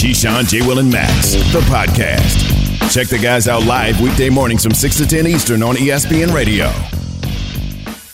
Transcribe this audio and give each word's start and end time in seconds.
Keyshawn, 0.00 0.48
J. 0.48 0.66
Will, 0.66 0.78
and 0.78 0.90
Max, 0.90 1.32
the 1.52 1.60
podcast. 1.68 2.90
Check 2.90 3.08
the 3.08 3.18
guys 3.18 3.46
out 3.48 3.66
live 3.66 4.00
weekday 4.00 4.30
mornings 4.30 4.62
from 4.62 4.72
6 4.72 4.96
to 4.96 5.06
10 5.06 5.26
Eastern 5.26 5.62
on 5.62 5.74
ESPN 5.76 6.32
Radio. 6.34 6.68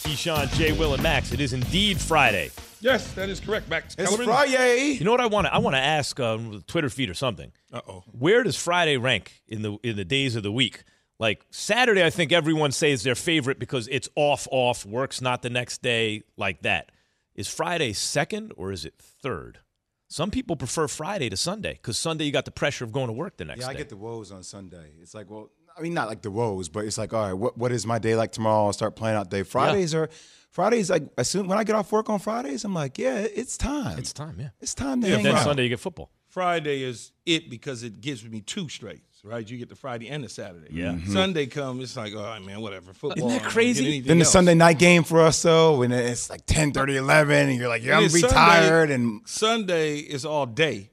Keyshawn, 0.03 0.53
J. 0.57 0.73
Will, 0.73 0.95
and 0.95 1.03
Max. 1.05 1.31
It 1.31 1.41
is 1.41 1.53
indeed 1.53 2.01
Friday. 2.01 2.51
Yes, 2.81 3.13
that 3.13 3.29
is 3.29 3.39
correct. 3.39 3.69
Max 3.69 3.95
It's 3.95 4.05
Kellerman. 4.11 4.27
Friday. 4.27 4.97
You 4.99 5.05
know 5.05 5.13
what 5.13 5.21
I 5.21 5.27
want 5.27 5.47
to? 5.47 5.55
I 5.55 5.59
want 5.59 5.77
to 5.77 5.81
ask 5.81 6.19
um, 6.19 6.55
the 6.55 6.61
Twitter 6.63 6.91
feed 6.91 7.09
or 7.09 7.15
something. 7.15 7.53
Uh-oh. 7.73 8.03
Where 8.11 8.43
does 8.43 8.57
Friday 8.57 8.97
rank 8.97 9.41
in 9.47 9.63
the 9.63 9.79
in 9.85 9.95
the 9.95 10.05
days 10.05 10.35
of 10.35 10.43
the 10.43 10.51
week? 10.51 10.83
Like 11.21 11.47
Saturday, 11.51 12.05
I 12.05 12.11
think 12.11 12.33
everyone 12.33 12.73
says 12.73 13.05
their 13.05 13.15
favorite 13.15 13.61
because 13.61 13.87
it's 13.93 14.09
off, 14.17 14.49
off, 14.51 14.85
works 14.85 15.21
not 15.21 15.43
the 15.43 15.51
next 15.51 15.83
day, 15.83 16.25
like 16.37 16.63
that. 16.63 16.91
Is 17.37 17.47
Friday 17.47 17.93
second 17.93 18.53
or 18.57 18.73
is 18.73 18.85
it 18.85 18.95
third? 18.99 19.61
Some 20.09 20.31
people 20.31 20.57
prefer 20.57 20.87
Friday 20.89 21.29
to 21.31 21.37
Sunday 21.37 21.73
because 21.73 21.99
Sunday 21.99 22.25
you 22.25 22.33
got 22.33 22.45
the 22.45 22.51
pressure 22.53 22.85
of 22.85 22.93
going 22.93 23.09
to 23.09 23.13
work 23.13 23.37
the 23.37 23.45
next 23.45 23.61
day. 23.61 23.65
Yeah, 23.65 23.71
I 23.71 23.73
day. 23.73 23.79
get 23.79 23.89
the 23.89 23.97
woes 23.97 24.31
on 24.31 24.43
Sunday. 24.43 24.93
It's 25.03 25.15
like, 25.15 25.29
well, 25.29 25.51
I 25.77 25.83
mean, 25.83 25.95
not 25.95 26.09
like 26.09 26.23
the 26.23 26.31
woes, 26.31 26.69
but 26.69 26.85
it's 26.85 26.97
like, 26.97 27.13
all 27.13 27.25
right, 27.27 27.33
what, 27.35 27.59
what 27.59 27.73
is 27.73 27.85
my 27.87 27.99
day 27.99 28.15
like 28.17 28.33
tomorrow? 28.33 28.67
I'll 28.67 28.73
start 28.73 28.97
planning 28.97 29.19
out 29.19 29.31
day. 29.31 29.43
Fridays 29.43 29.95
are, 29.95 30.09
Fridays, 30.51 30.89
like, 30.91 31.03
as 31.19 31.29
soon 31.29 31.49
when 31.49 31.59
I 31.59 31.65
get 31.65 31.75
off 31.77 31.91
work 31.93 32.09
on 32.09 32.19
Fridays, 32.19 32.65
I'm 32.65 32.73
like, 32.73 32.99
yeah, 32.99 33.19
it's 33.19 33.59
time. 33.59 33.99
it's 33.99 34.13
time, 34.13 34.37
yeah. 34.39 34.51
It's 34.61 34.75
time 34.75 35.03
to 35.03 35.09
Yeah, 35.09 35.17
hang 35.17 35.25
Then 35.25 35.35
out. 35.37 35.45
Sunday 35.45 35.65
you 35.65 35.69
get 35.71 35.81
football. 35.81 36.11
Friday 36.29 36.83
is 36.83 37.13
it 37.27 37.51
because 37.51 37.83
it 37.83 38.01
gives 38.01 38.25
me 38.25 38.41
two 38.41 38.69
straights, 38.69 39.06
right? 39.27 39.49
You 39.49 39.59
get 39.59 39.69
the 39.69 39.77
Friday 39.77 40.09
and 40.09 40.23
the 40.25 40.29
Saturday. 40.29 40.69
Yeah. 40.71 40.93
Mm-hmm. 40.93 41.13
Sunday 41.13 41.47
come, 41.47 41.81
it's 41.81 41.97
like, 41.97 42.15
all 42.15 42.23
right, 42.23 42.43
man, 42.45 42.61
whatever. 42.61 42.93
Football. 42.95 43.29
Isn't 43.29 43.43
don't 43.43 43.51
crazy? 43.51 44.01
Then 44.01 44.19
the 44.19 44.25
else. 44.25 44.33
Sunday 44.33 44.55
night 44.55 44.79
game 44.79 45.03
for 45.05 45.21
us, 45.21 45.43
though, 45.43 45.79
when 45.79 45.93
it's 45.93 46.31
like 46.31 46.47
10, 46.47 46.73
30, 46.73 46.97
11, 46.97 47.49
and 47.51 47.59
you're 47.59 47.69
like, 47.69 47.83
yeah, 47.83 47.91
And 47.97 47.99
I'm 47.99 48.05
it's 48.05 48.15
retired. 48.15 48.89
Sunday- 48.91 48.95
And 48.95 49.21
Sunday 49.29 49.97
is 49.99 50.25
all 50.25 50.47
day, 50.47 50.91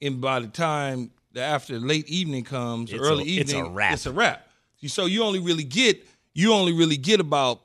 and 0.00 0.20
by 0.20 0.40
the 0.40 0.48
time 0.48 1.10
the 1.32 1.42
after 1.42 1.78
late 1.78 2.08
evening 2.08 2.44
comes, 2.44 2.92
It's 2.92 3.00
early 3.00 3.24
a- 3.36 3.40
it's 3.42 3.52
a 3.52 3.56
evening, 3.58 3.74
wrap. 3.74 3.92
It's 3.92 4.06
a 4.06 4.12
wrap. 4.12 4.46
So 4.86 5.04
you 5.06 5.22
only 5.22 5.38
really 5.40 5.64
get 5.64 6.04
you 6.32 6.52
only 6.54 6.72
really 6.72 6.96
get 6.96 7.20
about 7.20 7.60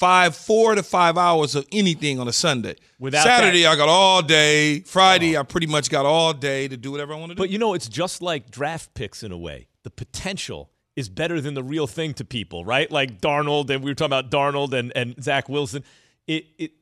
five, 0.00 0.34
four 0.34 0.74
to 0.74 0.82
five 0.82 1.18
hours 1.18 1.54
of 1.54 1.66
anything 1.70 2.18
on 2.18 2.26
a 2.26 2.32
Sunday. 2.32 2.74
Without 2.98 3.22
Saturday, 3.22 3.66
I 3.66 3.76
got 3.76 3.88
all 3.90 4.22
day. 4.22 4.80
Friday, 4.80 5.36
I 5.36 5.42
pretty 5.42 5.66
much 5.66 5.90
got 5.90 6.06
all 6.06 6.32
day 6.32 6.66
to 6.68 6.76
do 6.76 6.90
whatever 6.90 7.12
I 7.12 7.18
want 7.18 7.30
to 7.30 7.34
do. 7.36 7.38
But 7.38 7.50
you 7.50 7.58
know, 7.58 7.74
it's 7.74 7.88
just 7.88 8.22
like 8.22 8.50
draft 8.50 8.94
picks 8.94 9.22
in 9.22 9.30
a 9.30 9.38
way. 9.38 9.68
The 9.82 9.90
potential 9.90 10.70
is 10.96 11.10
better 11.10 11.40
than 11.40 11.52
the 11.54 11.62
real 11.62 11.86
thing 11.86 12.14
to 12.14 12.24
people, 12.24 12.64
right? 12.64 12.90
Like 12.90 13.20
Darnold, 13.20 13.68
and 13.70 13.84
we 13.84 13.90
were 13.90 13.94
talking 13.94 14.06
about 14.08 14.30
Darnold 14.30 14.72
and, 14.72 14.90
and 14.96 15.22
Zach 15.22 15.48
Wilson. 15.48 15.84
It, 16.26 16.46
it 16.58 16.72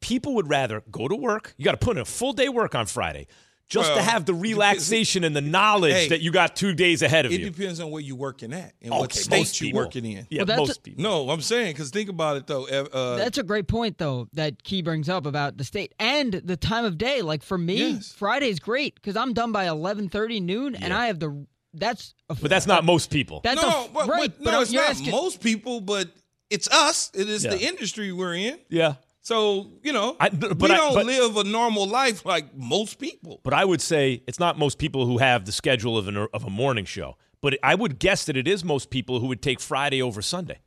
people 0.00 0.34
would 0.36 0.48
rather 0.48 0.82
go 0.90 1.08
to 1.08 1.16
work. 1.16 1.54
You 1.56 1.64
got 1.64 1.72
to 1.72 1.84
put 1.84 1.96
in 1.96 2.00
a 2.00 2.06
full 2.06 2.32
day 2.32 2.48
work 2.48 2.76
on 2.76 2.86
Friday 2.86 3.26
just 3.68 3.94
to 3.94 4.02
have 4.02 4.24
the 4.24 4.34
relaxation 4.34 5.24
and 5.24 5.36
the 5.36 5.40
knowledge 5.40 5.92
Hey, 5.92 6.08
that 6.08 6.20
you 6.20 6.30
got 6.32 6.56
two 6.56 6.72
days 6.74 7.02
ahead 7.02 7.26
of 7.26 7.32
it 7.32 7.40
you. 7.40 7.46
It 7.48 7.56
depends 7.56 7.80
on 7.80 7.90
where 7.90 8.00
you're 8.02 8.16
working 8.16 8.52
at 8.52 8.72
and 8.82 8.92
Okay, 8.92 9.00
what 9.00 9.12
state 9.12 9.60
you're 9.60 9.74
working 9.74 10.04
in. 10.04 10.26
Yeah, 10.30 10.44
Well, 10.46 10.58
most 10.58 10.78
a- 10.78 10.80
people. 10.80 11.02
No, 11.02 11.28
I'm 11.30 11.40
saying 11.42 11.72
because 11.72 11.90
think 11.90 12.08
about 12.08 12.36
it 12.36 12.46
though. 12.46 12.66
Uh, 12.66 13.16
That's 13.16 13.38
a 13.38 13.42
great 13.42 13.68
point, 13.68 13.98
though, 13.98 14.28
that 14.32 14.62
Key 14.62 14.82
brings 14.82 15.08
up 15.08 15.26
about 15.26 15.56
the 15.58 15.64
state 15.64 15.94
and 15.98 16.32
the 16.32 16.56
time 16.56 16.84
of 16.84 16.96
day. 16.98 17.22
Like 17.22 17.42
for 17.42 17.58
me, 17.58 17.92
Yes. 17.92 18.12
Friday's 18.12 18.58
great 18.58 18.94
because 18.94 19.16
I'm 19.16 19.32
done 19.34 19.52
by 19.52 19.66
11:30 19.66 20.40
noon, 20.40 20.74
and 20.74 20.92
I 20.92 21.06
have 21.06 21.18
the 21.20 21.46
that's. 21.74 22.14
A, 22.30 22.34
But 22.34 22.48
that's 22.50 22.66
not 22.66 22.84
most 22.84 23.10
people. 23.10 23.40
that's 23.44 23.60
no, 23.62 23.84
a, 23.84 23.88
but, 23.92 24.08
right. 24.08 24.32
but 24.42 24.50
no, 24.52 24.60
it's 24.62 24.72
not 24.72 24.90
asking- 24.90 25.10
most 25.10 25.40
people, 25.42 25.80
but 25.82 26.08
it's 26.50 26.68
us. 26.68 27.10
It 27.14 27.28
is 27.28 27.42
the 27.42 27.60
industry 27.60 28.10
we're 28.12 28.34
in. 28.34 28.58
yeah. 28.70 28.94
So 29.28 29.70
you 29.82 29.92
know, 29.92 30.16
I- 30.18 30.30
but 30.30 30.58
we 30.58 30.70
I- 30.70 30.76
don't 30.76 30.94
but- 30.94 31.04
live 31.04 31.36
a 31.36 31.44
normal 31.44 31.86
life 31.86 32.24
like 32.24 32.56
most 32.56 32.98
people. 32.98 33.40
But 33.44 33.52
I 33.52 33.62
would 33.70 33.82
say 33.82 34.22
it's 34.26 34.38
not 34.38 34.58
most 34.58 34.78
people 34.78 35.04
who 35.04 35.18
have 35.18 35.44
the 35.44 35.52
schedule 35.52 35.98
of, 35.98 36.08
an, 36.08 36.16
of 36.32 36.44
a 36.44 36.50
morning 36.50 36.86
show. 36.86 37.18
But 37.42 37.58
I 37.62 37.74
would 37.74 37.98
guess 37.98 38.24
that 38.24 38.36
it 38.38 38.48
is 38.48 38.64
most 38.64 38.88
people 38.88 39.20
who 39.20 39.26
would 39.26 39.42
take 39.42 39.60
Friday 39.60 40.00
over 40.00 40.22
Sunday. 40.22 40.60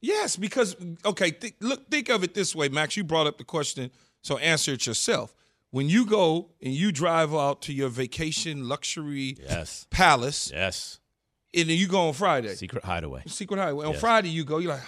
Yes, 0.00 0.34
because 0.36 0.74
okay, 1.04 1.30
th- 1.30 1.54
look, 1.60 1.88
think 1.92 2.08
of 2.08 2.24
it 2.24 2.34
this 2.34 2.56
way, 2.56 2.68
Max. 2.68 2.96
You 2.96 3.04
brought 3.04 3.28
up 3.28 3.38
the 3.38 3.44
question, 3.44 3.92
so 4.20 4.36
answer 4.38 4.72
it 4.72 4.84
yourself. 4.84 5.32
When 5.70 5.88
you 5.88 6.04
go 6.04 6.50
and 6.60 6.74
you 6.74 6.90
drive 6.90 7.32
out 7.32 7.62
to 7.62 7.72
your 7.72 7.88
vacation 7.88 8.68
luxury 8.68 9.36
Yes. 9.40 9.86
palace, 9.90 10.50
Yes. 10.52 10.98
and 11.54 11.68
then 11.70 11.76
you 11.78 11.86
go 11.86 12.08
on 12.08 12.14
Friday, 12.14 12.54
Secret 12.56 12.84
hideaway. 12.84 13.22
Secret 13.26 13.58
Highway. 13.58 13.86
On 13.86 13.92
Yes. 13.92 14.00
Friday, 14.00 14.30
you 14.30 14.44
go. 14.44 14.58
You're 14.58 14.72
like, 14.74 14.82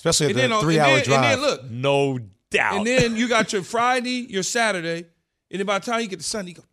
especially 0.00 0.26
and 0.26 0.36
at 0.36 0.40
then 0.40 0.50
the 0.50 0.56
on- 0.56 0.62
three 0.62 0.78
and 0.78 0.86
hour 0.86 0.96
then, 0.96 1.04
drive. 1.04 1.24
And 1.24 1.42
then 1.42 1.50
look, 1.50 1.70
No 1.70 2.18
doubt. 2.50 2.74
and 2.78 2.86
then 2.86 3.16
you 3.16 3.28
got 3.28 3.52
your 3.52 3.62
Friday, 3.62 4.26
your 4.30 4.42
Saturday, 4.42 5.06
and 5.50 5.58
then 5.60 5.66
by 5.66 5.78
the 5.78 5.86
time 5.86 6.00
you 6.00 6.06
get 6.08 6.18
to 6.20 6.24
Sunday, 6.24 6.50
you 6.52 6.56
go, 6.56 6.64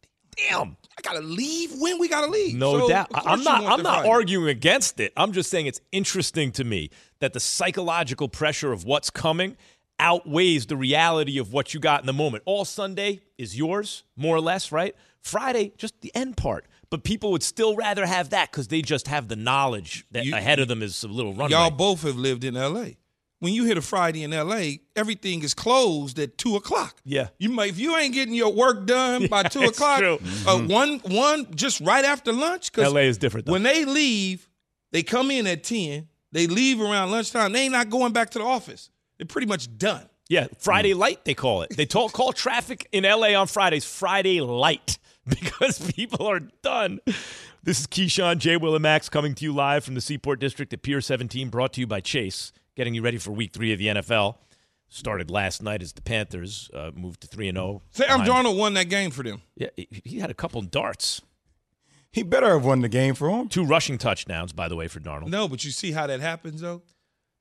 damn, 0.50 0.78
I 0.98 1.02
gotta 1.02 1.20
leave. 1.22 1.72
When 1.80 2.00
we 2.00 2.08
gotta 2.08 2.28
leave? 2.32 2.56
No 2.56 2.80
So, 2.80 2.90
doubt. 2.90 3.08
I'm 3.14 3.44
not. 3.44 3.64
I'm 3.66 3.84
not 3.84 3.96
Friday. 4.00 4.10
arguing 4.10 4.50
against 4.50 5.00
it. 5.00 5.14
I'm 5.18 5.32
just 5.32 5.50
saying 5.50 5.66
it's 5.68 5.82
interesting 5.92 6.52
to 6.54 6.64
me 6.64 6.90
that 7.20 7.34
the 7.34 7.40
psychological 7.40 8.28
pressure 8.30 8.72
of 8.72 8.84
what's 8.86 9.10
coming 9.10 9.58
outweighs 10.00 10.68
the 10.68 10.76
reality 10.76 11.40
of 11.40 11.52
what 11.54 11.74
you 11.74 11.80
got 11.80 12.02
in 12.02 12.06
the 12.06 12.14
moment. 12.14 12.44
All 12.46 12.66
Sunday 12.66 13.20
is 13.38 13.58
yours, 13.58 14.04
more 14.16 14.36
or 14.36 14.42
less, 14.42 14.72
right? 14.72 14.96
Friday, 15.22 15.74
just 15.78 16.00
the 16.02 16.12
end 16.16 16.38
part. 16.38 16.66
But 16.90 17.04
people 17.04 17.32
would 17.32 17.44
still 17.44 17.76
rather 17.76 18.06
have 18.06 18.30
that 18.30 18.52
because 18.52 18.68
they 18.68 18.82
just 18.82 19.08
have 19.08 19.28
the 19.28 19.36
knowledge 19.36 20.06
that 20.12 20.26
You- 20.26 20.36
ahead 20.36 20.60
of 20.60 20.68
them 20.68 20.82
is 20.84 21.04
a 21.04 21.08
little 21.08 21.34
runway. 21.34 21.50
Y'all 21.52 21.72
both 21.72 22.04
have 22.04 22.16
lived 22.16 22.44
in 22.44 22.56
L.A. 22.56 22.98
When 23.40 23.54
you 23.54 23.66
hit 23.66 23.78
a 23.78 23.82
Friday 23.82 24.24
in 24.24 24.34
L.A., 24.34 24.80
everything 24.96 25.44
is 25.44 25.54
closed 25.54 26.18
at 26.18 26.38
two 26.40 26.56
o'clock. 26.56 26.98
Yeah. 27.06 27.28
you 27.38 27.50
might 27.50 27.70
if 27.70 27.80
you 27.80 27.96
ain't 27.96 28.14
getting 28.14 28.34
your 28.34 28.52
work 28.52 28.88
done 28.88 29.28
by 29.30 29.44
two 29.44 29.62
o'clock. 29.62 30.00
true. 30.00 30.20
Uh, 30.48 30.60
one 30.62 31.00
one 31.06 31.54
just 31.56 31.80
right 31.82 32.04
after 32.04 32.34
lunch. 32.34 32.72
'cause 32.72 32.92
LA 32.92 33.02
is 33.02 33.18
different, 33.18 33.46
though. 33.46 33.52
When 33.54 33.64
they 33.64 33.86
leave, 33.86 34.50
they 34.92 35.04
come 35.04 35.30
in 35.32 35.46
at 35.46 35.64
ten. 35.64 36.08
They 36.32 36.48
leave 36.48 36.82
around 36.82 37.12
lunchtime. 37.12 37.52
They 37.54 37.62
ain't 37.62 37.74
not 37.74 37.90
going 37.90 38.12
back 38.12 38.32
to 38.32 38.40
the 38.40 38.46
office. 38.46 38.90
They're 39.18 39.26
pretty 39.28 39.48
much 39.48 39.78
done. 39.78 40.10
Yeah, 40.30 40.48
Friday 40.60 40.94
light 40.94 41.24
they 41.24 41.34
call 41.34 41.62
it. 41.62 41.70
They 41.78 41.86
talk, 41.86 42.12
call 42.14 42.34
traffic 42.34 42.88
in 42.92 43.04
LA 43.06 43.34
on 43.40 43.48
Fridays 43.48 43.86
Friday 43.86 44.42
light 44.42 44.98
because 45.28 45.80
people 45.94 46.28
are 46.28 46.40
done. 46.42 47.00
This 47.64 47.80
is 47.80 47.88
Keyshawn, 47.88 48.40
J. 48.40 48.58
Will, 48.58 48.76
and 48.76 48.84
Max 48.84 49.08
coming 49.10 49.36
to 49.36 49.44
you 49.46 49.54
live 49.54 49.84
from 49.86 49.94
the 49.96 50.02
Seaport 50.02 50.40
District 50.42 50.72
at 50.74 50.82
Pier 50.82 51.00
17, 51.02 51.50
brought 51.50 51.72
to 51.74 51.80
you 51.82 51.88
by 51.88 52.02
Chase, 52.02 52.52
getting 52.78 52.94
you 52.94 53.02
ready 53.02 53.18
for 53.18 53.32
Week 53.32 53.52
Three 53.52 53.74
of 53.74 53.80
the 53.80 53.88
NFL. 53.88 54.38
Started 54.90 55.30
last 55.30 55.62
night 55.62 55.82
as 55.82 55.92
the 55.92 56.02
Panthers 56.02 56.72
uh, 56.74 56.92
moved 56.96 57.20
to 57.20 57.28
three 57.28 57.50
and 57.50 57.58
zero. 57.58 57.82
Sam 57.92 58.22
Darnold 58.22 58.58
won 58.58 58.74
that 58.76 58.86
game 58.88 59.12
for 59.12 59.22
them. 59.22 59.42
Yeah, 59.58 59.68
he- 59.76 59.90
he 60.06 60.20
had 60.20 60.32
a 60.32 60.34
couple 60.34 60.62
darts, 60.62 61.22
he 62.10 62.24
better 62.24 62.48
have 62.54 62.64
won 62.64 62.80
the 62.80 62.88
game 62.88 63.14
for 63.14 63.30
him. 63.30 63.50
two 63.50 63.66
rushing 63.66 63.98
touchdowns, 63.98 64.54
by 64.54 64.70
the 64.70 64.78
way, 64.78 64.88
for 64.88 65.02
Darnold. 65.02 65.28
No, 65.28 65.50
but 65.50 65.66
you 65.66 65.72
see 65.72 65.92
how 65.92 66.08
that 66.08 66.22
happens 66.22 66.62
though, 66.62 66.84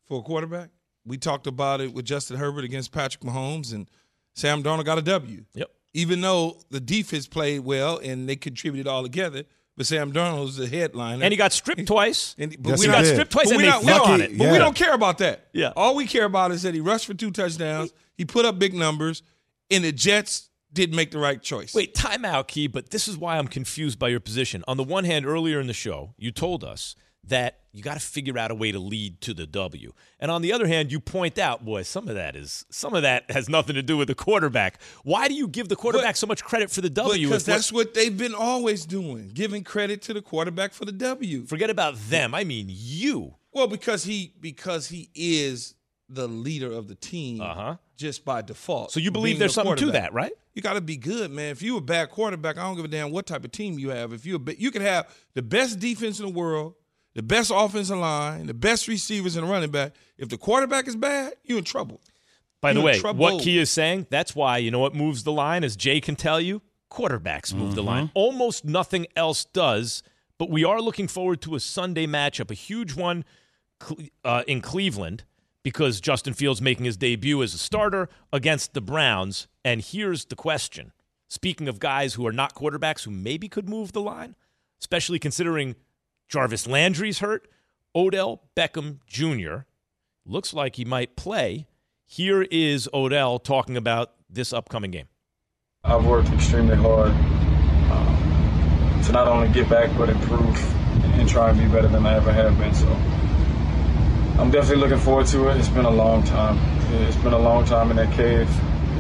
for 0.08 0.18
a 0.18 0.22
quarterback. 0.22 0.70
We 1.04 1.18
talked 1.18 1.46
about 1.46 1.80
it 1.80 1.94
with 1.94 2.04
Justin 2.04 2.36
Herbert 2.36 2.64
against 2.64 2.90
Patrick 2.90 3.22
Mahomes, 3.22 3.72
and 3.72 3.88
Sam 4.34 4.64
Darnold 4.64 4.84
got 4.86 4.98
a 4.98 5.02
W. 5.02 5.44
Yep. 5.54 5.70
Even 5.94 6.20
though 6.22 6.58
the 6.70 6.80
defense 6.80 7.28
played 7.28 7.60
well 7.60 7.98
and 7.98 8.28
they 8.28 8.34
contributed 8.34 8.88
all 8.88 9.04
together, 9.04 9.44
but 9.76 9.86
Sam 9.86 10.12
Darnold 10.12 10.40
was 10.44 10.56
the 10.56 10.66
headliner. 10.66 11.22
And 11.22 11.32
he 11.32 11.36
got 11.36 11.52
stripped 11.52 11.86
twice. 11.86 12.34
And- 12.38 12.56
but 12.62 12.70
Yes, 12.70 12.78
we 12.80 12.86
he 12.86 12.92
not 12.92 13.04
did. 13.04 13.12
stripped 13.14 13.32
twice 13.32 13.44
but 13.46 13.52
and 13.52 13.58
we 13.58 13.62
they 13.64 13.70
not, 13.70 13.82
fell 13.82 14.02
on 14.04 14.18
don't- 14.18 14.32
it. 14.32 14.38
But 14.38 14.52
we 14.52 14.58
don't 14.58 14.76
care 14.76 14.94
about 14.94 15.18
that. 15.18 15.48
Yeah. 15.52 15.72
All 15.76 15.94
we 15.94 16.06
care 16.06 16.24
about 16.24 16.50
is 16.52 16.62
that 16.62 16.74
he 16.74 16.80
rushed 16.80 17.06
for 17.06 17.14
two 17.14 17.30
touchdowns. 17.30 17.92
He 18.16 18.24
put 18.24 18.44
up 18.44 18.58
big 18.58 18.72
numbers, 18.74 19.22
and 19.70 19.84
the 19.84 19.92
Jets 19.92 20.48
didn't 20.72 20.96
make 20.96 21.10
the 21.10 21.18
right 21.18 21.40
choice. 21.42 21.74
Wait, 21.74 21.94
timeout, 21.94 22.48
Key, 22.48 22.66
but 22.66 22.90
this 22.90 23.08
is 23.08 23.16
why 23.16 23.38
I'm 23.38 23.48
confused 23.48 23.98
by 23.98 24.08
your 24.08 24.20
position. 24.20 24.62
On 24.68 24.76
the 24.76 24.82
one 24.84 25.04
hand, 25.04 25.24
earlier 25.26 25.60
in 25.60 25.66
the 25.66 25.72
show, 25.72 26.14
you 26.18 26.30
told 26.30 26.62
us 26.64 26.96
that 27.28 27.60
you 27.72 27.82
got 27.82 27.94
to 27.94 28.00
figure 28.06 28.38
out 28.38 28.50
a 28.50 28.54
way 28.54 28.72
to 28.72 28.78
lead 28.78 29.20
to 29.22 29.34
the 29.34 29.46
W. 29.46 29.92
And 30.20 30.30
on 30.30 30.40
the 30.42 30.52
other 30.52 30.66
hand, 30.66 30.90
you 30.92 30.98
point 31.00 31.38
out, 31.38 31.64
boy, 31.64 31.82
some 31.82 32.08
of 32.08 32.14
that 32.14 32.34
is 32.36 32.64
some 32.70 32.94
of 32.94 33.02
that 33.02 33.30
has 33.30 33.48
nothing 33.48 33.74
to 33.74 33.82
do 33.82 33.96
with 33.96 34.08
the 34.08 34.14
quarterback. 34.14 34.80
Why 35.04 35.28
do 35.28 35.34
you 35.34 35.46
give 35.48 35.68
the 35.68 35.76
quarterback 35.76 36.16
so 36.16 36.26
much 36.26 36.42
credit 36.44 36.70
for 36.70 36.80
the 36.80 36.90
W? 36.90 37.28
because 37.28 37.42
what- 37.42 37.52
that's 37.52 37.72
what 37.72 37.94
they've 37.94 38.16
been 38.16 38.34
always 38.34 38.86
doing, 38.86 39.30
giving 39.34 39.62
credit 39.64 40.02
to 40.02 40.14
the 40.14 40.22
quarterback 40.22 40.72
for 40.72 40.84
the 40.84 40.92
W. 40.92 41.44
forget 41.46 41.68
about 41.70 41.96
them. 42.08 42.34
I 42.34 42.44
mean 42.44 42.66
you. 42.70 43.34
Well, 43.52 43.66
because 43.66 44.04
he 44.04 44.34
because 44.40 44.88
he 44.88 45.10
is 45.14 45.74
the 46.08 46.28
leader 46.28 46.70
of 46.72 46.86
the 46.88 46.94
team 46.94 47.40
Uh-huh. 47.40 47.76
just 47.96 48.24
by 48.24 48.40
default. 48.40 48.92
So 48.92 49.00
you 49.00 49.10
believe 49.10 49.38
there's 49.40 49.54
something 49.54 49.76
to 49.76 49.90
that, 49.92 50.12
right? 50.12 50.32
You 50.54 50.62
got 50.62 50.74
to 50.74 50.80
be 50.80 50.96
good, 50.96 51.30
man. 51.32 51.50
If 51.50 51.60
you're 51.62 51.78
a 51.78 51.82
bad 51.82 52.10
quarterback, 52.10 52.56
I 52.56 52.62
don't 52.62 52.76
give 52.76 52.84
a 52.84 52.88
damn 52.88 53.10
what 53.10 53.26
type 53.26 53.44
of 53.44 53.50
team 53.52 53.78
you 53.78 53.90
have. 53.90 54.12
If 54.12 54.24
you're 54.24 54.40
a, 54.40 54.54
you 54.56 54.70
could 54.70 54.82
have 54.82 55.08
the 55.34 55.42
best 55.42 55.78
defense 55.80 56.18
in 56.20 56.26
the 56.26 56.32
world, 56.32 56.74
the 57.16 57.22
best 57.22 57.50
offensive 57.52 57.96
line, 57.96 58.46
the 58.46 58.54
best 58.54 58.86
receivers 58.86 59.36
and 59.36 59.48
running 59.48 59.70
back. 59.70 59.94
If 60.18 60.28
the 60.28 60.36
quarterback 60.36 60.86
is 60.86 60.96
bad, 60.96 61.32
you're 61.44 61.58
in 61.58 61.64
trouble. 61.64 62.02
By 62.60 62.74
the 62.74 62.80
You're 62.80 62.86
way, 62.86 63.00
trouble. 63.00 63.20
what 63.20 63.42
Key 63.42 63.58
is 63.58 63.70
saying, 63.70 64.06
that's 64.10 64.36
why, 64.36 64.58
you 64.58 64.70
know 64.70 64.80
what 64.80 64.94
moves 64.94 65.24
the 65.24 65.32
line, 65.32 65.64
as 65.64 65.76
Jay 65.76 66.00
can 66.00 66.14
tell 66.14 66.40
you? 66.40 66.60
Quarterbacks 66.90 67.54
move 67.54 67.74
the 67.74 67.82
line. 67.82 68.10
Almost 68.14 68.66
nothing 68.66 69.06
else 69.16 69.46
does, 69.46 70.02
but 70.38 70.50
we 70.50 70.62
are 70.64 70.80
looking 70.80 71.08
forward 71.08 71.40
to 71.42 71.54
a 71.54 71.60
Sunday 71.60 72.06
matchup, 72.06 72.50
a 72.50 72.54
huge 72.54 72.94
one 72.94 73.24
uh, 74.24 74.42
in 74.46 74.60
Cleveland, 74.60 75.24
because 75.62 76.00
Justin 76.00 76.34
Fields 76.34 76.60
making 76.60 76.84
his 76.84 76.98
debut 76.98 77.42
as 77.42 77.54
a 77.54 77.58
starter 77.58 78.10
against 78.30 78.74
the 78.74 78.80
Browns. 78.82 79.48
And 79.64 79.80
here's 79.80 80.26
the 80.26 80.36
question 80.36 80.92
Speaking 81.28 81.66
of 81.66 81.78
guys 81.78 82.14
who 82.14 82.26
are 82.26 82.32
not 82.32 82.54
quarterbacks 82.54 83.04
who 83.04 83.10
maybe 83.10 83.48
could 83.48 83.68
move 83.68 83.92
the 83.92 84.02
line, 84.02 84.34
especially 84.80 85.18
considering 85.18 85.76
Jarvis 86.28 86.66
Landry's 86.66 87.20
hurt, 87.20 87.48
Odell 87.94 88.42
Beckham 88.56 88.98
Jr. 89.06 89.64
looks 90.24 90.52
like 90.52 90.76
he 90.76 90.84
might 90.84 91.16
play. 91.16 91.66
Here 92.04 92.42
is 92.42 92.88
Odell 92.92 93.38
talking 93.38 93.76
about 93.76 94.12
this 94.28 94.52
upcoming 94.52 94.90
game. 94.90 95.08
I've 95.84 96.04
worked 96.04 96.30
extremely 96.30 96.76
hard 96.76 97.10
um, 97.10 99.02
to 99.04 99.12
not 99.12 99.28
only 99.28 99.48
get 99.48 99.68
back 99.68 99.96
but 99.96 100.08
improve 100.08 100.56
and 101.14 101.28
try 101.28 101.50
and 101.50 101.58
be 101.58 101.66
better 101.66 101.88
than 101.88 102.04
I 102.04 102.16
ever 102.16 102.32
have 102.32 102.58
been. 102.58 102.74
So 102.74 102.88
I'm 104.40 104.50
definitely 104.50 104.82
looking 104.82 104.98
forward 104.98 105.26
to 105.28 105.48
it. 105.48 105.56
It's 105.56 105.68
been 105.68 105.84
a 105.84 105.90
long 105.90 106.24
time. 106.24 106.58
It's 106.94 107.16
been 107.16 107.32
a 107.32 107.38
long 107.38 107.64
time 107.64 107.90
in 107.90 107.96
that 107.96 108.12
cave, 108.14 108.48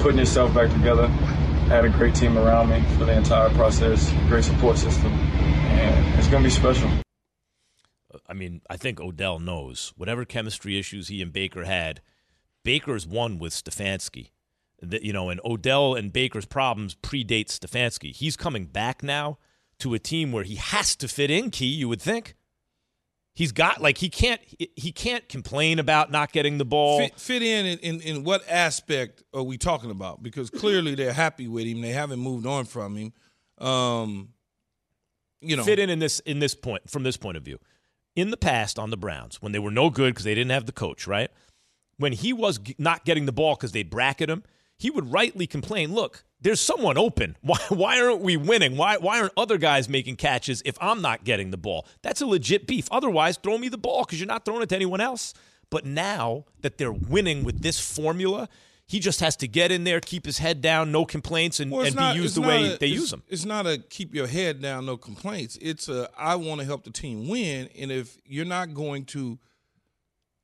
putting 0.00 0.18
yourself 0.18 0.54
back 0.54 0.70
together. 0.72 1.04
I 1.04 1.68
had 1.68 1.84
a 1.84 1.90
great 1.90 2.14
team 2.14 2.38
around 2.38 2.70
me 2.70 2.82
for 2.96 3.04
the 3.04 3.12
entire 3.12 3.50
process, 3.50 4.12
great 4.28 4.44
support 4.44 4.78
system, 4.78 5.12
and 5.12 6.18
it's 6.18 6.28
going 6.28 6.42
to 6.42 6.48
be 6.48 6.54
special. 6.54 6.88
I 8.26 8.34
mean, 8.34 8.62
I 8.68 8.76
think 8.76 9.00
Odell 9.00 9.38
knows 9.38 9.92
whatever 9.96 10.24
chemistry 10.24 10.78
issues 10.78 11.08
he 11.08 11.22
and 11.22 11.32
Baker 11.32 11.64
had. 11.64 12.00
Baker's 12.64 13.06
won 13.06 13.38
with 13.38 13.52
Stefanski. 13.52 14.30
You 14.82 15.12
know, 15.12 15.30
and 15.30 15.40
Odell 15.44 15.94
and 15.94 16.12
Baker's 16.12 16.44
problems 16.44 16.94
predate 16.94 17.46
Stefanski. 17.46 18.14
He's 18.14 18.36
coming 18.36 18.66
back 18.66 19.02
now 19.02 19.38
to 19.78 19.94
a 19.94 19.98
team 19.98 20.32
where 20.32 20.44
he 20.44 20.56
has 20.56 20.94
to 20.96 21.08
fit 21.08 21.30
in. 21.30 21.50
Key, 21.50 21.66
you 21.66 21.88
would 21.88 22.02
think. 22.02 22.34
He's 23.36 23.52
got 23.52 23.82
like 23.82 23.98
he 23.98 24.08
can't 24.08 24.40
he 24.76 24.92
can't 24.92 25.28
complain 25.28 25.78
about 25.78 26.10
not 26.10 26.32
getting 26.32 26.56
the 26.56 26.64
ball. 26.64 27.00
Fit, 27.00 27.20
fit 27.20 27.42
in, 27.42 27.66
in, 27.66 27.78
in 27.80 28.00
in 28.00 28.24
what 28.24 28.42
aspect 28.48 29.22
are 29.34 29.42
we 29.42 29.58
talking 29.58 29.90
about? 29.90 30.22
Because 30.22 30.48
clearly 30.48 30.94
they're 30.94 31.12
happy 31.12 31.46
with 31.46 31.66
him. 31.66 31.82
They 31.82 31.90
haven't 31.90 32.18
moved 32.18 32.46
on 32.46 32.64
from 32.64 32.96
him. 32.96 33.12
Um, 33.58 34.30
you 35.42 35.54
know, 35.54 35.64
fit 35.64 35.78
in 35.78 35.90
in 35.90 35.98
this 35.98 36.20
in 36.20 36.38
this 36.38 36.54
point 36.54 36.88
from 36.88 37.02
this 37.02 37.18
point 37.18 37.36
of 37.36 37.42
view. 37.42 37.58
In 38.16 38.30
the 38.30 38.36
past 38.36 38.78
on 38.78 38.90
the 38.90 38.96
Browns, 38.96 39.40
when 39.40 39.52
they 39.52 39.58
were 39.58 39.70
no 39.70 39.90
good 39.90 40.14
because 40.14 40.24
they 40.24 40.34
didn't 40.34 40.50
have 40.50 40.66
the 40.66 40.72
coach, 40.72 41.06
right? 41.06 41.30
When 41.98 42.12
he 42.12 42.32
was 42.32 42.58
not 42.78 43.04
getting 43.04 43.26
the 43.26 43.32
ball 43.32 43.54
because 43.54 43.72
they 43.72 43.82
bracket 43.82 44.28
him, 44.28 44.42
he 44.78 44.90
would 44.90 45.12
rightly 45.12 45.46
complain, 45.46 45.94
"Look, 45.94 46.24
there's 46.40 46.60
someone 46.60 46.98
open. 46.98 47.36
Why, 47.42 47.58
why 47.68 48.00
aren't 48.00 48.20
we 48.20 48.36
winning? 48.36 48.76
Why, 48.76 48.96
why 48.98 49.20
aren't 49.20 49.32
other 49.36 49.58
guys 49.58 49.88
making 49.88 50.16
catches 50.16 50.62
if 50.64 50.76
I'm 50.80 51.00
not 51.00 51.24
getting 51.24 51.50
the 51.50 51.56
ball? 51.56 51.86
That's 52.02 52.20
a 52.20 52.26
legit 52.26 52.66
beef. 52.66 52.88
Otherwise, 52.90 53.36
throw 53.36 53.58
me 53.58 53.68
the 53.68 53.78
ball 53.78 54.04
because 54.04 54.20
you're 54.20 54.26
not 54.26 54.44
throwing 54.44 54.62
it 54.62 54.68
to 54.70 54.74
anyone 54.74 55.00
else. 55.00 55.34
But 55.70 55.84
now 55.84 56.44
that 56.60 56.78
they're 56.78 56.92
winning 56.92 57.42
with 57.42 57.62
this 57.62 57.80
formula, 57.80 58.48
he 58.88 59.00
just 59.00 59.18
has 59.20 59.34
to 59.36 59.48
get 59.48 59.72
in 59.72 59.82
there, 59.84 60.00
keep 60.00 60.24
his 60.24 60.38
head 60.38 60.60
down, 60.60 60.92
no 60.92 61.04
complaints, 61.04 61.58
and, 61.60 61.70
Well, 61.72 61.84
and 61.86 61.96
not- 61.96 62.14
be 62.14 62.22
used 62.22 62.36
the 62.36 62.40
way 62.42 62.74
a- 62.74 62.78
they 62.78 62.86
use 62.86 63.12
him. 63.12 63.22
It's 63.28 63.44
not 63.44 63.66
a 63.66 63.78
keep 63.78 64.14
your 64.14 64.26
head 64.28 64.62
down, 64.62 64.86
no 64.86 64.96
complaints. 64.96 65.58
It's 65.60 65.88
a 65.88 66.08
I 66.16 66.36
want 66.36 66.60
to 66.60 66.64
help 66.66 66.84
the 66.84 66.90
team 66.90 67.26
win, 67.28 67.68
and 67.78 67.90
if 67.90 68.16
you're 68.24 68.44
not 68.44 68.74
going 68.74 69.04
to 69.06 69.38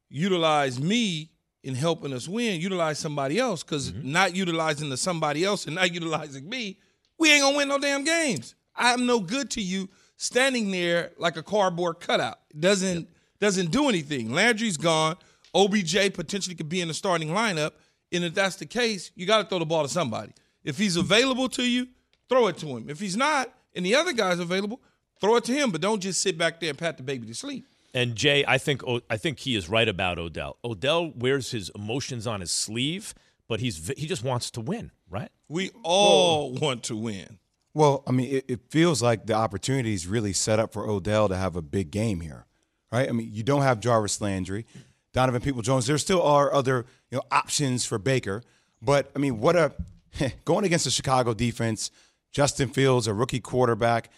utilize 0.09 0.81
me 0.81 1.31
in 1.63 1.75
helping 1.75 2.13
us 2.13 2.29
win, 2.29 2.61
utilize 2.61 2.99
somebody 2.99 3.39
else. 3.39 3.63
Because 3.63 3.93
Mm-hmm. 3.93 4.13
not 4.13 4.35
utilizing 4.37 4.91
the 4.91 4.97
somebody 4.97 5.45
else 5.45 5.67
and 5.67 5.75
not 5.77 5.93
utilizing 5.95 6.49
me, 6.49 6.79
we 7.19 7.31
ain't 7.31 7.43
gonna 7.43 7.57
win 7.57 7.69
no 7.69 7.79
damn 7.79 8.05
games. 8.05 8.55
I'm 8.75 9.07
no 9.07 9.21
good 9.21 9.51
to 9.51 9.63
you 9.63 9.89
standing 10.17 10.71
there 10.71 11.13
like 11.19 11.37
a 11.37 11.43
cardboard 11.43 12.01
cutout. 12.01 12.39
Doesn't 12.59 13.09
doesn't 13.41 13.71
do 13.71 13.89
anything. 13.89 14.33
Landry's 14.33 14.77
gone. 14.77 15.17
OBJ 15.55 16.11
potentially 16.15 16.55
could 16.55 16.69
be 16.69 16.81
in 16.81 16.89
the 16.89 16.95
starting 16.95 17.29
lineup. 17.29 17.73
And 18.13 18.25
if 18.25 18.35
that's 18.35 18.57
the 18.57 18.67
case, 18.67 19.11
you 19.15 19.27
got 19.27 19.43
to 19.43 19.49
throw 19.49 19.59
the 19.59 19.67
ball 19.67 19.83
to 19.83 19.89
somebody. 19.89 20.33
If 20.65 20.79
he's 20.79 20.97
available 20.97 21.49
to 21.51 21.65
you, 21.65 21.89
throw 22.29 22.47
it 22.49 22.59
to 22.59 22.67
him. 22.67 22.89
If 22.89 23.01
he's 23.01 23.17
not, 23.17 23.53
and 23.75 23.85
the 23.85 23.95
other 23.95 24.13
guy's 24.13 24.39
available, 24.39 24.81
throw 25.21 25.37
it 25.37 25.45
to 25.45 25.53
him. 25.53 25.71
But 25.71 25.81
don't 25.81 26.01
just 26.01 26.21
sit 26.21 26.39
back 26.39 26.61
there 26.61 26.71
and 26.71 26.79
pat 26.79 26.97
the 26.97 27.03
baby 27.03 27.27
to 27.27 27.35
sleep. 27.35 27.67
And 27.95 28.15
Jay, 28.15 28.45
I 28.47 28.59
think 28.59 28.83
I 29.11 29.17
think 29.17 29.41
he 29.41 29.55
is 29.55 29.69
right 29.69 29.89
about 29.89 30.19
Odell. 30.19 30.57
Odell 30.65 31.11
wears 31.11 31.51
his 31.51 31.71
emotions 31.75 32.27
on 32.27 32.41
his 32.41 32.51
sleeve, 32.51 33.15
but 33.49 33.61
he's 33.61 33.89
he 33.99 34.07
just 34.07 34.25
wants 34.25 34.51
to 34.53 34.61
win, 34.61 34.93
right? 35.11 35.31
We 35.49 35.71
all 35.83 36.53
want 36.55 36.85
to 36.85 36.97
win. 36.97 37.39
Well, 37.75 38.03
I 38.07 38.13
mean, 38.13 38.37
it, 38.37 38.45
it 38.49 38.61
feels 38.71 39.03
like 39.03 39.27
the 39.27 39.35
opportunity 39.35 39.95
is 39.95 40.07
really 40.07 40.33
set 40.33 40.59
up 40.59 40.73
for 40.73 40.89
Odell 40.89 41.29
to 41.29 41.37
have 41.37 41.57
a 41.57 41.63
big 41.63 41.91
game 41.91 42.21
here, 42.21 42.47
right? 42.91 43.09
I 43.09 43.13
mean, 43.13 43.31
you 43.33 43.43
don't 43.43 43.63
have 43.63 43.81
Jarvis 43.81 44.21
Landry, 44.21 44.67
Donovan 45.13 45.43
People 45.43 45.63
Jones. 45.63 45.87
There 45.87 45.99
still 45.99 46.23
are 46.23 46.53
other 46.53 46.87
you 47.11 47.19
know 47.19 47.23
options 47.31 47.85
for 47.85 47.99
Baker, 47.99 48.43
but 48.81 49.11
I 49.15 49.19
mean, 49.19 49.41
what 49.41 49.57
a 49.57 49.73
going 50.45 50.65
against 50.65 50.85
the 50.85 50.91
Chicago 50.91 51.35
defense, 51.35 51.91
Justin 52.31 52.69
Fields, 52.69 53.07
a 53.07 53.15
rookie 53.15 53.41
quarterback. 53.41 54.11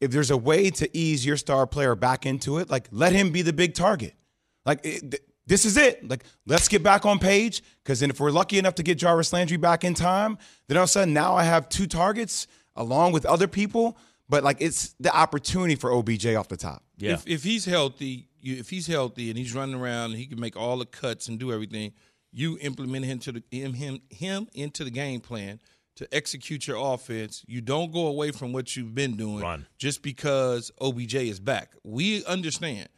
If 0.00 0.10
there's 0.10 0.30
a 0.30 0.36
way 0.36 0.70
to 0.70 0.96
ease 0.96 1.26
your 1.26 1.36
star 1.36 1.66
player 1.66 1.94
back 1.94 2.24
into 2.24 2.58
it, 2.58 2.70
like 2.70 2.88
let 2.90 3.12
him 3.12 3.30
be 3.30 3.42
the 3.42 3.52
big 3.52 3.74
target. 3.74 4.14
Like 4.64 4.80
it, 4.84 5.00
th- 5.10 5.22
this 5.46 5.64
is 5.64 5.76
it. 5.76 6.08
Like 6.08 6.24
let's 6.46 6.68
get 6.68 6.82
back 6.82 7.04
on 7.04 7.18
page 7.18 7.62
because 7.82 8.00
then 8.00 8.10
if 8.10 8.18
we're 8.20 8.30
lucky 8.30 8.58
enough 8.58 8.76
to 8.76 8.82
get 8.82 8.98
Jarvis 8.98 9.32
Landry 9.32 9.56
back 9.56 9.84
in 9.84 9.94
time, 9.94 10.38
then 10.68 10.76
all 10.76 10.84
of 10.84 10.88
a 10.88 10.92
sudden 10.92 11.12
now 11.12 11.34
I 11.34 11.44
have 11.44 11.68
two 11.68 11.86
targets 11.86 12.46
along 12.76 13.12
with 13.12 13.26
other 13.26 13.48
people. 13.48 13.98
But 14.28 14.44
like 14.44 14.58
it's 14.60 14.94
the 15.00 15.14
opportunity 15.14 15.74
for 15.74 15.92
OBJ 15.92 16.26
off 16.36 16.48
the 16.48 16.56
top. 16.56 16.84
Yeah. 16.96 17.14
If, 17.14 17.26
if 17.26 17.42
he's 17.42 17.64
healthy, 17.64 18.28
you, 18.42 18.56
if 18.56 18.70
he's 18.70 18.86
healthy 18.86 19.30
and 19.30 19.38
he's 19.38 19.54
running 19.54 19.74
around 19.74 20.10
and 20.10 20.16
he 20.16 20.26
can 20.26 20.40
make 20.40 20.56
all 20.56 20.78
the 20.78 20.86
cuts 20.86 21.28
and 21.28 21.38
do 21.38 21.52
everything, 21.52 21.92
you 22.32 22.58
implement 22.60 23.04
him 23.04 23.18
to 23.20 23.32
the 23.32 23.42
him 23.50 23.74
him, 23.74 24.00
him 24.10 24.48
into 24.54 24.84
the 24.84 24.90
game 24.90 25.20
plan 25.20 25.60
to 25.96 26.08
execute 26.14 26.66
your 26.66 26.76
offense. 26.94 27.44
You 27.46 27.60
don't 27.60 27.92
go 27.92 28.06
away 28.06 28.30
from 28.30 28.52
what 28.52 28.76
you've 28.76 28.94
been 28.94 29.16
doing 29.16 29.42
Run. 29.42 29.66
just 29.78 30.02
because 30.02 30.70
OBJ 30.80 31.14
is 31.14 31.40
back. 31.40 31.74
We 31.84 32.24
understand. 32.24 32.88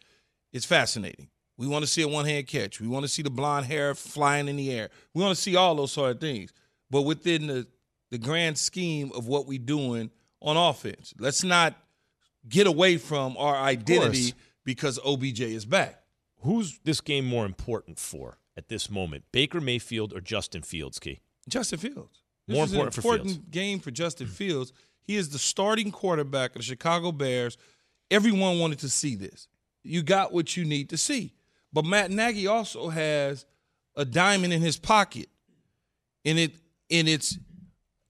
It's 0.53 0.67
fascinating. 0.67 1.29
We 1.57 1.67
want 1.67 1.85
to 1.85 1.91
see 1.91 2.03
a 2.03 2.09
one 2.09 2.25
hand 2.25 2.47
catch. 2.47 2.81
We 2.81 2.89
want 2.89 3.05
to 3.05 3.09
see 3.09 3.23
the 3.23 3.31
blonde 3.31 3.67
hair 3.67 3.95
flying 3.95 4.49
in 4.49 4.57
the 4.57 4.71
air. 4.71 4.91
We 5.15 5.23
want 5.23 5.35
to 5.35 5.41
see 5.43 5.57
all 5.57 5.75
those 5.75 5.93
sort 5.93 6.11
of 6.11 6.21
things. 6.21 6.53
But 6.91 7.03
within 7.03 7.47
the 7.47 7.67
the 8.11 8.19
grand 8.19 8.59
scheme 8.59 9.11
of 9.15 9.27
what 9.27 9.47
we're 9.47 9.59
doing 9.59 10.11
on 10.43 10.57
offense, 10.57 11.15
let's 11.19 11.43
not 11.43 11.75
get 12.49 12.67
away 12.67 12.99
from 12.99 13.37
our 13.39 13.57
identity 13.57 14.35
because 14.65 14.99
OBJ 15.05 15.41
is 15.41 15.65
back. 15.65 16.03
Who's 16.41 16.79
this 16.85 17.01
game 17.01 17.25
more 17.25 17.47
important 17.47 17.99
for 17.99 18.39
at 18.57 18.69
this 18.69 18.91
moment? 18.91 19.25
Baker 19.33 19.61
Mayfield 19.61 20.13
or 20.13 20.21
Justin 20.21 20.63
Fields, 20.63 20.99
Key? 20.99 21.21
Justin 21.49 21.79
Fields. 21.79 22.23
This 22.47 22.57
More 22.57 22.65
is 22.65 22.73
important 22.73 22.95
for 22.95 23.01
an 23.01 23.05
important 23.05 23.31
Fields. 23.37 23.49
game 23.51 23.79
for 23.81 23.91
Justin 23.91 24.27
Fields. 24.27 24.73
He 25.05 25.17
is 25.17 25.31
the 25.31 25.39
starting 25.39 25.91
quarterback 25.93 26.51
of 26.51 26.57
the 26.57 26.63
Chicago 26.65 27.13
Bears. 27.13 27.57
Everyone 28.11 28.59
wanted 28.59 28.81
to 28.81 28.89
see 28.89 29.15
this. 29.15 29.49
You 29.85 30.03
got 30.03 30.33
what 30.33 30.57
you 30.57 30.65
need 30.65 30.91
to 30.91 30.97
see. 30.97 31.35
But 31.73 31.85
Matt 31.85 32.11
Nagy 32.11 32.47
also 32.47 32.89
has 32.89 33.47
a 33.97 34.05
diamond 34.05 34.53
in 34.53 34.61
his 34.61 34.77
pocket. 34.79 35.29
And 36.25 36.39
it 36.39 36.55
and 36.91 37.09
it's 37.09 37.39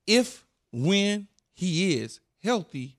if 0.07 0.45
when 0.73 1.29
he 1.55 1.97
is 1.97 2.21
healthy, 2.43 2.97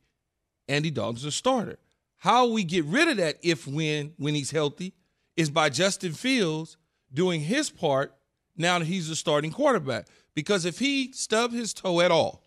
Andy 0.67 0.89
Dalton's 0.91 1.25
a 1.25 1.31
starter. 1.31 1.77
How 2.23 2.47
we 2.47 2.63
get 2.63 2.85
rid 2.85 3.09
of 3.09 3.17
that 3.17 3.35
if 3.43 3.67
when 3.67 4.13
when 4.15 4.33
he's 4.33 4.49
healthy 4.49 4.93
is 5.35 5.49
by 5.49 5.67
Justin 5.67 6.13
Fields 6.13 6.77
doing 7.13 7.41
his 7.41 7.69
part 7.69 8.15
now 8.55 8.79
that 8.79 8.85
he's 8.85 9.09
the 9.09 9.15
starting 9.17 9.51
quarterback. 9.51 10.07
Because 10.33 10.63
if 10.63 10.79
he 10.79 11.11
stub 11.11 11.51
his 11.51 11.73
toe 11.73 11.99
at 11.99 12.11
all, 12.11 12.41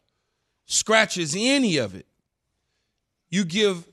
scratches 0.65 1.35
any 1.39 1.77
of 1.77 1.95
it, 1.95 2.07
you 3.29 3.45
give 3.45 3.87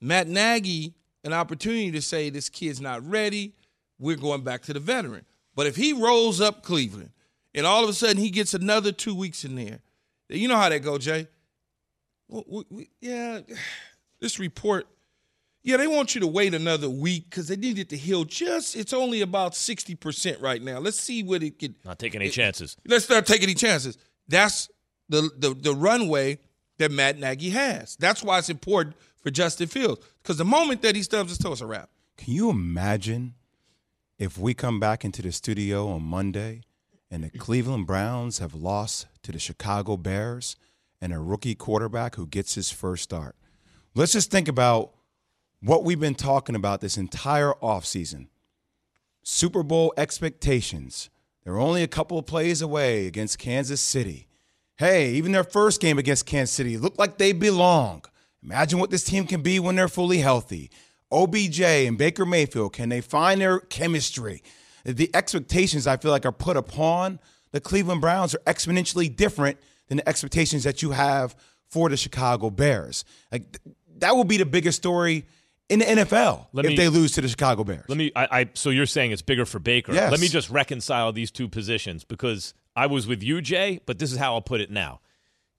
Matt 0.00 0.28
Nagy 0.28 0.94
an 1.22 1.34
opportunity 1.34 1.90
to 1.90 2.00
say 2.00 2.30
this 2.30 2.48
kid's 2.48 2.80
not 2.80 3.06
ready. 3.06 3.52
We're 3.98 4.16
going 4.16 4.44
back 4.44 4.62
to 4.62 4.72
the 4.72 4.80
veteran. 4.80 5.26
But 5.54 5.66
if 5.66 5.76
he 5.76 5.92
rolls 5.92 6.40
up 6.40 6.62
Cleveland 6.62 7.10
and 7.54 7.66
all 7.66 7.84
of 7.84 7.90
a 7.90 7.92
sudden 7.92 8.16
he 8.16 8.30
gets 8.30 8.54
another 8.54 8.92
two 8.92 9.14
weeks 9.14 9.44
in 9.44 9.56
there, 9.56 9.80
you 10.30 10.48
know 10.48 10.56
how 10.56 10.70
that 10.70 10.78
go, 10.78 10.96
Jay. 10.96 11.28
We- 12.28 12.64
we- 12.70 12.90
yeah, 13.02 13.40
this 14.20 14.38
report. 14.38 14.88
Yeah, 15.62 15.76
they 15.76 15.86
want 15.86 16.14
you 16.14 16.20
to 16.20 16.26
wait 16.26 16.54
another 16.54 16.88
week 16.88 17.28
because 17.28 17.48
they 17.48 17.56
need 17.56 17.78
it 17.78 17.88
to 17.90 17.96
heal. 17.96 18.24
Just 18.24 18.76
it's 18.76 18.92
only 18.92 19.20
about 19.20 19.54
sixty 19.54 19.94
percent 19.94 20.40
right 20.40 20.62
now. 20.62 20.78
Let's 20.78 20.98
see 20.98 21.22
what 21.22 21.42
it 21.42 21.58
could. 21.58 21.74
Not 21.84 21.98
taking 21.98 22.20
any 22.20 22.30
chances. 22.30 22.76
Let's 22.86 23.08
not 23.10 23.26
take 23.26 23.42
any 23.42 23.54
chances. 23.54 23.98
That's 24.28 24.68
the 25.08 25.30
the 25.36 25.54
the 25.54 25.74
runway 25.74 26.38
that 26.78 26.90
Matt 26.90 27.18
Nagy 27.18 27.50
has. 27.50 27.96
That's 27.96 28.22
why 28.22 28.38
it's 28.38 28.50
important 28.50 28.96
for 29.22 29.30
Justin 29.30 29.66
Fields 29.66 30.04
because 30.22 30.38
the 30.38 30.44
moment 30.44 30.82
that 30.82 30.94
he 30.96 31.02
stubs 31.02 31.30
his 31.30 31.38
toe, 31.38 31.52
it's 31.52 31.60
a 31.60 31.66
wrap. 31.66 31.90
Can 32.16 32.34
you 32.34 32.50
imagine 32.50 33.34
if 34.18 34.38
we 34.38 34.54
come 34.54 34.80
back 34.80 35.04
into 35.04 35.22
the 35.22 35.32
studio 35.32 35.88
on 35.88 36.02
Monday 36.02 36.62
and 37.10 37.24
the 37.24 37.30
Cleveland 37.30 37.86
Browns 37.86 38.38
have 38.38 38.54
lost 38.54 39.06
to 39.22 39.32
the 39.32 39.38
Chicago 39.38 39.96
Bears 39.96 40.56
and 41.00 41.12
a 41.12 41.18
rookie 41.18 41.54
quarterback 41.54 42.16
who 42.16 42.26
gets 42.26 42.54
his 42.54 42.70
first 42.70 43.04
start? 43.04 43.36
Let's 43.94 44.12
just 44.12 44.30
think 44.30 44.48
about 44.48 44.92
what 45.60 45.84
we've 45.84 46.00
been 46.00 46.14
talking 46.14 46.54
about 46.54 46.80
this 46.80 46.96
entire 46.96 47.52
offseason. 47.62 48.28
Super 49.22 49.62
Bowl 49.62 49.92
expectations. 49.96 51.10
They're 51.44 51.58
only 51.58 51.82
a 51.82 51.88
couple 51.88 52.18
of 52.18 52.26
plays 52.26 52.62
away 52.62 53.06
against 53.06 53.38
Kansas 53.38 53.80
City. 53.80 54.28
Hey, 54.76 55.12
even 55.12 55.32
their 55.32 55.44
first 55.44 55.80
game 55.80 55.98
against 55.98 56.26
Kansas 56.26 56.54
City 56.54 56.76
looked 56.76 56.98
like 56.98 57.18
they 57.18 57.32
belong. 57.32 58.04
Imagine 58.42 58.78
what 58.78 58.90
this 58.90 59.04
team 59.04 59.26
can 59.26 59.42
be 59.42 59.58
when 59.58 59.74
they're 59.76 59.88
fully 59.88 60.18
healthy. 60.18 60.70
OBJ 61.10 61.60
and 61.60 61.98
Baker 61.98 62.24
Mayfield, 62.24 62.72
can 62.72 62.88
they 62.88 63.00
find 63.00 63.40
their 63.40 63.60
chemistry? 63.60 64.42
The 64.84 65.10
expectations 65.14 65.86
I 65.86 65.96
feel 65.96 66.10
like 66.10 66.26
are 66.26 66.32
put 66.32 66.56
upon 66.56 67.18
the 67.50 67.60
Cleveland 67.60 68.00
Browns 68.00 68.34
are 68.34 68.40
exponentially 68.46 69.14
different 69.14 69.58
than 69.88 69.98
the 69.98 70.08
expectations 70.08 70.64
that 70.64 70.82
you 70.82 70.92
have 70.92 71.34
for 71.68 71.88
the 71.88 71.96
Chicago 71.96 72.50
Bears. 72.50 73.04
Like 73.32 73.58
that 73.98 74.14
will 74.14 74.24
be 74.24 74.36
the 74.36 74.46
biggest 74.46 74.78
story 74.78 75.26
in 75.68 75.80
the 75.80 75.84
NFL 75.84 76.46
Let 76.52 76.64
if 76.64 76.70
me- 76.70 76.76
they 76.76 76.88
lose 76.88 77.12
to 77.12 77.20
the 77.20 77.28
Chicago 77.28 77.64
Bears. 77.64 77.84
Let 77.88 77.98
me. 77.98 78.10
I, 78.16 78.28
I. 78.40 78.48
So 78.54 78.70
you're 78.70 78.86
saying 78.86 79.12
it's 79.12 79.22
bigger 79.22 79.44
for 79.46 79.58
Baker? 79.58 79.92
Yes. 79.92 80.10
Let 80.10 80.20
me 80.20 80.28
just 80.28 80.50
reconcile 80.50 81.12
these 81.12 81.30
two 81.30 81.48
positions 81.48 82.04
because 82.04 82.54
I 82.76 82.86
was 82.86 83.06
with 83.06 83.22
you, 83.22 83.40
Jay, 83.40 83.80
but 83.86 83.98
this 83.98 84.12
is 84.12 84.18
how 84.18 84.34
I'll 84.34 84.40
put 84.42 84.60
it 84.60 84.70
now. 84.70 85.00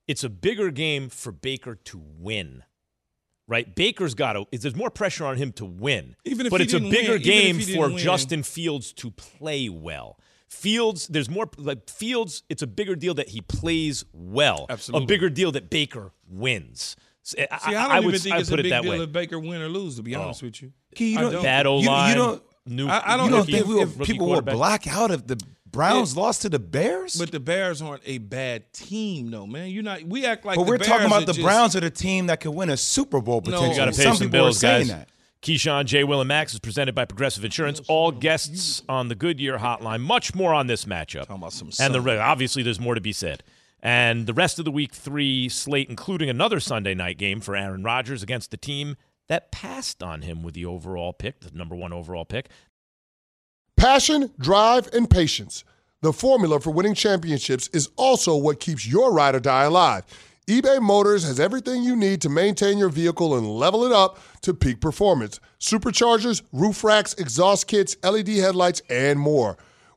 It's 0.08 0.24
a 0.24 0.28
bigger 0.28 0.70
game 0.70 1.08
for 1.08 1.30
Baker 1.32 1.76
to 1.76 2.00
win. 2.18 2.64
Right, 3.46 3.74
Baker's 3.74 4.14
got 4.14 4.34
to. 4.34 4.46
There's 4.52 4.76
more 4.76 4.90
pressure 4.90 5.24
on 5.26 5.36
him 5.36 5.50
to 5.54 5.64
win, 5.64 6.14
Even 6.24 6.46
if 6.46 6.50
but 6.52 6.60
it's 6.60 6.72
a 6.72 6.78
bigger 6.78 7.14
win- 7.14 7.22
game 7.22 7.58
for 7.60 7.88
win. 7.88 7.98
Justin 7.98 8.44
Fields 8.44 8.92
to 8.92 9.10
play 9.10 9.68
well. 9.68 10.20
Fields, 10.46 11.08
there's 11.08 11.28
more 11.28 11.48
like 11.58 11.88
Fields. 11.90 12.44
It's 12.48 12.62
a 12.62 12.66
bigger 12.68 12.94
deal 12.94 13.14
that 13.14 13.28
he 13.30 13.40
plays 13.40 14.04
well. 14.12 14.66
Absolutely. 14.70 15.04
a 15.04 15.06
bigger 15.08 15.30
deal 15.30 15.50
that 15.52 15.68
Baker 15.68 16.12
wins. 16.28 16.94
S- 17.24 17.34
I, 17.50 17.58
See, 17.58 17.76
I 17.76 17.82
don't 17.82 17.90
I 17.92 17.98
even 17.98 18.10
would, 18.12 18.20
think 18.20 18.34
I 18.34 18.38
it's 18.38 18.48
a 18.48 18.52
put 18.52 18.56
big 18.58 18.66
it 18.66 18.70
that 18.70 18.82
deal 18.82 18.92
way. 18.92 18.98
Oh. 18.98 19.02
if 19.02 19.12
Baker 19.12 19.38
win 19.38 19.60
or 19.60 19.68
lose. 19.68 19.96
To 19.96 20.02
be 20.02 20.16
oh. 20.16 20.22
honest 20.22 20.42
with 20.42 20.62
you, 20.62 20.72
Key, 20.94 21.12
you 21.12 21.18
don't- 21.18 21.32
don't. 21.32 21.42
Bad 21.42 21.66
O 21.66 21.76
You- 21.76 21.82
you 21.82 21.88
line. 21.88 22.16
don't- 22.16 22.42
new, 22.66 22.88
I- 22.88 23.14
I 23.14 23.16
don't 23.16 23.26
you 23.26 23.30
don't 23.32 23.40
if- 23.40 23.46
think 23.46 23.58
if- 23.60 23.66
we- 23.66 23.80
if 24.02 24.06
people 24.08 24.26
will 24.26 24.34
quarterback. 24.36 24.54
black 24.54 24.86
out 24.86 25.10
if 25.10 25.26
the 25.26 25.38
Browns 25.70 26.16
lost 26.16 26.42
to 26.42 26.48
the 26.48 26.58
Bears? 26.58 27.14
But 27.14 27.30
the 27.30 27.38
Bears 27.38 27.80
aren't 27.80 28.02
a 28.04 28.18
bad 28.18 28.72
team, 28.72 29.30
though, 29.30 29.46
man. 29.46 29.68
You're 29.70 29.84
not. 29.84 30.02
We 30.02 30.26
act 30.26 30.44
like. 30.44 30.56
But 30.56 30.64
the 30.64 30.70
we're 30.70 30.78
talking 30.78 31.06
about 31.06 31.20
the 31.26 31.32
just- 31.32 31.40
Browns 31.44 31.76
are 31.76 31.80
the 31.80 31.90
team 31.90 32.26
that 32.26 32.40
could 32.40 32.50
win 32.50 32.70
a 32.70 32.76
Super 32.76 33.20
Bowl 33.20 33.36
No. 33.36 33.40
potentially. 33.42 33.70
You 33.70 33.76
got 33.76 33.84
to 33.84 33.90
pay 33.92 34.02
some 34.02 34.16
some 34.16 34.26
people 34.26 34.46
bills, 34.46 34.56
are 34.56 34.60
saying 34.60 34.88
guys. 34.88 34.96
that. 34.96 35.08
Keyshawn, 35.42 35.86
J. 35.86 36.04
Will, 36.04 36.20
and 36.20 36.28
Max 36.28 36.52
is 36.52 36.58
presented 36.60 36.94
by 36.94 37.04
Progressive 37.06 37.44
Insurance. 37.46 37.80
All 37.88 38.10
guests 38.12 38.82
on 38.90 39.08
the 39.08 39.14
Goodyear 39.14 39.58
Hotline. 39.58 40.00
Much 40.02 40.34
more 40.34 40.52
on 40.52 40.66
this 40.66 40.84
matchup. 40.84 41.20
Talking 41.20 41.36
about 41.36 41.52
some 41.54 41.70
and 41.80 41.94
the 41.94 42.20
obviously 42.20 42.62
there's 42.62 42.80
more 42.80 42.94
to 42.94 43.00
be 43.00 43.12
said. 43.12 43.42
And 43.82 44.26
the 44.26 44.34
rest 44.34 44.58
of 44.58 44.64
the 44.64 44.70
week 44.70 44.94
three 44.94 45.48
slate, 45.48 45.88
including 45.88 46.28
another 46.28 46.60
Sunday 46.60 46.94
night 46.94 47.18
game 47.18 47.40
for 47.40 47.56
Aaron 47.56 47.82
Rodgers 47.82 48.22
against 48.22 48.50
the 48.50 48.56
team 48.56 48.96
that 49.28 49.52
passed 49.52 50.02
on 50.02 50.22
him 50.22 50.42
with 50.42 50.54
the 50.54 50.66
overall 50.66 51.12
pick, 51.12 51.40
the 51.40 51.56
number 51.56 51.74
one 51.74 51.92
overall 51.92 52.24
pick. 52.24 52.48
Passion, 53.76 54.30
drive, 54.38 54.88
and 54.92 55.08
patience. 55.08 55.64
The 56.02 56.12
formula 56.12 56.60
for 56.60 56.70
winning 56.70 56.94
championships 56.94 57.68
is 57.72 57.88
also 57.96 58.36
what 58.36 58.60
keeps 58.60 58.86
your 58.86 59.12
ride 59.12 59.34
or 59.34 59.40
die 59.40 59.64
alive. 59.64 60.04
eBay 60.46 60.80
Motors 60.80 61.24
has 61.24 61.38
everything 61.38 61.82
you 61.82 61.94
need 61.94 62.20
to 62.22 62.28
maintain 62.28 62.76
your 62.76 62.88
vehicle 62.88 63.36
and 63.36 63.46
level 63.46 63.84
it 63.84 63.92
up 63.92 64.18
to 64.42 64.52
peak 64.52 64.80
performance. 64.80 65.40
Superchargers, 65.60 66.42
roof 66.52 66.82
racks, 66.82 67.14
exhaust 67.14 67.68
kits, 67.68 67.96
LED 68.02 68.28
headlights, 68.28 68.82
and 68.90 69.18
more. 69.20 69.56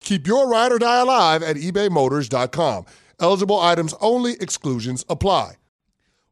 Keep 0.00 0.26
your 0.26 0.48
ride 0.48 0.72
or 0.72 0.78
die 0.78 1.00
alive 1.00 1.42
at 1.42 1.56
ebaymotors.com. 1.56 2.86
Eligible 3.18 3.60
items 3.60 3.94
only, 4.00 4.34
exclusions 4.40 5.04
apply. 5.08 5.54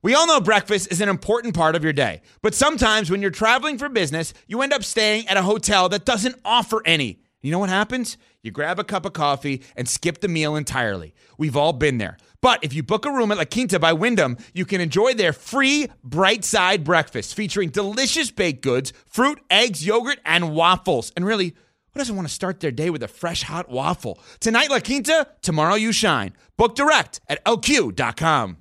We 0.02 0.14
all 0.14 0.26
know 0.26 0.40
breakfast 0.40 0.92
is 0.92 1.00
an 1.00 1.09
important 1.09 1.54
part 1.54 1.75
of 1.75 1.83
your 1.83 1.94
day, 1.94 2.21
but 2.42 2.54
sometimes 2.54 3.11
when 3.11 3.23
you're 3.23 3.30
traveling 3.30 3.78
for 3.78 3.88
business, 3.88 4.35
you 4.47 4.61
end 4.61 4.75
up 4.75 4.85
staying 4.85 5.26
at 5.28 5.38
a 5.38 5.42
hotel 5.42 5.88
that 5.88 6.04
doesn't 6.04 6.37
offer 6.44 6.83
any. 6.85 7.21
You 7.40 7.50
know 7.50 7.59
what 7.59 7.71
happens? 7.71 8.18
You 8.42 8.50
grab 8.50 8.78
a 8.78 8.85
cup 8.85 9.06
of 9.06 9.14
coffee 9.14 9.62
and 9.76 9.88
skip 9.88 10.21
the 10.21 10.28
meal 10.28 10.56
entirely. 10.56 11.14
We've 11.38 11.56
all 11.56 11.73
been 11.73 11.97
there. 11.97 12.18
But 12.42 12.62
if 12.62 12.75
you 12.75 12.83
book 12.83 13.06
a 13.06 13.11
room 13.11 13.33
at 13.33 13.38
La 13.38 13.47
Quinta 13.47 13.78
by 13.78 13.94
Wyndham, 13.94 14.37
you 14.52 14.66
can 14.66 14.83
enjoy 14.83 15.14
their 15.14 15.33
free 15.33 15.88
bright 16.02 16.44
side 16.44 16.85
breakfast 16.85 17.35
featuring 17.35 17.71
delicious 17.71 18.30
baked 18.30 18.62
goods, 18.62 18.92
fruit, 19.06 19.40
eggs, 19.50 19.87
yogurt, 19.87 20.21
and 20.26 20.54
waffles. 20.54 21.11
And 21.16 21.25
really, 21.25 21.54
who 21.95 22.01
doesn't 22.01 22.17
want 22.17 22.27
to 22.29 22.35
start 22.35 22.61
their 22.61 22.73
day 22.73 22.91
with 22.91 23.03
a 23.03 23.09
fresh 23.09 23.45
hot 23.45 23.71
waffle? 23.71 24.19
Tonight, 24.41 24.69
La 24.69 24.81
Quinta, 24.81 25.29
tomorrow, 25.43 25.77
you 25.77 25.93
shine. 25.93 26.33
Book 26.57 26.75
direct 26.75 27.21
at 27.29 27.43
lq.com. 27.45 28.57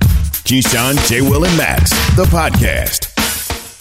Keyshawn, 0.00 1.08
J. 1.08 1.20
Will, 1.20 1.44
and 1.44 1.56
Max, 1.58 1.90
the 2.16 2.24
podcast. 2.24 3.12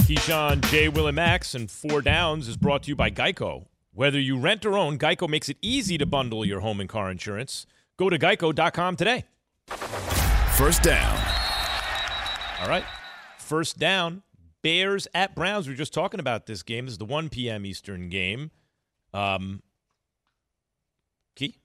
Keyshawn, 0.07 0.61
J. 0.69 0.89
Will, 0.89 1.07
and 1.07 1.15
Max, 1.15 1.53
and 1.53 1.69
Four 1.71 2.01
Downs 2.01 2.47
is 2.47 2.57
brought 2.57 2.83
to 2.83 2.89
you 2.89 2.95
by 2.95 3.09
Geico. 3.09 3.67
Whether 3.93 4.19
you 4.19 4.37
rent 4.37 4.65
or 4.65 4.77
own, 4.77 4.97
Geico 4.97 5.29
makes 5.29 5.47
it 5.47 5.57
easy 5.61 5.97
to 5.97 6.05
bundle 6.05 6.43
your 6.45 6.59
home 6.59 6.79
and 6.79 6.89
car 6.89 7.09
insurance. 7.09 7.65
Go 7.97 8.09
to 8.09 8.19
geico.com 8.19 8.95
today. 8.95 9.25
First 10.55 10.83
down. 10.83 11.17
All 12.61 12.67
right. 12.67 12.85
First 13.37 13.79
down. 13.79 14.23
Bears 14.67 15.07
at 15.13 15.33
Browns. 15.33 15.65
We 15.65 15.71
were 15.71 15.77
just 15.77 15.93
talking 15.93 16.19
about 16.19 16.45
this 16.45 16.61
game. 16.61 16.87
This 16.87 16.91
is 16.91 16.97
the 16.97 17.05
1 17.05 17.29
p.m. 17.29 17.65
Eastern 17.65 18.09
game. 18.09 18.51
Um, 19.13 19.63
Key? 21.37 21.55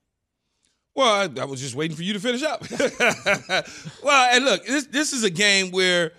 Well, 0.95 1.13
I, 1.13 1.41
I 1.41 1.45
was 1.47 1.61
just 1.61 1.75
waiting 1.75 1.97
for 1.97 2.05
you 2.05 2.13
to 2.13 2.21
finish 2.21 2.45
up. 2.45 2.65
well, 4.05 4.31
and 4.33 4.45
look, 4.45 4.65
this 4.65 4.87
this 4.87 5.13
is 5.13 5.25
a 5.25 5.31
game 5.31 5.73
where 5.73 6.13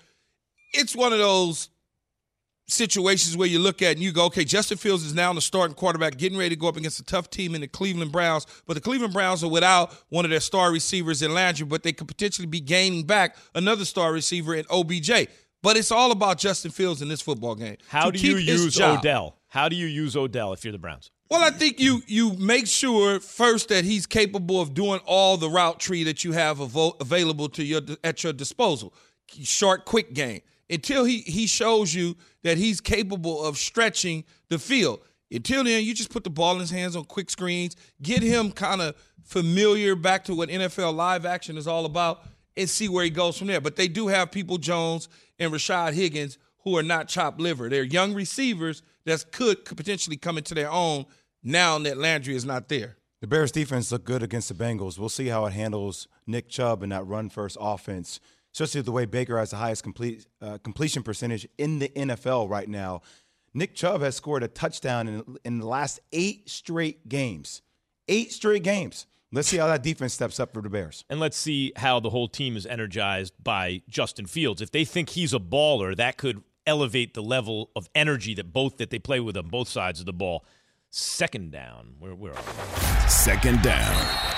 it's 0.73 0.93
one 0.93 1.13
of 1.13 1.19
those 1.19 1.69
situations 2.67 3.37
where 3.37 3.47
you 3.47 3.59
look 3.59 3.81
at 3.81 3.93
and 3.93 3.99
you 3.99 4.11
go, 4.11 4.25
okay, 4.25 4.43
Justin 4.43 4.77
Fields 4.77 5.05
is 5.05 5.13
now 5.13 5.31
the 5.31 5.39
starting 5.39 5.75
quarterback, 5.75 6.17
getting 6.17 6.37
ready 6.37 6.49
to 6.49 6.59
go 6.59 6.67
up 6.67 6.75
against 6.75 6.99
a 6.99 7.05
tough 7.05 7.29
team 7.29 7.55
in 7.55 7.61
the 7.61 7.67
Cleveland 7.67 8.11
Browns. 8.11 8.45
But 8.65 8.73
the 8.73 8.81
Cleveland 8.81 9.13
Browns 9.13 9.41
are 9.41 9.49
without 9.49 9.93
one 10.09 10.25
of 10.25 10.31
their 10.31 10.41
star 10.41 10.69
receivers 10.69 11.21
in 11.21 11.33
Landry, 11.33 11.65
but 11.65 11.83
they 11.83 11.93
could 11.93 12.09
potentially 12.09 12.47
be 12.47 12.59
gaining 12.59 13.05
back 13.05 13.37
another 13.55 13.85
star 13.85 14.11
receiver 14.11 14.53
in 14.53 14.65
OBJ. 14.69 15.27
But 15.63 15.77
it's 15.77 15.91
all 15.91 16.11
about 16.11 16.37
Justin 16.37 16.69
Fields 16.69 17.01
in 17.01 17.07
this 17.07 17.21
football 17.21 17.55
game. 17.55 17.77
How 17.87 18.11
To 18.11 18.17
do 18.17 18.27
you 18.27 18.35
use. 18.35 18.79
Odell? 18.79 19.37
How 19.47 19.69
do 19.69 19.75
you 19.75 19.87
use 19.87 20.15
Odell 20.15 20.53
if 20.53 20.63
you're 20.63 20.71
the 20.73 20.77
Browns? 20.77 21.09
Well, 21.31 21.41
I 21.41 21.49
think 21.49 21.79
you 21.79 22.03
you 22.05 22.33
make 22.33 22.67
sure 22.67 23.19
first 23.19 23.69
that 23.69 23.85
he's 23.85 24.05
capable 24.05 24.61
of 24.61 24.75
doing 24.75 24.99
all 25.05 25.37
the 25.37 25.49
route 25.49 25.79
tree 25.79 26.03
that 26.03 26.23
you 26.23 26.33
have 26.33 26.59
avo- 26.59 26.99
available 27.01 27.49
to 27.49 27.63
your 27.63 27.81
at 28.03 28.23
your 28.23 28.33
disposal. 28.33 28.93
Short, 29.41 29.85
quick 29.85 30.13
game 30.13 30.41
until 30.69 31.05
he 31.05 31.19
he 31.19 31.47
shows 31.47 31.93
you 31.95 32.15
that 32.43 32.57
he's 32.57 32.81
capable 32.81 33.43
of 33.43 33.57
stretching 33.57 34.25
the 34.49 34.59
field. 34.59 34.99
Until 35.31 35.63
then, 35.63 35.83
you 35.83 35.95
just 35.95 36.11
put 36.11 36.23
the 36.23 36.29
ball 36.29 36.53
in 36.55 36.59
his 36.59 36.69
hands 36.71 36.95
on 36.95 37.05
quick 37.05 37.29
screens, 37.29 37.75
get 38.01 38.21
him 38.21 38.51
kind 38.51 38.81
of 38.81 38.95
familiar 39.23 39.95
back 39.95 40.25
to 40.25 40.35
what 40.35 40.49
NFL 40.49 40.93
live 40.93 41.25
action 41.25 41.57
is 41.57 41.67
all 41.67 41.85
about, 41.85 42.23
and 42.55 42.69
see 42.69 42.87
where 42.89 43.03
he 43.03 43.09
goes 43.09 43.37
from 43.37 43.47
there. 43.47 43.61
But 43.61 43.75
they 43.75 43.87
do 43.87 44.07
have 44.07 44.31
people 44.31 44.57
Jones 44.57 45.09
and 45.39 45.51
Rashard 45.51 45.93
Higgins 45.93 46.37
who 46.63 46.77
are 46.77 46.83
not 46.83 47.07
chopped 47.07 47.39
liver. 47.39 47.69
They're 47.69 47.83
young 47.83 48.13
receivers 48.13 48.81
that 49.05 49.31
could, 49.31 49.65
potentially 49.65 50.17
come 50.17 50.37
into 50.37 50.53
their 50.53 50.71
own 50.71 51.05
now 51.43 51.77
that 51.79 51.97
Landry 51.97 52.35
is 52.35 52.45
not 52.45 52.69
there. 52.69 52.97
The 53.21 53.27
Bears 53.27 53.51
defense 53.51 53.91
looked 53.91 54.05
good 54.05 54.23
against 54.23 54.49
the 54.49 54.55
Bengals. 54.55 54.97
We'll 54.97 55.09
see 55.09 55.27
how 55.27 55.45
it 55.45 55.53
handles 55.53 56.07
Nick 56.27 56.49
Chubb 56.49 56.83
and 56.83 56.91
that 56.91 57.05
run 57.05 57.29
first 57.29 57.57
offense, 57.59 58.19
especially 58.53 58.81
the 58.81 58.91
way 58.91 59.05
Baker 59.05 59.37
has 59.37 59.51
the 59.51 59.57
highest 59.57 59.83
complete 59.83 60.25
uh, 60.41 60.57
completion 60.63 61.03
percentage 61.03 61.47
in 61.57 61.79
the 61.79 61.89
NFL 61.89 62.49
right 62.49 62.67
now. 62.67 63.01
Nick 63.53 63.75
Chubb 63.75 64.01
has 64.01 64.15
scored 64.15 64.43
a 64.43 64.47
touchdown 64.47 65.07
in, 65.07 65.37
in 65.45 65.59
the 65.59 65.67
last 65.67 65.99
eight 66.11 66.49
straight 66.49 67.07
games. 67.07 67.61
Eight 68.07 68.31
straight 68.31 68.63
games. 68.63 69.05
Let's 69.33 69.47
see 69.47 69.57
how 69.57 69.67
that 69.67 69.81
defense 69.81 70.13
steps 70.13 70.39
up 70.39 70.53
for 70.53 70.61
the 70.61 70.69
Bears. 70.69 71.03
And 71.09 71.19
let's 71.19 71.35
see 71.37 71.73
how 71.75 71.99
the 71.99 72.11
whole 72.11 72.27
team 72.27 72.55
is 72.55 72.65
energized 72.67 73.33
by 73.43 73.81
Justin 73.89 74.27
Fields. 74.27 74.61
If 74.61 74.71
they 74.71 74.85
think 74.85 75.09
he's 75.09 75.33
a 75.33 75.39
baller, 75.39 75.95
that 75.97 76.17
could 76.17 76.43
elevate 76.67 77.15
the 77.15 77.23
level 77.23 77.71
of 77.75 77.89
energy 77.95 78.35
that 78.35 78.53
both 78.53 78.77
that 78.77 78.89
they 78.91 78.99
play 78.99 79.19
with 79.19 79.35
on 79.35 79.47
both 79.49 79.67
sides 79.67 79.99
of 79.99 80.05
the 80.05 80.13
ball. 80.13 80.45
Second 80.91 81.51
down. 81.51 81.95
Where, 81.97 82.13
where 82.13 82.33
are 82.33 82.41
we? 82.43 83.09
Second 83.09 83.63
down. 83.63 83.91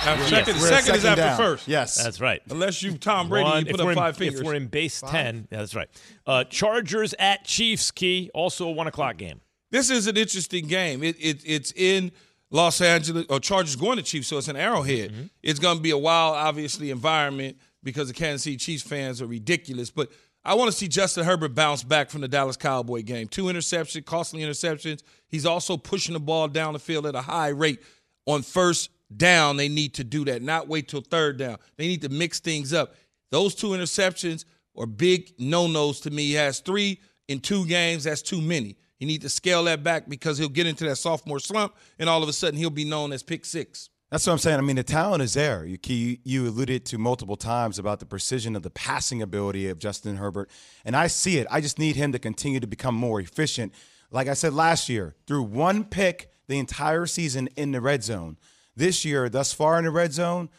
Now, 0.06 0.14
Yes. 0.14 0.28
second, 0.30 0.54
second 0.56 0.94
is 0.94 1.04
after 1.04 1.20
down. 1.22 1.36
first. 1.36 1.68
Yes. 1.68 2.02
That's 2.02 2.18
right. 2.20 2.40
Unless 2.48 2.82
you 2.82 2.96
Tom 2.96 3.28
Brady, 3.28 3.44
One- 3.50 3.66
you 3.66 3.72
put 3.72 3.80
up 3.82 3.88
in, 3.88 3.94
five 3.94 4.16
fingers. 4.16 4.40
if 4.40 4.46
we're 4.46 4.54
in 4.54 4.68
base 4.68 5.02
10, 5.02 5.48
yeah, 5.52 5.58
that's 5.58 5.74
right. 5.74 5.88
Uh, 6.26 6.44
Chargers 6.44 7.14
at 7.18 7.44
Chiefs, 7.44 7.90
Key, 7.90 8.30
also 8.32 8.66
a 8.68 8.70
1 8.72 8.86
o'clock 8.86 9.18
game. 9.18 9.42
this 9.70 9.90
is 9.90 10.06
an 10.06 10.16
interesting 10.16 10.66
game. 10.66 11.02
It, 11.02 11.16
it 11.20 11.42
it's 11.44 11.72
in 11.76 12.12
Los 12.50 12.80
Angeles, 12.80 13.26
or 13.28 13.40
Chargers 13.40 13.76
going 13.76 13.96
to 13.96 14.02
Chiefs, 14.02 14.28
so 14.28 14.38
it's 14.38 14.48
an 14.48 14.56
Arrowhead. 14.56 15.10
Mm-hmm. 15.10 15.22
It's 15.42 15.58
going 15.58 15.76
to 15.76 15.82
be 15.82 15.90
a 15.90 15.98
wild, 15.98 16.36
obviously, 16.36 16.90
environment 16.90 17.56
because 17.82 18.08
the 18.08 18.14
Kansas 18.14 18.42
City 18.42 18.56
Chiefs 18.56 18.82
fans 18.82 19.20
are 19.20 19.26
ridiculous. 19.26 19.90
But 19.90 20.10
I 20.44 20.54
want 20.54 20.70
to 20.70 20.76
see 20.76 20.86
Justin 20.86 21.24
Herbert 21.24 21.54
bounce 21.54 21.82
back 21.82 22.08
from 22.08 22.20
the 22.20 22.28
Dallas 22.28 22.56
Cowboy 22.56 23.02
game. 23.02 23.26
Two 23.26 23.44
interceptions, 23.44 24.04
costly 24.04 24.42
interceptions. 24.42 25.02
He's 25.28 25.44
also 25.44 25.76
pushing 25.76 26.12
the 26.12 26.20
ball 26.20 26.46
down 26.46 26.72
the 26.72 26.78
field 26.78 27.06
at 27.06 27.16
a 27.16 27.20
high 27.20 27.48
rate. 27.48 27.80
On 28.26 28.42
first 28.42 28.90
down, 29.16 29.56
they 29.56 29.68
need 29.68 29.94
to 29.94 30.04
do 30.04 30.24
that, 30.24 30.42
not 30.42 30.68
wait 30.68 30.88
till 30.88 31.00
third 31.00 31.36
down. 31.36 31.58
They 31.76 31.86
need 31.86 32.02
to 32.02 32.08
mix 32.08 32.40
things 32.40 32.72
up. 32.72 32.94
Those 33.30 33.54
two 33.54 33.68
interceptions 33.68 34.44
are 34.76 34.86
big 34.86 35.32
no 35.38 35.66
nos 35.66 36.00
to 36.00 36.10
me. 36.10 36.26
He 36.26 36.34
has 36.34 36.60
three 36.60 37.00
in 37.28 37.40
two 37.40 37.66
games. 37.66 38.04
That's 38.04 38.22
too 38.22 38.40
many. 38.40 38.76
You 38.98 39.06
need 39.06 39.22
to 39.22 39.28
scale 39.28 39.64
that 39.64 39.82
back 39.82 40.08
because 40.08 40.38
he'll 40.38 40.48
get 40.48 40.66
into 40.66 40.84
that 40.84 40.96
sophomore 40.96 41.38
slump, 41.38 41.74
and 41.98 42.08
all 42.08 42.22
of 42.22 42.28
a 42.28 42.32
sudden 42.32 42.58
he'll 42.58 42.70
be 42.70 42.84
known 42.84 43.12
as 43.12 43.22
pick 43.22 43.44
six. 43.44 43.90
That's 44.10 44.26
what 44.26 44.34
I'm 44.34 44.38
saying. 44.38 44.58
I 44.58 44.62
mean, 44.62 44.76
the 44.76 44.84
talent 44.84 45.22
is 45.22 45.34
there. 45.34 45.64
You, 45.64 45.78
you 46.22 46.48
alluded 46.48 46.84
to 46.86 46.98
multiple 46.98 47.36
times 47.36 47.78
about 47.78 47.98
the 47.98 48.06
precision 48.06 48.54
of 48.54 48.62
the 48.62 48.70
passing 48.70 49.20
ability 49.20 49.68
of 49.68 49.78
Justin 49.78 50.16
Herbert, 50.16 50.48
and 50.84 50.96
I 50.96 51.08
see 51.08 51.38
it. 51.38 51.46
I 51.50 51.60
just 51.60 51.78
need 51.78 51.96
him 51.96 52.12
to 52.12 52.18
continue 52.18 52.60
to 52.60 52.66
become 52.66 52.94
more 52.94 53.20
efficient. 53.20 53.74
Like 54.12 54.28
I 54.28 54.34
said 54.34 54.54
last 54.54 54.88
year, 54.88 55.16
through 55.26 55.42
one 55.42 55.84
pick 55.84 56.30
the 56.46 56.58
entire 56.58 57.06
season 57.06 57.48
in 57.56 57.72
the 57.72 57.80
red 57.80 58.04
zone. 58.04 58.38
This 58.76 59.04
year, 59.04 59.28
thus 59.28 59.52
far 59.52 59.78
in 59.78 59.84
the 59.84 59.90
red 59.90 60.12
zone, 60.12 60.50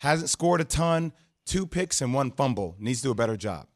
hasn't 0.00 0.28
scored 0.28 0.60
a 0.60 0.64
ton, 0.64 1.12
two 1.46 1.66
picks 1.66 2.02
and 2.02 2.12
one 2.12 2.30
fumble. 2.30 2.76
Needs 2.78 3.00
to 3.00 3.08
do 3.08 3.10
a 3.12 3.14
better 3.14 3.36
job. 3.38 3.66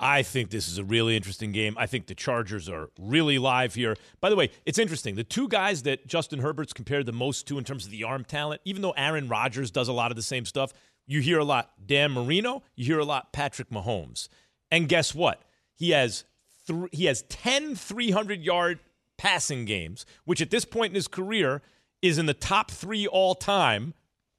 I 0.00 0.22
think 0.22 0.50
this 0.50 0.68
is 0.68 0.78
a 0.78 0.84
really 0.84 1.16
interesting 1.16 1.50
game. 1.50 1.74
I 1.76 1.86
think 1.86 2.06
the 2.06 2.14
Chargers 2.14 2.68
are 2.68 2.90
really 3.00 3.38
live 3.38 3.74
here. 3.74 3.96
By 4.20 4.30
the 4.30 4.36
way, 4.36 4.50
it's 4.64 4.78
interesting. 4.78 5.16
The 5.16 5.24
two 5.24 5.48
guys 5.48 5.82
that 5.82 6.06
Justin 6.06 6.38
Herbert's 6.38 6.72
compared 6.72 7.06
the 7.06 7.12
most 7.12 7.48
to 7.48 7.58
in 7.58 7.64
terms 7.64 7.84
of 7.84 7.90
the 7.90 8.04
arm 8.04 8.24
talent, 8.24 8.60
even 8.64 8.82
though 8.82 8.92
Aaron 8.92 9.28
Rodgers 9.28 9.70
does 9.70 9.88
a 9.88 9.92
lot 9.92 10.12
of 10.12 10.16
the 10.16 10.22
same 10.22 10.44
stuff, 10.44 10.72
you 11.06 11.20
hear 11.20 11.38
a 11.38 11.44
lot 11.44 11.72
Dan 11.84 12.12
Marino, 12.12 12.62
you 12.76 12.84
hear 12.84 12.98
a 13.00 13.04
lot 13.04 13.32
Patrick 13.32 13.70
Mahomes. 13.70 14.28
And 14.70 14.88
guess 14.88 15.14
what? 15.14 15.42
He 15.74 15.90
has 15.90 16.24
th- 16.66 16.90
he 16.92 17.06
has 17.06 17.22
10 17.22 17.74
300-yard 17.74 18.78
passing 19.16 19.64
games, 19.64 20.06
which 20.24 20.40
at 20.40 20.50
this 20.50 20.64
point 20.64 20.92
in 20.92 20.94
his 20.94 21.08
career 21.08 21.62
is 22.02 22.18
in 22.18 22.26
the 22.26 22.34
top 22.34 22.70
3 22.70 23.06
all 23.08 23.34
time 23.34 23.94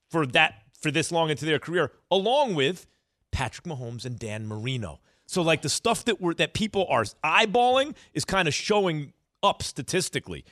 for 0.09 0.25
that 0.27 0.53
for 0.79 0.91
this 0.91 1.11
long 1.11 1.29
into 1.29 1.45
their 1.45 1.59
career, 1.59 1.91
along 2.09 2.55
with 2.55 2.87
Patrick 3.31 3.65
Mahomes 3.65 4.05
and 4.05 4.17
Dan 4.17 4.47
Marino. 4.47 5.01
So 5.29 5.43
like 5.43 5.61
the 5.61 5.69
stuff 5.69 6.05
that 6.05 6.19
we're 6.19 6.33
that 6.35 6.55
people 6.55 6.87
are 6.89 7.03
eyeballing 7.23 7.95
is 8.15 8.25
kind 8.25 8.47
of 8.47 8.53
showing 8.55 9.13
up 9.43 9.61
statistically. 9.61 10.43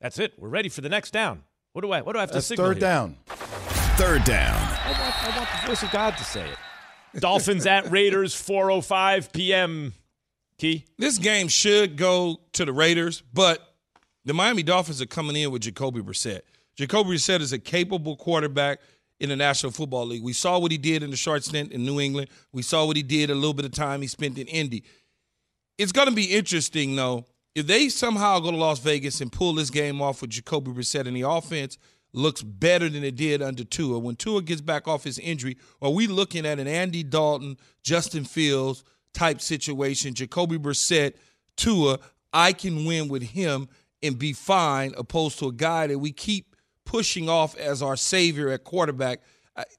That's 0.00 0.18
it. 0.18 0.32
We're 0.36 0.48
ready 0.48 0.68
for 0.68 0.80
the 0.80 0.88
next 0.88 1.12
down. 1.12 1.44
What 1.72 1.82
do 1.82 1.92
I 1.92 2.00
what 2.00 2.14
do 2.14 2.18
I 2.18 2.22
have 2.22 2.30
to 2.30 2.34
That's 2.34 2.46
signal? 2.46 2.66
third 2.66 2.78
here? 2.78 2.80
down. 2.80 3.16
Third 3.28 4.24
down. 4.24 4.56
I 4.56 5.00
want, 5.00 5.24
I 5.24 5.38
want 5.38 5.48
the 5.60 5.68
voice 5.68 5.82
of 5.84 5.92
God 5.92 6.16
to 6.16 6.24
say 6.24 6.44
it. 6.44 7.20
Dolphins 7.20 7.66
at 7.66 7.88
Raiders, 7.92 8.34
4:05 8.34 9.32
p.m. 9.32 9.94
Key. 10.58 10.86
This 10.98 11.18
game 11.18 11.46
should 11.46 11.96
go 11.96 12.40
to 12.54 12.64
the 12.64 12.72
Raiders, 12.72 13.22
but 13.32 13.76
the 14.24 14.34
Miami 14.34 14.64
Dolphins 14.64 15.00
are 15.00 15.06
coming 15.06 15.36
in 15.36 15.52
with 15.52 15.62
Jacoby 15.62 16.00
Brissett. 16.00 16.40
Jacoby 16.74 17.10
Brissett 17.10 17.40
is 17.42 17.52
a 17.52 17.60
capable 17.60 18.16
quarterback 18.16 18.80
in 19.20 19.28
the 19.28 19.36
National 19.36 19.70
Football 19.70 20.06
League. 20.06 20.22
We 20.22 20.32
saw 20.32 20.58
what 20.58 20.72
he 20.72 20.78
did 20.78 21.02
in 21.02 21.10
the 21.10 21.16
short 21.16 21.44
stint 21.44 21.72
in 21.72 21.84
New 21.84 22.00
England. 22.00 22.30
We 22.52 22.62
saw 22.62 22.86
what 22.86 22.96
he 22.96 23.02
did 23.02 23.30
a 23.30 23.34
little 23.34 23.54
bit 23.54 23.66
of 23.66 23.72
time 23.72 24.00
he 24.00 24.08
spent 24.08 24.38
in 24.38 24.46
Indy. 24.46 24.82
It's 25.78 25.92
going 25.92 26.08
to 26.08 26.14
be 26.14 26.24
interesting, 26.24 26.96
though, 26.96 27.26
if 27.54 27.66
they 27.66 27.88
somehow 27.88 28.38
go 28.40 28.50
to 28.50 28.56
Las 28.56 28.80
Vegas 28.80 29.20
and 29.20 29.30
pull 29.30 29.54
this 29.54 29.70
game 29.70 30.00
off 30.00 30.22
with 30.22 30.30
Jacoby 30.30 30.72
Brissett 30.72 31.06
and 31.06 31.16
the 31.16 31.28
offense 31.28 31.78
looks 32.12 32.42
better 32.42 32.88
than 32.88 33.04
it 33.04 33.16
did 33.16 33.42
under 33.42 33.64
Tua. 33.64 33.98
When 33.98 34.16
Tua 34.16 34.42
gets 34.42 34.60
back 34.60 34.88
off 34.88 35.04
his 35.04 35.18
injury, 35.18 35.56
are 35.80 35.90
we 35.90 36.06
looking 36.06 36.46
at 36.46 36.58
an 36.58 36.66
Andy 36.66 37.02
Dalton, 37.02 37.56
Justin 37.82 38.24
Fields 38.24 38.84
type 39.14 39.40
situation? 39.40 40.14
Jacoby 40.14 40.58
Brissett, 40.58 41.14
Tua, 41.56 41.98
I 42.32 42.52
can 42.52 42.84
win 42.84 43.08
with 43.08 43.22
him 43.22 43.68
and 44.02 44.18
be 44.18 44.32
fine, 44.32 44.94
opposed 44.96 45.38
to 45.40 45.48
a 45.48 45.52
guy 45.52 45.86
that 45.86 45.98
we 45.98 46.10
keep 46.10 46.49
pushing 46.90 47.28
off 47.28 47.56
as 47.56 47.82
our 47.82 47.96
savior 47.96 48.48
at 48.48 48.64
quarterback. 48.64 49.20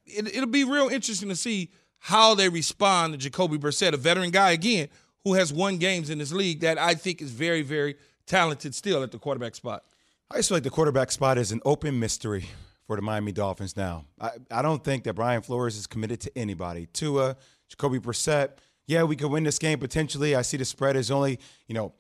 It, 0.05 0.33
will 0.33 0.45
be 0.45 0.63
real 0.63 0.87
interesting 0.87 1.27
to 1.27 1.35
see 1.35 1.69
how 1.99 2.35
they 2.35 2.47
respond 2.47 3.11
to 3.11 3.17
Jacoby 3.17 3.57
Brissett, 3.57 3.91
a 3.91 3.97
veteran 3.97 4.31
guy 4.31 4.51
again 4.51 4.87
who 5.25 5.33
has 5.33 5.51
won 5.51 5.77
games 5.77 6.09
in 6.09 6.19
this 6.19 6.31
league 6.31 6.61
that 6.61 6.77
I 6.77 6.93
think 6.93 7.21
is 7.21 7.31
very, 7.31 7.63
very 7.63 7.97
talented 8.27 8.73
still 8.73 9.03
at 9.03 9.11
the 9.11 9.19
quarterback 9.19 9.55
spot. 9.55 9.83
I 10.31 10.37
just 10.37 10.47
feel 10.47 10.55
like 10.55 10.63
the 10.63 10.69
quarterback 10.69 11.11
spot 11.11 11.37
is 11.37 11.51
an 11.51 11.59
open 11.65 11.99
mystery 11.99 12.45
for 12.87 12.95
the 12.95 13.01
Miami 13.01 13.33
Dolphins 13.33 13.75
now. 13.75 14.05
I, 14.19 14.29
I 14.49 14.61
don't 14.61 14.81
think 14.81 15.03
that 15.03 15.13
Brian 15.13 15.41
Flores 15.41 15.75
is 15.75 15.87
committed 15.87 16.21
to 16.21 16.37
anybody. 16.37 16.87
Tua, 16.93 17.35
Jacoby 17.67 17.99
Brissett, 17.99 18.51
yeah, 18.87 19.03
we 19.03 19.17
could 19.17 19.29
win 19.29 19.43
this 19.43 19.59
game 19.59 19.79
potentially. 19.79 20.33
I 20.33 20.43
see 20.43 20.55
the 20.55 20.63
spread 20.63 20.95
is 20.95 21.11
only, 21.11 21.39
you 21.67 21.75
know, 21.75 21.93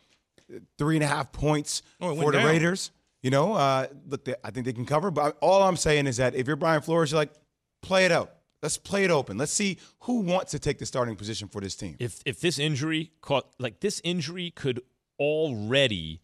three 0.77 0.95
and 0.95 1.03
a 1.03 1.07
half 1.07 1.33
points 1.33 1.81
oh, 1.99 2.15
for 2.15 2.31
the 2.31 2.37
down. 2.37 2.47
Raiders. 2.47 2.91
You 3.21 3.29
know, 3.29 3.53
uh, 3.53 3.87
look, 4.07 4.25
they, 4.25 4.35
I 4.43 4.51
think 4.51 4.65
they 4.65 4.73
can 4.73 4.85
cover. 4.85 5.11
But 5.11 5.37
all 5.41 5.63
I'm 5.63 5.77
saying 5.77 6.07
is 6.07 6.17
that 6.17 6.35
if 6.35 6.47
you're 6.47 6.55
Brian 6.55 6.81
Flores, 6.81 7.11
you're 7.11 7.19
like, 7.19 7.33
play 7.81 8.05
it 8.05 8.11
out. 8.11 8.33
Let's 8.61 8.77
play 8.77 9.03
it 9.03 9.11
open. 9.11 9.37
Let's 9.37 9.51
see 9.51 9.77
who 10.01 10.21
wants 10.21 10.51
to 10.51 10.59
take 10.59 10.77
the 10.77 10.85
starting 10.85 11.15
position 11.15 11.47
for 11.47 11.61
this 11.61 11.75
team. 11.75 11.95
If 11.99 12.21
if 12.25 12.39
this 12.39 12.59
injury 12.59 13.11
caught 13.21 13.47
like 13.59 13.79
this 13.79 14.01
injury 14.03 14.51
could 14.51 14.81
already 15.19 16.21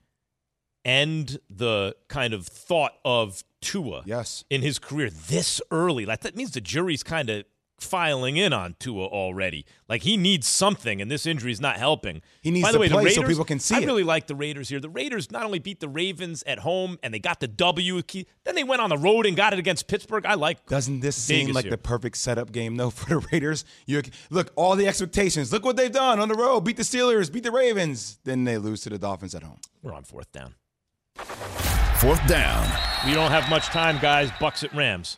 end 0.86 1.40
the 1.50 1.96
kind 2.08 2.34
of 2.34 2.48
thought 2.48 2.94
of 3.04 3.44
Tua 3.62 4.04
yes. 4.06 4.46
in 4.50 4.62
his 4.62 4.80
career 4.80 5.10
this 5.10 5.62
early. 5.72 6.06
Like 6.06 6.22
that 6.22 6.36
means 6.36 6.52
the 6.52 6.62
jury's 6.62 7.04
kind 7.04 7.30
of 7.30 7.44
filing 7.80 8.38
in 8.38 8.54
on 8.54 8.76
Tua 8.80 9.06
already. 9.06 9.66
Like 9.88 10.04
he 10.04 10.18
needs 10.18 10.48
something, 10.48 11.02
and 11.02 11.10
this 11.10 11.26
injury 11.26 11.52
is 11.52 11.62
not 11.62 11.78
helping. 11.78 12.22
He 12.42 12.52
needs 12.52 12.64
By 12.66 12.72
the 12.72 12.78
to 12.78 12.82
way, 12.82 12.90
play 12.90 13.04
the 13.04 13.06
Raiders, 13.10 13.16
so 13.24 13.28
people 13.28 13.46
can 13.46 13.60
see 13.60 13.76
I 13.76 13.80
it. 13.80 13.86
really 13.86 14.04
like 14.04 14.28
the 14.28 14.36
Raiders 14.36 14.70
here. 14.70 14.80
The 14.80 14.90
Raiders 14.90 15.32
not 15.32 15.46
only 15.46 15.60
beat 15.60 15.80
the 15.80 15.88
Ravens 15.90 16.44
at 16.48 16.60
home 16.60 16.98
and 17.04 17.14
they 17.14 17.20
got 17.20 17.40
the 17.40 17.48
W, 17.48 18.02
then 18.44 18.56
they 18.56 18.64
went 18.64 18.82
on 18.82 18.90
the 18.90 18.98
road 18.98 19.26
and 19.26 19.36
got 19.38 19.54
it 19.54 19.60
against 19.60 19.88
Pittsburgh. 19.88 20.26
I 20.26 20.34
like. 20.34 20.66
Doesn't 20.66 21.00
this 21.02 21.16
seem 21.16 21.54
like 21.54 21.66
here. 21.66 21.72
the 21.72 21.78
perfect 21.78 22.18
setup 22.18 22.52
game 22.52 22.76
though 22.76 22.90
for 22.92 23.08
the 23.10 23.28
Raiders? 23.32 23.64
You 23.86 24.02
look 24.30 24.52
all 24.56 24.76
the 24.76 24.88
expectations. 24.88 25.52
Look 25.54 25.64
what 25.64 25.78
they've 25.78 25.92
done 25.92 26.20
on 26.20 26.28
the 26.30 26.36
road. 26.36 26.62
Beat 26.62 26.78
the 26.78 26.84
Steelers. 26.84 27.32
Beat 27.32 27.44
the 27.44 27.52
Ravens. 27.52 28.20
Then 28.24 28.44
they 28.44 28.58
lose 28.58 28.82
to 28.82 28.90
the 28.90 28.98
Dolphins 28.98 29.36
at 29.36 29.44
home. 29.44 29.60
We're 29.84 29.94
on 29.94 30.04
fourth 30.04 30.32
down. 30.32 30.56
Fourth 32.00 32.26
down. 32.28 32.70
We 33.06 33.14
don't 33.14 33.32
have 33.32 33.50
much 33.50 33.68
time, 33.68 33.98
guys. 34.00 34.30
Bucks 34.40 34.64
at 34.64 34.74
Rams. 34.76 35.18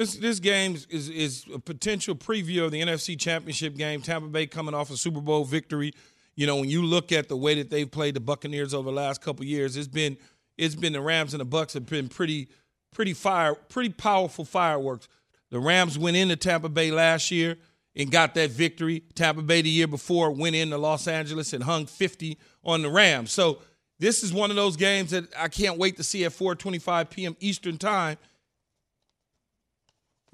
This 0.00 0.14
this 0.14 0.40
game 0.40 0.78
is 0.88 1.10
is 1.10 1.44
a 1.54 1.58
potential 1.58 2.14
preview 2.14 2.64
of 2.64 2.70
the 2.70 2.80
NFC 2.80 3.20
Championship 3.20 3.76
game. 3.76 4.00
Tampa 4.00 4.28
Bay 4.28 4.46
coming 4.46 4.72
off 4.72 4.90
a 4.90 4.96
Super 4.96 5.20
Bowl 5.20 5.44
victory. 5.44 5.92
You 6.36 6.46
know, 6.46 6.56
when 6.56 6.70
you 6.70 6.82
look 6.82 7.12
at 7.12 7.28
the 7.28 7.36
way 7.36 7.56
that 7.56 7.68
they've 7.68 7.90
played 7.90 8.14
the 8.14 8.20
Buccaneers 8.20 8.72
over 8.72 8.90
the 8.90 8.96
last 8.96 9.20
couple 9.20 9.44
years, 9.44 9.76
it's 9.76 9.88
been 9.88 10.16
it's 10.56 10.74
been 10.74 10.94
the 10.94 11.02
Rams 11.02 11.34
and 11.34 11.40
the 11.42 11.44
Bucks 11.44 11.74
have 11.74 11.84
been 11.84 12.08
pretty 12.08 12.48
pretty 12.94 13.12
fire 13.12 13.54
pretty 13.54 13.90
powerful 13.90 14.46
fireworks. 14.46 15.06
The 15.50 15.60
Rams 15.60 15.98
went 15.98 16.16
into 16.16 16.34
Tampa 16.34 16.70
Bay 16.70 16.90
last 16.90 17.30
year 17.30 17.58
and 17.94 18.10
got 18.10 18.32
that 18.36 18.52
victory. 18.52 19.02
Tampa 19.14 19.42
Bay 19.42 19.60
the 19.60 19.68
year 19.68 19.86
before 19.86 20.30
went 20.30 20.56
into 20.56 20.78
Los 20.78 21.08
Angeles 21.08 21.52
and 21.52 21.62
hung 21.62 21.84
50 21.84 22.38
on 22.64 22.80
the 22.80 22.88
Rams. 22.88 23.32
So 23.32 23.58
this 23.98 24.22
is 24.22 24.32
one 24.32 24.48
of 24.48 24.56
those 24.56 24.78
games 24.78 25.10
that 25.10 25.24
I 25.38 25.48
can't 25.48 25.76
wait 25.76 25.98
to 25.98 26.02
see 26.02 26.24
at 26.24 26.32
4:25 26.32 27.10
p.m. 27.10 27.36
Eastern 27.38 27.76
Time. 27.76 28.16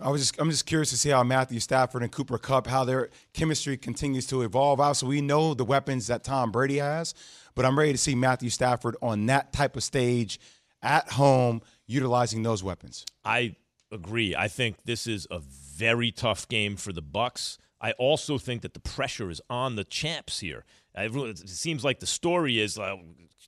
I 0.01 0.11
was 0.11 0.21
just 0.21 0.41
I'm 0.41 0.51
just 0.51 0.67
curious 0.67 0.91
to 0.91 0.99
see 0.99 1.09
how 1.09 1.23
Matthew 1.23 1.59
Stafford 1.59 2.03
and 2.03 2.13
Cooper 2.13 2.39
Kupp 2.39 2.67
how 2.67 2.85
their 2.85 3.09
chemistry 3.33 3.77
continues 3.77 4.27
to 4.27 4.43
evolve. 4.43 4.81
Obviously, 4.81 5.09
we 5.09 5.21
know 5.23 5.55
the 5.55 5.65
weapons 5.65 6.07
that 6.09 6.23
Tom 6.23 6.51
Brady 6.51 6.79
has, 6.79 7.15
but 7.55 7.65
I'm 7.65 7.79
ready 7.79 7.93
to 7.93 7.99
see 7.99 8.15
Matthew 8.15 8.51
Stafford 8.51 8.97
on 9.01 9.27
that 9.27 9.53
type 9.53 9.77
of 9.77 9.83
stage 9.83 10.39
at 10.83 11.13
home 11.13 11.63
utilizing 11.87 12.43
those 12.43 12.63
weapons. 12.63 13.07
I 13.25 13.57
agree. 13.91 14.37
I 14.37 14.49
think 14.49 14.77
this 14.85 15.07
is 15.07 15.27
a 15.31 15.39
very 15.39 16.11
tough 16.13 16.47
game 16.49 16.77
for 16.77 16.93
the 16.93 17.03
Bucks. 17.03 17.59
I 17.81 17.93
also 17.93 18.39
think 18.39 18.63
that 18.63 18.75
the 18.75 18.81
pressure 18.81 19.31
is 19.31 19.41
on 19.49 19.77
the 19.77 19.85
champs 19.85 20.41
here. 20.41 20.65
It 20.95 21.49
seems 21.49 21.85
like 21.85 22.01
the 22.01 22.07
story 22.07 22.59
is 22.59 22.79
uh, 22.79 22.97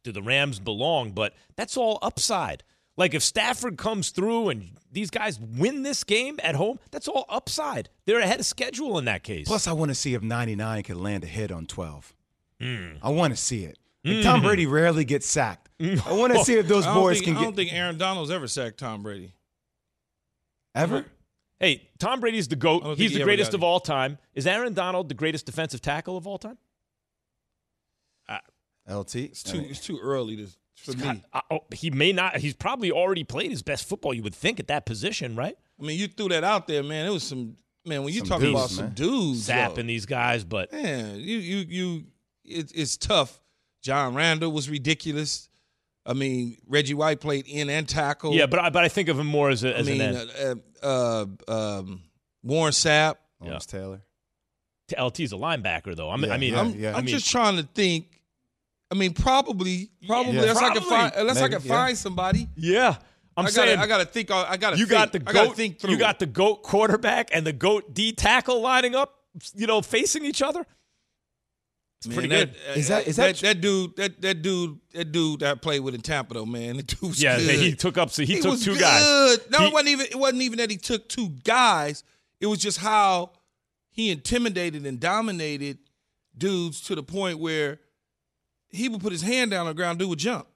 do 0.02 0.12
the 0.12 0.22
Rams 0.22 0.58
belong, 0.58 1.12
but 1.12 1.34
that's 1.56 1.76
all 1.76 1.98
upside. 2.02 2.62
Like 2.98 3.14
if 3.14 3.22
Stafford 3.22 3.78
comes 3.78 4.10
through 4.10 4.48
and 4.50 4.70
these 4.90 5.08
guys 5.08 5.38
win 5.40 5.84
this 5.84 6.02
game 6.02 6.38
at 6.42 6.56
home, 6.56 6.80
that's 6.90 7.06
all 7.06 7.24
upside. 7.28 7.88
They're 8.04 8.18
ahead 8.18 8.40
of 8.40 8.46
schedule 8.46 8.98
in 8.98 9.06
that 9.06 9.22
case. 9.22 9.46
Plus, 9.46 9.68
I 9.68 9.72
want 9.72 9.90
to 9.90 9.94
see 9.94 10.14
if 10.14 10.22
99 10.22 10.82
can 10.82 11.00
land 11.00 11.22
a 11.22 11.28
hit 11.28 11.52
on 11.52 11.64
12. 11.64 12.12
Mm. 12.60 12.98
I 13.00 13.10
want 13.10 13.32
to 13.32 13.36
see 13.40 13.64
it. 13.64 13.78
Like 14.04 14.24
Tom 14.24 14.42
Brady 14.42 14.66
rarely 14.66 15.04
gets 15.04 15.26
sacked. 15.26 15.68
I 15.80 16.12
want 16.12 16.32
to 16.32 16.44
see 16.44 16.54
if 16.54 16.66
those 16.66 16.86
boys 16.86 17.18
think, 17.18 17.26
can 17.26 17.36
I 17.36 17.42
don't 17.42 17.50
get 17.50 17.68
think 17.68 17.72
Aaron 17.72 17.98
Donald's 17.98 18.30
ever 18.30 18.48
sacked 18.48 18.78
Tom 18.78 19.02
Brady. 19.02 19.32
ever. 20.74 21.04
Hey, 21.60 21.88
Tom 21.98 22.20
Brady's 22.20 22.48
the 22.48 22.56
GOAT. 22.56 22.96
He's 22.96 23.10
he 23.10 23.16
the 23.16 23.22
ever 23.22 23.28
greatest 23.28 23.54
of 23.54 23.62
all 23.62 23.80
time. 23.80 24.18
Is 24.34 24.46
Aaron 24.46 24.74
Donald 24.74 25.08
the 25.08 25.14
greatest 25.14 25.46
defensive 25.46 25.80
tackle 25.80 26.16
of 26.16 26.26
all 26.26 26.38
time? 26.38 26.58
LT. 28.88 29.16
It's 29.16 29.42
too 29.42 29.58
it's 29.68 29.80
too 29.80 29.98
early 29.98 30.36
to 30.36 30.48
for 30.84 30.92
me. 30.96 31.22
Uh, 31.32 31.40
oh, 31.50 31.60
he 31.74 31.90
may 31.90 32.12
not. 32.12 32.36
He's 32.36 32.54
probably 32.54 32.90
already 32.90 33.24
played 33.24 33.50
his 33.50 33.62
best 33.62 33.88
football. 33.88 34.14
You 34.14 34.22
would 34.22 34.34
think 34.34 34.60
at 34.60 34.68
that 34.68 34.86
position, 34.86 35.36
right? 35.36 35.56
I 35.80 35.84
mean, 35.84 35.98
you 35.98 36.08
threw 36.08 36.28
that 36.28 36.44
out 36.44 36.66
there, 36.66 36.82
man. 36.82 37.06
It 37.06 37.10
was 37.10 37.22
some 37.22 37.56
man, 37.84 38.04
when 38.04 38.12
you 38.12 38.22
talk 38.22 38.40
dudes, 38.40 38.52
about 38.52 38.70
some 38.70 38.90
dudes, 38.90 39.48
Zapping 39.48 39.76
yo, 39.78 39.82
these 39.84 40.06
guys, 40.06 40.44
but 40.44 40.72
man, 40.72 41.16
you 41.16 41.38
you 41.38 41.56
you, 41.68 42.04
it, 42.44 42.72
it's 42.74 42.96
tough. 42.96 43.40
John 43.82 44.14
Randle 44.14 44.52
was 44.52 44.68
ridiculous. 44.68 45.48
I 46.04 46.14
mean, 46.14 46.56
Reggie 46.66 46.94
White 46.94 47.20
played 47.20 47.46
in 47.46 47.68
and 47.68 47.86
tackle. 47.88 48.34
yeah, 48.34 48.46
but 48.46 48.58
I, 48.60 48.70
but 48.70 48.82
I 48.84 48.88
think 48.88 49.08
of 49.08 49.18
him 49.18 49.26
more 49.26 49.50
as 49.50 49.62
a, 49.62 49.74
I 49.74 49.80
as 49.80 49.86
mean, 49.86 50.00
an 50.00 50.16
end. 50.16 50.62
uh, 50.82 50.86
uh, 51.48 51.52
um, 51.78 52.02
Warren 52.42 52.72
Sapp. 52.72 53.16
Lawrence 53.40 53.66
Taylor. 53.66 54.02
LT's 54.96 55.32
a 55.32 55.36
linebacker 55.36 55.94
though. 55.94 56.10
I'm, 56.10 56.24
Yeah, 56.24 56.32
I 56.32 56.38
mean, 56.38 56.54
yeah, 56.54 56.60
I'm, 56.60 56.70
yeah. 56.70 56.88
I'm 56.90 56.96
I 56.96 56.98
mean, 57.00 57.08
just 57.08 57.30
trying 57.30 57.56
to 57.56 57.62
think. 57.62 58.17
I 58.90 58.94
mean, 58.94 59.12
probably, 59.12 59.90
probably. 60.06 60.32
Yeah. 60.34 60.40
unless 60.42 60.56
I 60.62 60.72
can 60.72 60.82
find, 60.82 61.12
unless 61.16 61.36
I 61.42 61.48
can 61.48 61.62
yeah. 61.62 61.68
find 61.68 61.98
somebody. 61.98 62.48
yeah. 62.56 62.96
I'm 63.36 63.46
I 63.46 63.50
saying 63.50 63.76
gotta, 63.76 63.82
I 63.82 63.86
gotta 63.86 64.04
think. 64.04 64.30
I 64.32 64.56
gotta. 64.56 64.76
you 64.78 64.86
think. 64.86 64.98
got 64.98 65.12
the 65.12 65.18
goat. 65.20 65.54
think 65.54 65.78
through. 65.78 65.90
You 65.92 65.98
got 65.98 66.16
it. 66.16 66.18
the 66.18 66.26
goat 66.26 66.64
quarterback 66.64 67.28
and 67.32 67.46
the 67.46 67.52
goat 67.52 67.94
D 67.94 68.10
tackle 68.12 68.60
lining 68.60 68.96
up. 68.96 69.14
You 69.54 69.68
know, 69.68 69.80
facing 69.80 70.24
each 70.24 70.42
other. 70.42 70.66
It's 72.00 72.08
Man, 72.08 72.14
pretty 72.16 72.28
that, 72.30 72.52
good. 72.52 72.60
uh, 72.70 72.72
Is 72.74 72.88
that- 72.88 73.06
is 73.06 73.16
that, 73.16 73.36
that- 73.36 73.42
that 73.42 73.60
dude? 73.60 73.96
That 73.96 74.20
that 74.22 74.42
dude? 74.42 74.78
That 74.92 75.12
dude 75.12 75.40
that 75.40 75.50
I 75.52 75.54
played 75.54 75.80
with 75.80 75.94
in 75.94 76.00
Tampa 76.00 76.34
though, 76.34 76.46
man. 76.46 76.78
The 76.78 76.82
dude 76.84 77.00
was 77.02 77.22
Yeah, 77.22 77.36
good. 77.38 77.54
he 77.60 77.74
took 77.74 77.96
up. 77.98 78.10
So 78.10 78.22
he, 78.24 78.40
took 78.40 78.52
was 78.52 78.64
two 78.64 78.72
good. 78.72 78.80
guys. 78.80 79.38
No, 79.50 79.58
He- 79.60 79.66
it 79.66 79.72
wasn't 79.72 79.88
even. 79.90 80.06
It 80.06 80.18
wasn't 80.18 80.42
even 80.42 80.58
that 80.58 80.70
he 80.70 80.76
took 80.76 81.08
two 81.08 81.28
guys. 81.44 82.02
It 82.40 82.46
was 82.46 82.58
just 82.58 82.78
how 82.78 83.32
he 83.90 84.10
intimidated 84.10 84.84
and 84.86 84.98
dominated 84.98 85.78
dudes 86.36 86.80
to 86.82 86.94
the 86.96 87.02
point 87.02 87.38
where 87.40 87.78
he 88.70 88.88
would 88.88 89.00
put 89.00 89.12
his 89.12 89.22
hand 89.22 89.50
down 89.50 89.60
on 89.60 89.66
the 89.68 89.74
ground, 89.74 89.98
do 89.98 90.12
a 90.12 90.16
jump. 90.16 90.46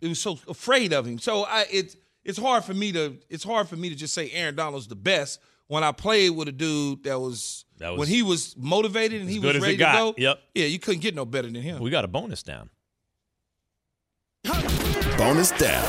It 0.00 0.08
was 0.08 0.20
so 0.20 0.38
afraid 0.48 0.92
of 0.92 1.06
him. 1.06 1.18
So 1.18 1.44
I 1.44 1.66
it's 1.70 1.96
it's 2.24 2.38
hard 2.38 2.64
for 2.64 2.74
me 2.74 2.92
to 2.92 3.16
it's 3.30 3.44
hard 3.44 3.68
for 3.68 3.76
me 3.76 3.88
to 3.88 3.94
just 3.94 4.14
say 4.14 4.30
Aaron 4.32 4.54
Donald's 4.56 4.86
the 4.88 4.96
best 4.96 5.40
when 5.68 5.82
I 5.84 5.92
played 5.92 6.30
with 6.30 6.48
a 6.48 6.52
dude 6.52 7.04
that 7.04 7.18
was, 7.18 7.64
That 7.78 7.90
was- 7.90 8.00
when 8.00 8.08
he 8.08 8.22
was 8.22 8.54
motivated 8.58 9.20
and 9.22 9.30
he 9.30 9.38
was 9.38 9.50
as 9.50 9.56
it 9.56 9.62
ready 9.62 9.76
got. 9.76 9.92
to 9.92 9.98
go. 9.98 10.14
Yep. 10.18 10.40
Yeah, 10.54 10.66
you 10.66 10.78
couldn't 10.78 11.00
get 11.00 11.14
no 11.14 11.24
better 11.24 11.48
than 11.50 11.62
him. 11.62 11.80
We 11.80 11.88
got 11.90 12.04
a 12.04 12.08
bonus 12.08 12.42
down. 12.42 12.68
Bonus 15.16 15.52
down. 15.52 15.84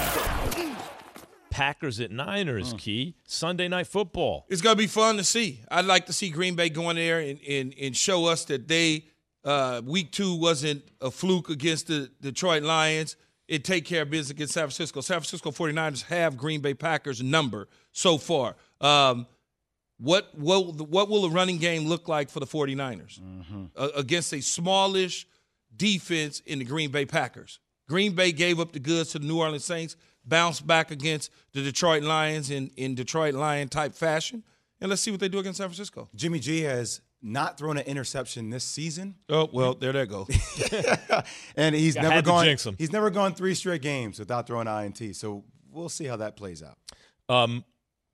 Packers 1.49 1.99
at 1.99 2.11
Niners. 2.11 2.73
Mm. 2.73 2.79
Key 2.79 3.15
Sunday 3.27 3.67
night 3.67 3.87
football. 3.87 4.45
It's 4.49 4.61
gonna 4.61 4.75
be 4.75 4.87
fun 4.87 5.17
to 5.17 5.23
see. 5.23 5.61
I'd 5.69 5.85
like 5.85 6.05
to 6.07 6.13
see 6.13 6.29
Green 6.29 6.55
Bay 6.55 6.69
going 6.69 6.95
there 6.95 7.19
and 7.19 7.39
and, 7.47 7.73
and 7.79 7.95
show 7.97 8.25
us 8.25 8.45
that 8.45 8.67
they 8.67 9.05
uh, 9.43 9.81
week 9.85 10.11
two 10.11 10.35
wasn't 10.35 10.83
a 11.01 11.11
fluke 11.11 11.49
against 11.49 11.87
the 11.87 12.09
Detroit 12.21 12.63
Lions. 12.63 13.15
It 13.47 13.63
take 13.63 13.85
care 13.85 14.03
of 14.03 14.09
business 14.09 14.31
against 14.31 14.53
San 14.53 14.63
Francisco. 14.63 15.01
San 15.01 15.19
Francisco 15.19 15.51
49ers 15.51 16.03
have 16.03 16.37
Green 16.37 16.61
Bay 16.61 16.73
Packers 16.73 17.21
number 17.21 17.67
so 17.91 18.17
far. 18.17 18.55
Um, 18.79 19.27
what 19.97 20.33
what 20.37 20.89
what 20.89 21.09
will 21.09 21.25
a 21.25 21.29
running 21.29 21.57
game 21.57 21.85
look 21.85 22.07
like 22.07 22.29
for 22.29 22.39
the 22.39 22.47
49ers 22.47 23.19
uh, 23.75 23.89
against 23.95 24.33
a 24.33 24.41
smallish 24.41 25.27
defense 25.75 26.41
in 26.45 26.59
the 26.59 26.65
Green 26.65 26.89
Bay 26.91 27.05
Packers? 27.05 27.59
Green 27.87 28.13
Bay 28.13 28.31
gave 28.31 28.59
up 28.59 28.71
the 28.71 28.79
goods 28.79 29.11
to 29.11 29.19
the 29.19 29.25
New 29.25 29.39
Orleans 29.39 29.65
Saints, 29.65 29.95
bounced 30.25 30.65
back 30.65 30.89
against 30.89 31.31
the 31.53 31.61
Detroit 31.61 32.03
Lions 32.03 32.49
in, 32.49 32.71
in 32.75 32.95
Detroit 32.95 33.33
Lion 33.33 33.67
type 33.67 33.93
fashion. 33.93 34.43
And 34.81 34.89
let's 34.89 35.01
see 35.01 35.11
what 35.11 35.19
they 35.19 35.29
do 35.29 35.39
against 35.39 35.57
San 35.57 35.67
Francisco. 35.67 36.09
Jimmy 36.15 36.39
G 36.39 36.61
has 36.61 37.01
not 37.23 37.57
thrown 37.57 37.77
an 37.77 37.85
interception 37.85 38.49
this 38.49 38.63
season, 38.65 39.15
Oh, 39.29 39.49
well, 39.51 39.73
there 39.73 39.93
they 39.93 40.05
go. 40.05 40.27
and 41.55 41.73
he's 41.73 41.95
I 41.97 42.01
never 42.01 42.21
gone. 42.21 42.45
jinx 42.45 42.65
him. 42.65 42.75
He's 42.77 42.91
never 42.91 43.09
gone 43.09 43.33
three 43.33 43.55
straight 43.55 43.81
games 43.81 44.19
without 44.19 44.45
throwing 44.45 44.67
INT. 44.67 45.15
So 45.15 45.45
we'll 45.71 45.89
see 45.89 46.05
how 46.05 46.17
that 46.17 46.35
plays 46.35 46.61
out. 46.61 46.77
Um, 47.29 47.63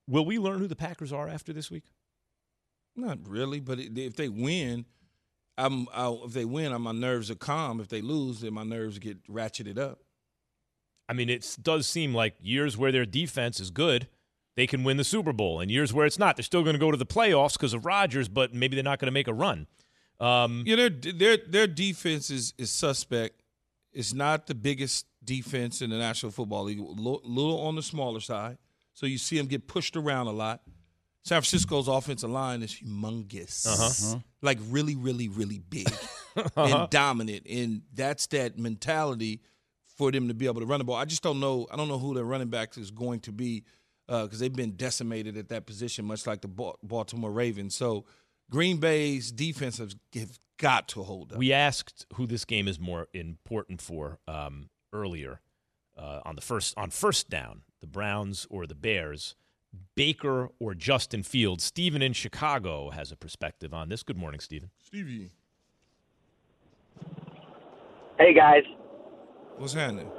will 0.08 0.26
we 0.26 0.38
learn 0.38 0.60
who 0.60 0.67
the 0.67 0.76
Packers 0.76 1.12
are 1.12 1.28
after 1.28 1.52
this 1.52 1.72
week? 1.72 1.86
Not 2.95 3.28
really, 3.28 3.60
but 3.60 3.80
if 3.80 4.15
they 4.15 4.30
win, 4.30 4.86
I'm 5.58 5.88
I'll, 5.93 6.22
if 6.26 6.34
they 6.34 6.45
win, 6.45 6.80
my 6.82 6.91
nerves 6.91 7.32
are 7.32 7.36
calm. 7.36 7.80
If 7.80 7.88
they 7.88 8.02
lose, 8.02 8.41
then 8.41 8.54
my 8.54 8.63
nerves 8.63 9.00
get 9.00 9.26
ratcheted 9.28 9.78
up. 9.78 10.00
I 11.08 11.13
mean, 11.13 11.30
it 11.30 11.58
does 11.62 11.88
seem 11.88 12.13
like 12.13 12.36
years 12.39 12.78
where 12.78 12.91
their 12.91 13.06
defense 13.06 13.60
is 13.60 13.72
good, 13.72 14.08
they 14.55 14.67
can 14.67 14.83
win 14.83 14.97
the 14.97 15.03
Super 15.03 15.31
Bowl, 15.33 15.59
In 15.62 15.69
years 15.69 15.93
where 15.93 16.05
it's 16.05 16.19
not, 16.19 16.35
they're 16.35 16.43
still 16.43 16.63
going 16.63 16.73
to 16.73 16.79
go 16.79 16.91
to 16.91 16.97
the 16.97 17.05
playoffs 17.05 17.53
because 17.53 17.73
of 17.73 17.85
Rodgers, 17.85 18.27
but 18.27 18.53
maybe 18.53 18.75
they're 18.75 18.83
not 18.83 18.99
going 18.99 19.07
to 19.07 19.12
make 19.12 19.27
a 19.27 19.33
run. 19.33 19.67
Um, 20.19 20.63
Yeah, 20.65 20.75
their 20.75 20.89
their 20.89 21.38
their 21.38 21.67
defense 21.67 22.29
is 22.29 22.53
is 22.57 22.71
suspect. 22.71 23.41
It's 23.93 24.13
not 24.13 24.47
the 24.47 24.55
biggest 24.55 25.05
defense 25.23 25.81
in 25.81 25.89
the 25.89 25.97
National 25.97 26.31
Football 26.31 26.65
League. 26.65 26.79
Little, 26.79 27.21
little 27.23 27.62
on 27.62 27.75
the 27.75 27.81
smaller 27.81 28.19
side, 28.19 28.57
so 28.93 29.05
you 29.05 29.17
see 29.17 29.38
them 29.38 29.47
get 29.47 29.67
pushed 29.67 29.95
around 29.95 30.27
a 30.27 30.31
lot. 30.31 30.62
San 31.23 31.35
Francisco's 31.41 31.88
offensive 31.88 32.29
line 32.29 32.62
is 32.63 32.73
humongous, 32.73 33.65
Uh-huh. 33.67 34.19
like 34.41 34.57
really, 34.69 34.95
really, 34.95 35.27
really 35.27 35.59
big 35.59 35.88
and 36.55 36.89
dominant, 36.89 37.45
and 37.49 37.81
that's 37.93 38.27
that 38.27 38.57
mentality 38.57 39.41
for 39.97 40.12
them 40.12 40.27
to 40.29 40.33
be 40.33 40.45
able 40.45 40.62
to 40.62 40.65
run 40.65 40.79
the 40.79 40.85
ball. 40.85 40.95
I 40.95 41.05
just 41.05 41.21
don't 41.23 41.39
know. 41.39 41.67
I 41.71 41.75
don't 41.75 41.88
know 41.89 41.99
who 41.99 42.13
their 42.13 42.23
running 42.23 42.47
backs 42.49 42.77
is 42.77 42.89
going 42.91 43.19
to 43.21 43.31
be 43.31 43.63
because 44.10 44.39
they've 44.39 44.52
been 44.52 44.72
decimated 44.72 45.38
at 45.38 45.50
that 45.50 45.65
position, 45.65 46.06
much 46.06 46.26
like 46.26 46.41
the 46.41 46.74
Baltimore 46.84 47.32
Ravens. 47.32 47.76
So 47.76 48.06
Green 48.50 48.78
Bay's 48.78 49.32
defense 49.32 49.78
has 49.78 49.95
have 50.15 50.39
got 50.58 50.88
to 50.89 51.04
hold 51.04 51.32
up. 51.32 51.38
We 51.38 51.54
asked 51.54 52.06
who 52.15 52.26
this 52.26 52.45
game 52.45 52.67
is 52.67 52.80
more 52.80 53.08
important 53.13 53.82
for 53.82 54.19
um, 54.28 54.69
earlier 54.91 55.41
uh, 55.98 56.22
on 56.26 56.36
the 56.36 56.41
first 56.41 56.78
on 56.78 56.89
first 56.89 57.30
down, 57.30 57.62
the 57.82 57.88
Browns 57.88 58.48
or 58.50 58.65
the 58.65 58.76
Bears, 58.76 59.36
Baker 59.95 60.50
or 60.60 60.74
Justin 60.74 61.24
Fields. 61.24 61.63
Steven 61.63 62.02
in 62.02 62.13
Chicago 62.13 62.89
has 62.89 63.12
a 63.12 63.15
perspective 63.15 63.74
on 63.74 63.89
this. 63.89 64.04
Good 64.04 64.17
morning, 64.17 64.39
Steven. 64.39 64.69
Stevie, 64.84 65.30
Hey 68.17 68.34
guys, 68.34 68.63
what's 69.58 69.74
happening? 69.74 70.12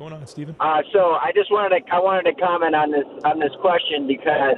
Going 0.00 0.16
on, 0.16 0.24
Steven? 0.24 0.56
uh, 0.56 0.80
so 0.96 1.20
I 1.20 1.28
just 1.36 1.52
wanted 1.52 1.76
to 1.76 1.92
I 1.92 2.00
wanted 2.00 2.24
to 2.32 2.34
comment 2.40 2.72
on 2.72 2.88
this 2.88 3.04
on 3.20 3.36
this 3.36 3.52
question 3.60 4.08
because 4.08 4.56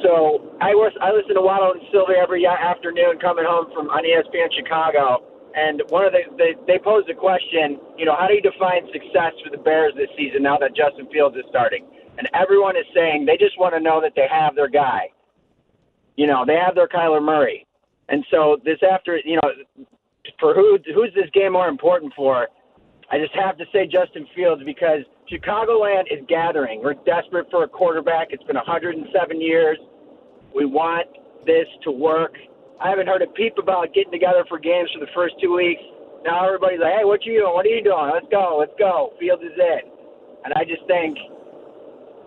so 0.00 0.40
I 0.64 0.72
was 0.72 0.96
I 1.04 1.12
listen 1.12 1.36
to 1.36 1.44
Waddle 1.44 1.76
and 1.76 1.84
Silvy 1.92 2.16
every 2.16 2.48
afternoon 2.48 3.20
coming 3.20 3.44
home 3.44 3.68
from 3.76 3.92
on 3.92 4.00
ESPN 4.00 4.48
Chicago, 4.56 5.20
and 5.52 5.84
one 5.92 6.08
of 6.08 6.16
the 6.16 6.24
they, 6.40 6.56
they 6.64 6.80
posed 6.80 7.04
the 7.04 7.12
question, 7.12 7.76
you 8.00 8.08
know, 8.08 8.16
how 8.16 8.24
do 8.24 8.32
you 8.32 8.40
define 8.40 8.88
success 8.96 9.36
for 9.44 9.52
the 9.52 9.60
Bears 9.60 9.92
this 9.92 10.08
season 10.16 10.40
now 10.40 10.56
that 10.56 10.72
Justin 10.72 11.04
Fields 11.12 11.36
is 11.36 11.44
starting? 11.52 11.84
And 12.16 12.24
everyone 12.32 12.80
is 12.80 12.88
saying 12.96 13.28
they 13.28 13.36
just 13.36 13.60
want 13.60 13.76
to 13.76 13.80
know 13.84 14.00
that 14.00 14.16
they 14.16 14.24
have 14.24 14.56
their 14.56 14.72
guy. 14.72 15.12
You 16.16 16.24
know, 16.24 16.48
they 16.48 16.56
have 16.56 16.72
their 16.72 16.88
Kyler 16.88 17.20
Murray, 17.20 17.68
and 18.08 18.24
so 18.32 18.56
this 18.64 18.80
after 18.80 19.20
you 19.20 19.36
know, 19.36 19.52
for 20.40 20.56
who 20.56 20.80
who's 20.96 21.12
this 21.12 21.28
game 21.36 21.52
more 21.52 21.68
important 21.68 22.16
for? 22.16 22.48
I 23.12 23.18
just 23.18 23.34
have 23.36 23.58
to 23.58 23.64
say 23.72 23.84
Justin 23.84 24.26
Fields 24.34 24.62
because 24.64 25.04
Chicagoland 25.30 26.08
is 26.10 26.24
gathering. 26.28 26.80
We're 26.82 26.96
desperate 27.04 27.46
for 27.50 27.64
a 27.64 27.68
quarterback. 27.68 28.28
It's 28.30 28.42
been 28.44 28.56
107 28.56 29.04
years. 29.40 29.76
We 30.56 30.64
want 30.64 31.06
this 31.44 31.68
to 31.84 31.92
work. 31.92 32.32
I 32.80 32.88
haven't 32.88 33.06
heard 33.06 33.20
a 33.20 33.26
peep 33.36 33.58
about 33.58 33.92
getting 33.92 34.12
together 34.12 34.44
for 34.48 34.58
games 34.58 34.88
for 34.96 35.04
the 35.04 35.12
first 35.14 35.34
two 35.42 35.54
weeks. 35.54 35.82
Now 36.24 36.46
everybody's 36.46 36.80
like, 36.80 36.94
"Hey, 36.98 37.04
what 37.04 37.24
you 37.26 37.40
doing? 37.40 37.52
What 37.52 37.66
are 37.66 37.68
you 37.68 37.84
doing? 37.84 38.10
Let's 38.12 38.26
go, 38.30 38.56
let's 38.58 38.72
go." 38.78 39.12
Fields 39.20 39.42
is 39.42 39.56
it, 39.56 39.84
and 40.44 40.54
I 40.54 40.64
just 40.64 40.82
think 40.86 41.18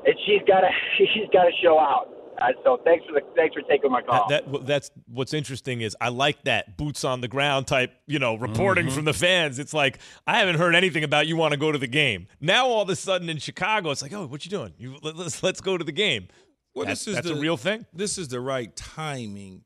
it, 0.05 0.15
she's 0.25 0.43
got 0.47 0.61
to 0.61 0.69
she's 0.97 1.29
got 1.33 1.45
to 1.45 1.51
show 1.63 1.79
out. 1.79 2.13
Uh, 2.41 2.47
so 2.63 2.79
thanks 2.83 3.05
for 3.05 3.13
the 3.13 3.21
thanks 3.35 3.55
for 3.55 3.61
taking 3.61 3.91
my 3.91 4.01
call. 4.01 4.27
That, 4.29 4.51
that 4.51 4.65
that's 4.65 4.91
what's 5.07 5.33
interesting 5.33 5.81
is 5.81 5.95
I 6.01 6.09
like 6.09 6.43
that 6.43 6.77
boots 6.77 7.03
on 7.03 7.21
the 7.21 7.27
ground 7.27 7.67
type, 7.67 7.93
you 8.07 8.19
know, 8.19 8.35
reporting 8.35 8.89
from 8.89 9.05
the 9.05 9.13
fans. 9.13 9.57
It's 9.59 9.73
like 9.73 9.99
I 10.27 10.39
haven't 10.39 10.55
heard 10.55 10.75
anything 10.75 11.03
about 11.03 11.27
you 11.27 11.37
want 11.37 11.53
to 11.53 11.57
go 11.57 11.71
to 11.71 11.77
the 11.77 11.87
game. 11.87 12.27
Now 12.41 12.67
all 12.67 12.81
of 12.81 12.89
a 12.89 12.95
sudden 12.95 13.29
in 13.29 13.37
Chicago, 13.37 13.91
it's 13.91 14.01
like, 14.01 14.13
oh, 14.13 14.25
what 14.27 14.43
you 14.45 14.51
doing? 14.51 14.73
You 14.77 14.97
let, 15.01 15.15
us 15.15 15.41
let's 15.43 15.61
go 15.61 15.77
to 15.77 15.83
the 15.83 15.91
game. 15.91 16.27
Well, 16.73 16.85
that's 16.85 17.05
this 17.05 17.07
is 17.09 17.15
that's 17.15 17.27
the, 17.27 17.35
a 17.35 17.39
real 17.39 17.57
thing. 17.57 17.85
This 17.93 18.17
is 18.17 18.27
the 18.27 18.41
right 18.41 18.75
timing 18.75 19.63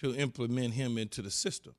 to 0.00 0.14
implement 0.14 0.74
him 0.74 0.98
into 0.98 1.22
the 1.22 1.30
system 1.30 1.74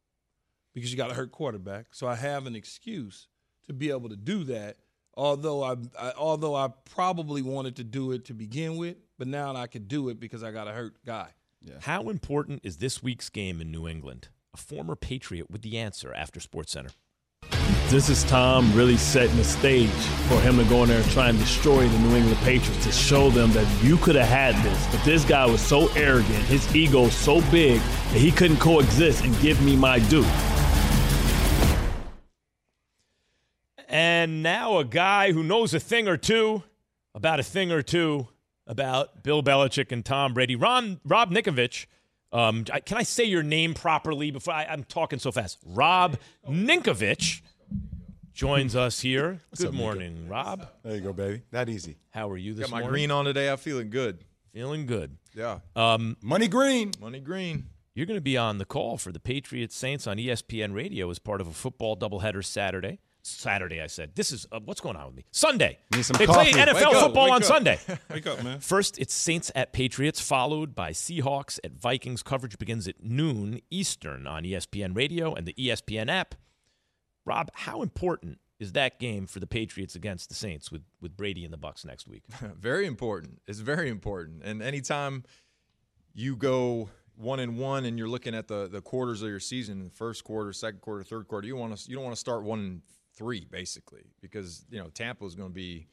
because 0.73 0.91
you 0.91 0.97
got 0.97 1.11
a 1.11 1.13
hurt 1.13 1.31
quarterback. 1.31 1.87
So 1.91 2.07
I 2.07 2.15
have 2.15 2.45
an 2.45 2.55
excuse 2.55 3.27
to 3.65 3.73
be 3.73 3.89
able 3.89 4.09
to 4.09 4.15
do 4.15 4.43
that. 4.45 4.77
Although 5.15 5.63
I, 5.63 5.75
I 5.99 6.13
although 6.15 6.55
I 6.55 6.69
probably 6.85 7.41
wanted 7.41 7.75
to 7.77 7.83
do 7.83 8.11
it 8.11 8.25
to 8.25 8.33
begin 8.33 8.77
with, 8.77 8.97
but 9.17 9.27
now 9.27 9.55
I 9.55 9.67
could 9.67 9.87
do 9.87 10.09
it 10.09 10.19
because 10.19 10.43
I 10.43 10.51
got 10.51 10.67
a 10.67 10.71
hurt 10.71 10.95
guy. 11.05 11.29
How 11.81 12.09
important 12.09 12.61
is 12.63 12.77
this 12.77 13.01
week's 13.01 13.29
game 13.29 13.59
in 13.59 13.71
New 13.71 13.87
England? 13.87 14.29
A 14.53 14.57
former 14.57 14.95
Patriot 14.95 15.49
with 15.49 15.63
the 15.63 15.77
answer 15.77 16.13
after 16.13 16.39
SportsCenter. 16.39 16.91
This 17.89 18.09
is 18.09 18.23
Tom 18.25 18.73
really 18.73 18.97
setting 18.97 19.35
the 19.37 19.43
stage 19.43 19.89
for 20.27 20.39
him 20.41 20.57
to 20.57 20.65
go 20.65 20.83
in 20.83 20.89
there 20.89 21.01
and 21.01 21.11
try 21.11 21.29
and 21.29 21.39
destroy 21.39 21.87
the 21.87 21.99
New 21.99 22.15
England 22.15 22.37
Patriots 22.39 22.83
to 22.85 22.91
show 22.91 23.29
them 23.29 23.51
that 23.53 23.83
you 23.83 23.97
could 23.97 24.15
have 24.15 24.27
had 24.27 24.55
this, 24.63 24.87
but 24.87 25.03
this 25.05 25.23
guy 25.23 25.45
was 25.45 25.61
so 25.61 25.87
arrogant, 25.95 26.43
his 26.45 26.75
ego 26.75 27.07
so 27.07 27.41
big 27.49 27.79
that 27.79 28.19
he 28.19 28.31
couldn't 28.31 28.57
coexist 28.57 29.23
and 29.23 29.39
give 29.39 29.61
me 29.61 29.75
my 29.75 29.99
due. 29.99 30.25
And 33.87 34.43
now 34.43 34.79
a 34.79 34.85
guy 34.85 35.31
who 35.31 35.41
knows 35.41 35.73
a 35.73 35.79
thing 35.79 36.07
or 36.09 36.17
two 36.17 36.63
about 37.15 37.39
a 37.39 37.43
thing 37.43 37.71
or 37.71 37.81
two. 37.81 38.27
About 38.67 39.23
Bill 39.23 39.41
Belichick 39.41 39.91
and 39.91 40.03
Tom 40.05 40.33
Brady. 40.33 40.55
Ron 40.55 40.99
Rob 41.05 41.31
Ninkovich. 41.31 41.85
Um, 42.31 42.65
I- 42.71 42.81
can 42.81 42.97
I 42.97 43.03
say 43.03 43.23
your 43.23 43.41
name 43.43 43.73
properly 43.73 44.31
before 44.31 44.53
I, 44.53 44.65
I'm 44.65 44.83
talking 44.83 45.17
so 45.19 45.31
fast? 45.31 45.57
Rob 45.65 46.17
Ninkovich 46.47 47.41
joins 48.33 48.75
us 48.75 48.99
here. 48.99 49.41
Good 49.57 49.73
morning, 49.73 50.27
Rob. 50.27 50.67
There 50.83 50.95
you 50.95 51.01
go, 51.01 51.13
baby. 51.13 51.41
That 51.51 51.69
easy. 51.69 51.97
How 52.11 52.29
are 52.29 52.37
you 52.37 52.53
this 52.53 52.65
Got 52.65 52.71
my 52.71 52.79
morning? 52.81 52.91
green 52.93 53.11
on 53.11 53.25
today. 53.25 53.49
I'm 53.49 53.57
feeling 53.57 53.89
good. 53.89 54.19
Feeling 54.53 54.85
good. 54.85 55.17
Yeah. 55.33 55.59
Um, 55.75 56.17
Money 56.21 56.47
green. 56.47 56.91
Money 56.99 57.19
green. 57.19 57.67
You're 57.93 58.05
going 58.05 58.17
to 58.17 58.21
be 58.21 58.37
on 58.37 58.57
the 58.59 58.65
call 58.65 58.97
for 58.97 59.11
the 59.11 59.19
Patriots 59.19 59.75
Saints 59.75 60.05
on 60.05 60.17
ESPN 60.17 60.73
Radio 60.73 61.09
as 61.09 61.17
part 61.19 61.41
of 61.41 61.47
a 61.47 61.51
football 61.51 61.97
doubleheader 61.97 62.43
Saturday. 62.45 62.99
Saturday, 63.27 63.81
I 63.81 63.87
said. 63.87 64.11
This 64.15 64.31
is 64.31 64.47
uh, 64.51 64.59
what's 64.63 64.81
going 64.81 64.95
on 64.95 65.07
with 65.07 65.15
me. 65.15 65.25
Sunday. 65.31 65.79
Need 65.93 66.03
some 66.03 66.17
they 66.17 66.25
coffee. 66.25 66.51
play 66.53 66.61
NFL 66.61 66.73
Wake 66.73 66.93
football 66.93 67.23
wake 67.25 67.33
on 67.33 67.41
up. 67.41 67.43
Sunday. 67.43 67.79
Wake 68.09 68.27
up, 68.27 68.43
man. 68.43 68.59
First, 68.59 68.97
it's 68.99 69.13
Saints 69.13 69.51
at 69.55 69.73
Patriots, 69.73 70.19
followed 70.19 70.73
by 70.73 70.91
Seahawks 70.91 71.59
at 71.63 71.73
Vikings. 71.73 72.23
Coverage 72.23 72.57
begins 72.57 72.87
at 72.87 73.03
noon 73.03 73.61
Eastern 73.69 74.27
on 74.27 74.43
ESPN 74.43 74.95
Radio 74.95 75.33
and 75.33 75.45
the 75.45 75.53
ESPN 75.53 76.09
app. 76.09 76.35
Rob, 77.25 77.49
how 77.53 77.81
important 77.81 78.39
is 78.59 78.71
that 78.71 78.99
game 78.99 79.27
for 79.27 79.39
the 79.39 79.47
Patriots 79.47 79.95
against 79.95 80.29
the 80.29 80.35
Saints 80.35 80.71
with, 80.71 80.81
with 81.01 81.15
Brady 81.15 81.43
and 81.43 81.53
the 81.53 81.57
Bucks 81.57 81.85
next 81.85 82.07
week? 82.07 82.23
very 82.57 82.85
important. 82.85 83.41
It's 83.47 83.59
very 83.59 83.89
important. 83.89 84.43
And 84.43 84.61
anytime 84.61 85.23
you 86.13 86.35
go 86.35 86.89
one 87.15 87.39
and 87.39 87.57
one 87.57 87.85
and 87.85 87.97
you're 87.97 88.07
looking 88.07 88.35
at 88.35 88.47
the 88.47 88.67
the 88.67 88.81
quarters 88.81 89.21
of 89.21 89.29
your 89.29 89.39
season, 89.39 89.83
the 89.83 89.89
first 89.89 90.23
quarter, 90.23 90.53
second 90.53 90.81
quarter, 90.81 91.03
third 91.03 91.27
quarter, 91.27 91.47
you 91.47 91.55
want 91.55 91.75
to 91.75 91.89
you 91.89 91.95
don't 91.95 92.03
want 92.03 92.15
to 92.15 92.19
start 92.19 92.43
one 92.43 92.59
and 92.59 92.81
three 93.17 93.45
basically 93.49 94.03
because 94.21 94.65
you 94.69 94.79
know 94.79 94.87
Tampa's 94.89 95.35
going 95.35 95.49
to 95.49 95.53
be 95.53 95.87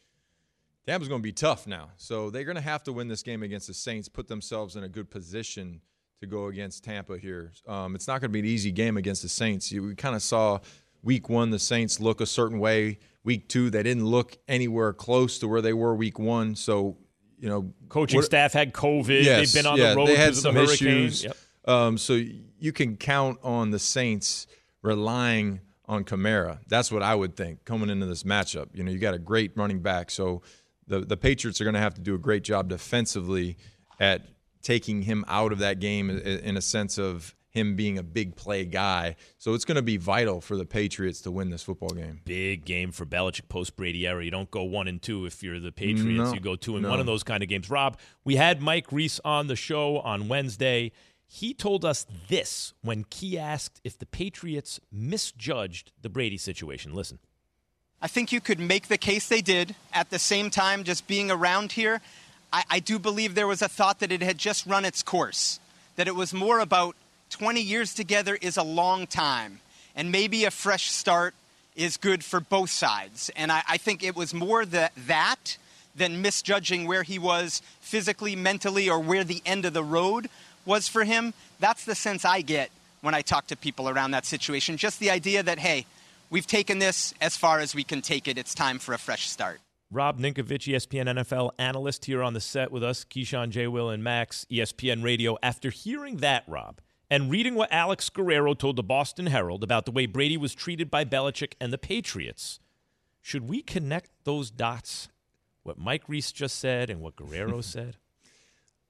Tampa's 0.87 1.08
going 1.08 1.20
to 1.20 1.24
be 1.24 1.32
tough 1.32 1.66
now. 1.66 1.90
So 1.96 2.28
they're 2.30 2.44
going 2.44 2.56
to 2.56 2.62
have 2.62 2.82
to 2.84 2.92
win 2.92 3.08
this 3.08 3.22
game 3.22 3.42
against 3.42 3.68
the 3.68 3.74
Saints, 3.74 4.06
put 4.08 4.28
themselves 4.28 4.76
in 4.76 4.84
a 4.84 4.88
good 4.88 5.10
position 5.10 5.80
to 6.20 6.26
go 6.26 6.46
against 6.46 6.84
Tampa 6.84 7.16
here. 7.18 7.52
Um, 7.66 7.94
it's 7.94 8.06
not 8.06 8.20
going 8.20 8.30
to 8.30 8.32
be 8.32 8.40
an 8.40 8.44
easy 8.44 8.70
game 8.70 8.98
against 8.98 9.22
the 9.22 9.28
Saints. 9.28 9.72
You, 9.72 9.82
we 9.82 9.94
kind 9.94 10.14
of 10.14 10.22
saw 10.22 10.58
week 11.02 11.28
one 11.30 11.50
the 11.50 11.58
Saints 11.58 12.00
look 12.00 12.20
a 12.20 12.26
certain 12.26 12.58
way. 12.58 12.98
Week 13.24 13.48
two, 13.48 13.70
they 13.70 13.82
didn't 13.82 14.04
look 14.04 14.37
anywhere 14.46 14.92
close 14.92 15.38
to 15.38 15.48
where 15.48 15.62
they 15.62 15.72
were 15.72 15.94
week 15.94 16.18
one. 16.18 16.54
So, 16.54 16.98
you 17.38 17.48
know, 17.48 17.72
Coaching 17.88 18.18
what- 18.18 18.26
staff 18.26 18.52
had 18.52 18.74
COVID. 18.74 19.24
Yes, 19.24 19.52
They've 19.52 19.62
been 19.62 19.70
on 19.70 19.78
yeah, 19.78 19.90
the 19.90 19.96
road 19.96 20.08
they 20.08 20.16
had 20.16 20.37
some 20.37 20.54
the 20.54 20.64
issues. 20.64 21.24
Yep. 21.24 21.37
Um, 21.66 21.96
so 21.96 22.22
you 22.58 22.72
can 22.72 22.98
count 22.98 23.38
on 23.42 23.70
the 23.70 23.78
Saints 23.78 24.46
relying 24.82 25.60
on 25.87 26.05
Kamara. 26.05 26.59
That's 26.68 26.90
what 26.90 27.03
I 27.03 27.14
would 27.14 27.37
think 27.37 27.64
coming 27.64 27.90
into 27.90 28.07
this 28.07 28.23
matchup. 28.23 28.68
You 28.75 28.85
know, 28.85 28.90
you 28.90 28.99
got 28.99 29.14
a 29.14 29.18
great 29.18 29.53
running 29.57 29.81
back, 29.81 30.11
so 30.11 30.42
the 30.87 31.01
the 31.01 31.16
Patriots 31.16 31.61
are 31.61 31.64
going 31.64 31.75
to 31.75 31.81
have 31.81 31.94
to 31.94 32.01
do 32.01 32.14
a 32.14 32.18
great 32.18 32.44
job 32.44 32.68
defensively 32.68 33.57
at 34.01 34.23
taking 34.62 35.03
him 35.03 35.25
out 35.29 35.53
of 35.53 35.59
that 35.59 35.79
game 35.79 36.11
in 36.11 36.57
a 36.57 36.62
sense 36.62 36.99
of 36.99 37.35
him 37.51 37.77
being 37.77 37.99
a 37.99 38.03
big 38.03 38.35
play 38.35 38.64
guy. 38.64 39.14
So 39.38 39.55
it's 39.55 39.64
going 39.64 39.77
to 39.77 39.83
be 39.83 39.97
vital 39.97 40.40
for 40.40 40.57
the 40.57 40.66
Patriots 40.66 41.20
to 41.20 41.31
win 41.31 41.51
this 41.51 41.62
football 41.62 41.90
game. 41.90 42.20
Big 42.25 42.64
game 42.64 42.90
for 42.90 43.07
Belichick 43.07 43.49
post 43.49 43.77
Brady 43.77 44.07
era. 44.09 44.25
You 44.25 44.33
don't 44.33 44.51
go 44.51 44.64
one 44.64 44.88
and 44.88 45.01
two 45.01 45.25
if 45.25 45.40
you're 45.42 45.61
the 45.61 45.70
Patriots. 45.70 46.31
No, 46.31 46.35
you 46.35 46.40
go 46.40 46.57
two 46.57 46.75
and 46.75 46.83
no. 46.83 46.90
one 46.90 46.99
in 46.99 47.07
those 47.07 47.23
kind 47.23 47.44
of 47.44 47.49
games. 47.49 47.70
Rob, 47.70 47.99
we 48.25 48.35
had 48.35 48.61
Mike 48.61 48.90
Reiss 48.90 49.20
on 49.25 49.47
the 49.47 49.55
show 49.55 49.99
on 50.01 50.27
Wednesday. 50.27 50.90
He 51.26 51.54
told 51.54 51.84
us 51.84 52.06
this 52.28 52.74
when 52.82 53.04
Key 53.10 53.38
asked 53.38 53.80
if 53.82 53.98
the 53.98 54.06
Patriots 54.06 54.80
misjudged 54.92 55.92
the 56.00 56.08
Brady 56.08 56.37
situation. 56.37 56.94
Listen. 56.94 57.18
I 58.00 58.06
think 58.06 58.32
you 58.32 58.40
could 58.40 58.60
make 58.60 58.88
the 58.88 58.98
case 58.98 59.28
they 59.28 59.40
did. 59.40 59.74
At 59.92 60.10
the 60.10 60.18
same 60.18 60.50
time, 60.50 60.84
just 60.84 61.06
being 61.06 61.30
around 61.30 61.72
here, 61.72 62.00
I, 62.52 62.64
I 62.70 62.78
do 62.80 62.98
believe 62.98 63.34
there 63.34 63.46
was 63.46 63.62
a 63.62 63.68
thought 63.68 64.00
that 64.00 64.12
it 64.12 64.22
had 64.22 64.38
just 64.38 64.66
run 64.66 64.84
its 64.84 65.02
course, 65.02 65.58
that 65.96 66.06
it 66.06 66.14
was 66.14 66.34
more 66.34 66.60
about 66.60 66.96
20 67.30 67.60
years 67.60 67.94
together 67.94 68.38
is 68.40 68.56
a 68.56 68.62
long 68.62 69.06
time, 69.06 69.60
and 69.96 70.12
maybe 70.12 70.44
a 70.44 70.50
fresh 70.50 70.90
start 70.90 71.34
is 71.74 71.96
good 71.96 72.22
for 72.22 72.38
both 72.40 72.70
sides. 72.70 73.30
And 73.34 73.50
I, 73.50 73.62
I 73.68 73.76
think 73.76 74.04
it 74.04 74.14
was 74.14 74.32
more 74.32 74.64
the, 74.64 74.90
that 75.06 75.56
than 75.96 76.22
misjudging 76.22 76.87
where 76.87 77.02
he 77.02 77.18
was 77.18 77.62
physically, 77.80 78.37
mentally, 78.37 78.88
or 78.88 79.00
where 79.00 79.24
the 79.24 79.42
end 79.44 79.64
of 79.64 79.72
the 79.72 79.82
road 79.82 80.28
was 80.66 80.88
for 80.88 81.05
him. 81.05 81.35
That's 81.61 81.85
the 81.85 81.94
sense 81.94 82.24
I 82.24 82.40
get 82.40 82.70
when 83.00 83.14
I 83.14 83.22
talk 83.22 83.46
to 83.48 83.57
people 83.57 83.88
around 83.88 84.12
that 84.12 84.24
situation. 84.24 84.77
Just 84.77 84.98
the 84.98 85.11
idea 85.11 85.42
that, 85.42 85.59
hey, 85.59 85.87
we've 86.31 86.46
taken 86.46 86.79
this 86.79 87.14
as 87.20 87.37
far 87.37 87.61
as 87.61 87.74
we 87.74 87.85
can 87.85 88.03
take 88.03 88.29
it. 88.29 88.38
It's 88.38 88.55
time 88.55 88.79
for 88.79 88.94
a 88.94 88.98
fresh 88.98 89.29
start. 89.29 89.61
Rob 89.90 90.18
Ninkovich, 90.18 90.72
ESPN 90.72 91.07
NFL 91.07 91.53
analyst, 91.59 92.07
here 92.07 92.22
on 92.22 92.35
the 92.35 92.40
set 92.40 92.72
with 92.72 92.83
us, 92.83 93.05
Keyshawn, 93.05 93.50
J. 93.50 93.68
Will, 93.68 93.90
and 93.90 94.03
Max, 94.03 94.44
ESPN 94.50 95.05
Radio. 95.05 95.37
After 95.42 95.70
hearing 95.70 96.16
that, 96.16 96.42
Rob, 96.48 96.81
and 97.11 97.31
reading 97.31 97.55
what 97.55 97.72
Alex 97.72 98.11
Guerrero 98.11 98.55
told 98.55 98.77
the 98.77 98.83
Boston 98.83 99.27
Herald 99.27 99.62
about 99.62 99.85
the 99.85 99.92
way 99.92 100.07
Brady 100.07 100.37
was 100.37 100.55
treated 100.55 100.90
by 100.90 101.05
Belichick 101.05 101.53
and 101.61 101.72
the 101.72 101.79
Patriots, 101.79 102.59
should 103.20 103.48
we 103.48 103.62
connect 103.62 104.11
those 104.24 104.50
dots? 104.50 105.09
What 105.62 105.79
Mike 105.79 106.09
Reiss 106.09 106.33
just 106.33 106.59
said 106.59 106.90
and 106.90 107.00
what 107.00 107.14
Guerrero 107.14 107.61
said? 107.62 107.96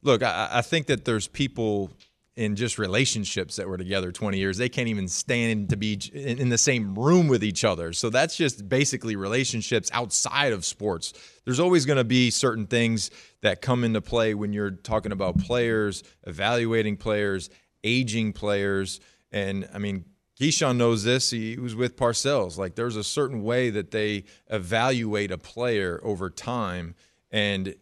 Look, 0.04 0.22
I, 0.22 0.48
I 0.52 0.62
think 0.62 0.86
that 0.86 1.04
there's 1.04 1.26
people 1.26 1.90
in 2.36 2.56
just 2.56 2.78
relationships 2.78 3.56
that 3.56 3.68
were 3.68 3.76
together 3.78 4.10
20 4.10 4.38
years. 4.38 4.58
They 4.58 4.68
can't 4.68 4.88
even 4.88 5.06
stand 5.06 5.70
to 5.70 5.76
be 5.76 6.00
in 6.12 6.48
the 6.48 6.58
same 6.58 6.94
room 6.94 7.28
with 7.28 7.44
each 7.44 7.64
other. 7.64 7.92
So 7.92 8.10
that's 8.10 8.36
just 8.36 8.68
basically 8.68 9.14
relationships 9.14 9.88
outside 9.92 10.52
of 10.52 10.64
sports. 10.64 11.12
There's 11.44 11.60
always 11.60 11.86
going 11.86 11.98
to 11.98 12.04
be 12.04 12.30
certain 12.30 12.66
things 12.66 13.10
that 13.42 13.62
come 13.62 13.84
into 13.84 14.00
play 14.00 14.34
when 14.34 14.52
you're 14.52 14.72
talking 14.72 15.12
about 15.12 15.38
players, 15.38 16.02
evaluating 16.26 16.96
players, 16.96 17.50
aging 17.84 18.32
players. 18.32 18.98
And 19.30 19.68
I 19.72 19.78
mean, 19.78 20.04
Keyshawn 20.40 20.76
knows 20.76 21.04
this. 21.04 21.30
He 21.30 21.56
was 21.56 21.76
with 21.76 21.96
Parcells. 21.96 22.58
Like 22.58 22.74
there's 22.74 22.96
a 22.96 23.04
certain 23.04 23.44
way 23.44 23.70
that 23.70 23.92
they 23.92 24.24
evaluate 24.48 25.30
a 25.30 25.38
player 25.38 26.00
over 26.02 26.30
time. 26.30 26.96
And 27.30 27.76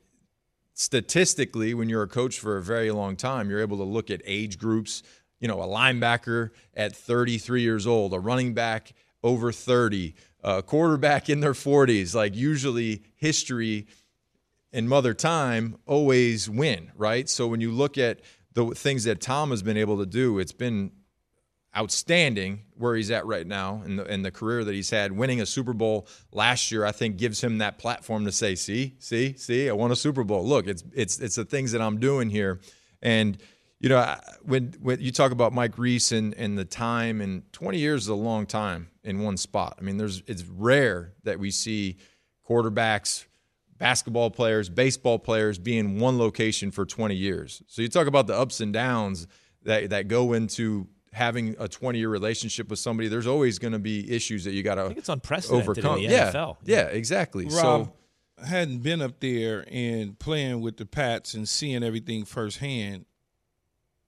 statistically, 0.74 1.74
when 1.74 1.88
you're 1.88 2.02
a 2.02 2.08
coach 2.08 2.38
for 2.38 2.56
a 2.56 2.62
very 2.62 2.90
long 2.90 3.16
time, 3.16 3.50
you're 3.50 3.61
able 3.61 3.78
to 3.78 3.85
look 3.85 4.11
at 4.11 4.20
age 4.24 4.58
groups. 4.58 5.02
You 5.40 5.48
know, 5.48 5.61
a 5.61 5.66
linebacker 5.66 6.50
at 6.74 6.94
33 6.94 7.62
years 7.62 7.87
old, 7.87 8.14
a 8.14 8.20
running 8.20 8.54
back 8.54 8.92
over 9.24 9.50
30, 9.50 10.14
a 10.44 10.62
quarterback 10.62 11.28
in 11.28 11.40
their 11.40 11.52
40s. 11.52 12.14
Like 12.14 12.37
usually, 12.37 13.02
history 13.16 13.87
and 14.72 14.88
mother 14.88 15.14
time 15.14 15.76
always 15.87 16.48
win, 16.48 16.92
right? 16.96 17.28
So 17.28 17.46
when 17.48 17.61
you 17.61 17.72
look 17.72 17.98
at 17.98 18.20
the 18.54 18.66
things 18.66 19.04
that 19.04 19.20
Tom 19.20 19.50
has 19.50 19.62
been 19.62 19.76
able 19.76 19.98
to 19.98 20.06
do, 20.06 20.38
it's 20.38 20.52
been 20.52 20.92
outstanding 21.76 22.61
where 22.76 22.94
he's 22.94 23.11
at 23.11 23.24
right 23.26 23.46
now 23.46 23.80
and 23.85 23.98
the, 23.98 24.04
and 24.04 24.24
the 24.24 24.30
career 24.30 24.64
that 24.64 24.74
he's 24.74 24.90
had. 24.90 25.12
Winning 25.12 25.40
a 25.40 25.46
Super 25.46 25.72
Bowl 25.72 26.06
last 26.32 26.70
year, 26.70 26.85
I 26.85 26.92
think, 26.92 27.16
gives 27.16 27.42
him 27.42 27.58
that 27.58 27.78
platform 27.78 28.24
to 28.26 28.32
say, 28.32 28.54
"See, 28.54 28.96
see, 28.98 29.35
see, 29.37 29.68
I 29.68 29.72
won 29.72 29.90
a 29.90 29.96
Super 29.96 30.24
Bowl. 30.24 30.46
Look, 30.46 30.66
it's 30.66 30.85
it's 30.94 31.18
it's 31.18 31.37
the 31.37 31.44
things 31.44 31.72
that 31.72 31.80
I'm 31.80 31.98
doing 31.98 32.30
here." 32.30 32.61
And 33.00 33.38
you 33.80 33.88
know, 33.88 34.16
when 34.42 34.74
when 34.80 35.00
you 35.00 35.12
talk 35.12 35.32
about 35.32 35.52
Mike 35.52 35.78
Reiss 35.78 36.12
and 36.12 36.35
and 36.35 36.58
the 36.58 36.64
time 36.64 37.20
and 37.20 37.50
20 37.52 37.78
years 37.78 38.02
is 38.02 38.08
a 38.08 38.14
long 38.14 38.46
time 38.46 38.88
in 39.02 39.20
one 39.20 39.37
spot. 39.37 39.76
I 39.78 39.82
mean, 39.82 39.96
there's 39.96 40.22
it's 40.26 40.44
rare 40.44 41.14
that 41.24 41.38
we 41.38 41.50
see 41.50 41.96
quarterbacks 42.48 43.24
basketball 43.78 44.30
players, 44.30 44.68
baseball 44.68 45.18
players 45.18 45.58
being 45.58 45.98
one 45.98 46.16
location 46.16 46.70
for 46.70 46.87
20 46.87 47.16
years. 47.16 47.62
So 47.66 47.82
you 47.82 47.88
talk 47.88 48.06
about 48.06 48.28
the 48.28 48.38
ups 48.38 48.61
and 48.61 48.72
downs 48.72 49.26
that 49.64 49.90
that 49.90 50.06
go 50.06 50.32
into 50.32 50.87
having 51.12 51.55
a 51.59 51.68
20 51.68 51.98
year 51.98 52.09
relationship 52.09 52.68
with 52.68 52.79
somebody. 52.79 53.09
There's 53.09 53.27
always 53.27 53.59
going 53.59 53.72
to 53.72 53.79
be 53.79 54.11
issues 54.11 54.44
that 54.44 54.53
you 54.53 54.62
got 54.62 54.77
to 54.77 54.87
it's 54.87 55.09
unprecedented 55.09 55.64
in 55.64 55.70
overcome. 55.70 55.96
the 56.03 56.09
yeah, 56.09 56.33
NFL. 56.33 56.57
yeah, 56.64 56.83
exactly. 56.87 57.44
Rob, 57.44 57.53
so 57.53 57.92
I 58.42 58.46
hadn't 58.46 58.79
been 58.79 59.03
up 59.03 59.20
there 59.20 59.64
and 59.70 60.18
playing 60.18 60.61
with 60.62 60.79
the 60.79 60.87
Pats 60.87 61.35
and 61.35 61.48
seeing 61.48 61.83
everything 61.83 62.25
firsthand. 62.25 63.05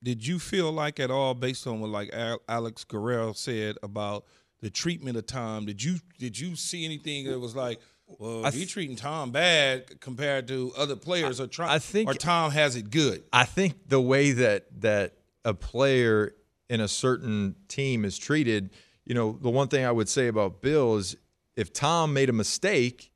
Did 0.03 0.27
you 0.27 0.39
feel 0.39 0.71
like 0.71 1.01
at 1.01 1.11
all, 1.11 1.35
based 1.35 1.67
on 1.67 1.81
what 1.81 1.91
like 1.91 2.15
Alex 2.49 2.85
Guerrero 2.85 3.33
said 3.33 3.77
about 3.83 4.25
the 4.61 4.71
treatment 4.71 5.17
of 5.17 5.27
Tom? 5.27 5.67
Did 5.67 5.83
you 5.83 5.99
did 6.19 6.39
you 6.39 6.57
see 6.57 6.85
anything 6.85 7.27
that 7.27 7.39
was 7.39 7.55
like, 7.57 7.81
well, 8.07 8.45
I 8.45 8.51
he 8.51 8.59
th- 8.59 8.73
treating 8.73 8.97
Tom 8.97 9.31
bad 9.31 10.01
compared 10.01 10.49
to 10.49 10.73
other 10.77 10.97
players, 10.97 11.41
or 11.41 11.47
try, 11.47 11.75
I 11.75 11.79
think- 11.79 12.11
or 12.11 12.15
Tom 12.15 12.51
has 12.51 12.77
it 12.77 12.91
good? 12.91 13.25
I 13.33 13.45
think 13.45 13.89
the 13.89 14.01
way 14.01 14.33
that 14.33 14.67
that 14.83 15.15
a 15.45 15.55
player 15.55 16.35
in 16.69 16.81
a 16.81 16.89
certain 16.89 17.57
team 17.69 18.05
is 18.05 18.19
treated, 18.19 18.71
you 19.05 19.15
know, 19.15 19.39
the 19.41 19.51
one 19.51 19.69
thing 19.69 19.85
I 19.85 19.93
would 19.93 20.09
say 20.09 20.29
about 20.29 20.63
Bill 20.63 20.97
is 20.97 21.17
if 21.57 21.73
Tom 21.73 22.13
made 22.13 22.31
a 22.31 22.33
mistake, 22.33 23.13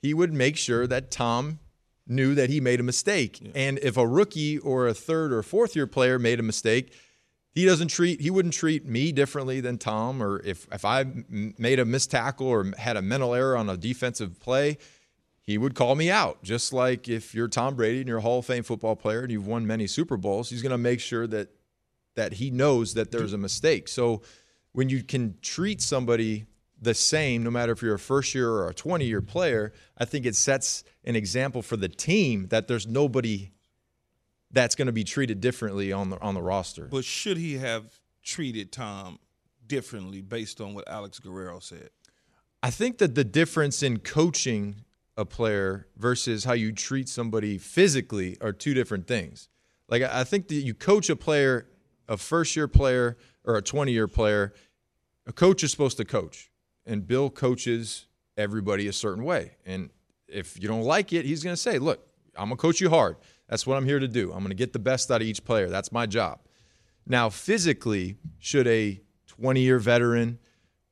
he 0.00 0.14
would 0.14 0.32
make 0.32 0.56
sure 0.56 0.86
that 0.86 1.10
Tom 1.10 1.58
knew 2.06 2.34
that 2.34 2.48
he 2.48 2.60
made 2.60 2.80
a 2.80 2.82
mistake. 2.82 3.52
And 3.54 3.78
if 3.80 3.96
a 3.96 4.06
rookie 4.06 4.58
or 4.58 4.88
a 4.88 4.94
third 4.94 5.32
or 5.32 5.42
fourth 5.42 5.76
year 5.76 5.86
player 5.86 6.18
made 6.18 6.40
a 6.40 6.42
mistake, 6.42 6.94
he 7.52 7.64
doesn't 7.64 7.88
treat 7.88 8.20
he 8.20 8.30
wouldn't 8.30 8.54
treat 8.54 8.86
me 8.86 9.12
differently 9.12 9.60
than 9.60 9.78
Tom 9.78 10.22
or 10.22 10.40
if 10.44 10.66
if 10.72 10.84
I 10.84 11.04
made 11.30 11.78
a 11.78 11.84
missed 11.84 12.10
tackle 12.10 12.46
or 12.46 12.72
had 12.78 12.96
a 12.96 13.02
mental 13.02 13.34
error 13.34 13.56
on 13.56 13.68
a 13.68 13.76
defensive 13.76 14.38
play, 14.40 14.78
he 15.42 15.58
would 15.58 15.74
call 15.74 15.94
me 15.94 16.10
out. 16.10 16.42
Just 16.42 16.72
like 16.72 17.08
if 17.08 17.34
you're 17.34 17.48
Tom 17.48 17.74
Brady 17.74 18.00
and 18.00 18.08
you're 18.08 18.18
a 18.18 18.22
Hall 18.22 18.38
of 18.38 18.46
Fame 18.46 18.62
football 18.62 18.96
player 18.96 19.22
and 19.22 19.32
you've 19.32 19.46
won 19.46 19.66
many 19.66 19.86
Super 19.86 20.16
Bowls, 20.16 20.50
he's 20.50 20.62
going 20.62 20.70
to 20.70 20.78
make 20.78 21.00
sure 21.00 21.26
that 21.26 21.48
that 22.18 22.32
he 22.32 22.50
knows 22.50 22.94
that 22.94 23.12
there's 23.12 23.32
a 23.32 23.38
mistake. 23.38 23.86
So 23.86 24.22
when 24.72 24.88
you 24.88 25.04
can 25.04 25.36
treat 25.40 25.80
somebody 25.80 26.46
the 26.82 26.92
same, 26.92 27.44
no 27.44 27.50
matter 27.50 27.70
if 27.70 27.80
you're 27.80 27.94
a 27.94 27.98
first 27.98 28.34
year 28.34 28.50
or 28.50 28.68
a 28.68 28.74
20 28.74 29.04
year 29.04 29.22
player, 29.22 29.72
I 29.96 30.04
think 30.04 30.26
it 30.26 30.34
sets 30.34 30.82
an 31.04 31.14
example 31.14 31.62
for 31.62 31.76
the 31.76 31.88
team 31.88 32.48
that 32.48 32.66
there's 32.66 32.88
nobody 32.88 33.52
that's 34.50 34.74
going 34.74 34.86
to 34.86 34.92
be 34.92 35.04
treated 35.04 35.40
differently 35.40 35.92
on 35.92 36.10
the 36.10 36.20
on 36.20 36.34
the 36.34 36.42
roster. 36.42 36.88
But 36.90 37.04
should 37.04 37.36
he 37.36 37.58
have 37.58 38.00
treated 38.24 38.72
Tom 38.72 39.20
differently 39.64 40.20
based 40.20 40.60
on 40.60 40.74
what 40.74 40.88
Alex 40.88 41.20
Guerrero 41.20 41.60
said? 41.60 41.90
I 42.64 42.70
think 42.70 42.98
that 42.98 43.14
the 43.14 43.24
difference 43.24 43.80
in 43.80 44.00
coaching 44.00 44.82
a 45.16 45.24
player 45.24 45.86
versus 45.96 46.44
how 46.44 46.54
you 46.54 46.72
treat 46.72 47.08
somebody 47.08 47.58
physically 47.58 48.36
are 48.40 48.52
two 48.52 48.74
different 48.74 49.06
things. 49.06 49.48
Like 49.88 50.02
I 50.02 50.24
think 50.24 50.48
that 50.48 50.54
you 50.54 50.74
coach 50.74 51.08
a 51.08 51.16
player, 51.16 51.66
a 52.08 52.16
first 52.16 52.56
year 52.56 52.68
player 52.68 53.16
or 53.44 53.56
a 53.56 53.62
20 53.62 53.92
year 53.92 54.08
player, 54.08 54.52
a 55.26 55.32
coach 55.32 55.62
is 55.62 55.70
supposed 55.70 55.96
to 55.98 56.04
coach. 56.04 56.50
And 56.86 57.06
Bill 57.06 57.28
coaches 57.28 58.06
everybody 58.36 58.88
a 58.88 58.92
certain 58.92 59.24
way. 59.24 59.56
And 59.66 59.90
if 60.26 60.60
you 60.60 60.68
don't 60.68 60.82
like 60.82 61.12
it, 61.12 61.26
he's 61.26 61.42
going 61.44 61.54
to 61.54 61.60
say, 61.60 61.78
"Look, 61.78 62.06
I'm 62.36 62.48
going 62.48 62.56
to 62.56 62.60
coach 62.62 62.80
you 62.80 62.88
hard. 62.88 63.16
That's 63.48 63.66
what 63.66 63.76
I'm 63.76 63.84
here 63.84 63.98
to 63.98 64.08
do. 64.08 64.32
I'm 64.32 64.38
going 64.38 64.48
to 64.50 64.54
get 64.54 64.72
the 64.72 64.78
best 64.78 65.10
out 65.10 65.20
of 65.20 65.26
each 65.26 65.44
player. 65.44 65.68
That's 65.68 65.92
my 65.92 66.06
job." 66.06 66.40
Now, 67.06 67.30
physically, 67.30 68.16
should 68.38 68.66
a 68.66 69.00
20 69.26 69.60
year 69.60 69.78
veteran 69.78 70.38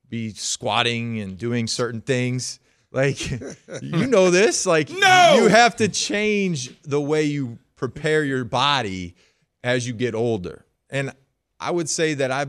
be 0.09 0.31
squatting 0.33 1.19
and 1.19 1.37
doing 1.37 1.67
certain 1.67 2.01
things? 2.01 2.59
Like, 2.91 3.29
you 3.81 4.07
know 4.07 4.31
this. 4.31 4.65
Like, 4.65 4.89
No! 4.91 5.35
you 5.35 5.47
have 5.47 5.75
to 5.77 5.87
change 5.87 6.79
the 6.83 7.01
way 7.01 7.23
you 7.23 7.59
prepare 7.75 8.23
your 8.23 8.43
body 8.43 9.15
as 9.63 9.87
you 9.87 9.93
get 9.93 10.15
older. 10.15 10.65
And 10.89 11.13
I 11.59 11.71
would 11.71 11.89
say 11.89 12.13
that 12.15 12.31
I, 12.31 12.47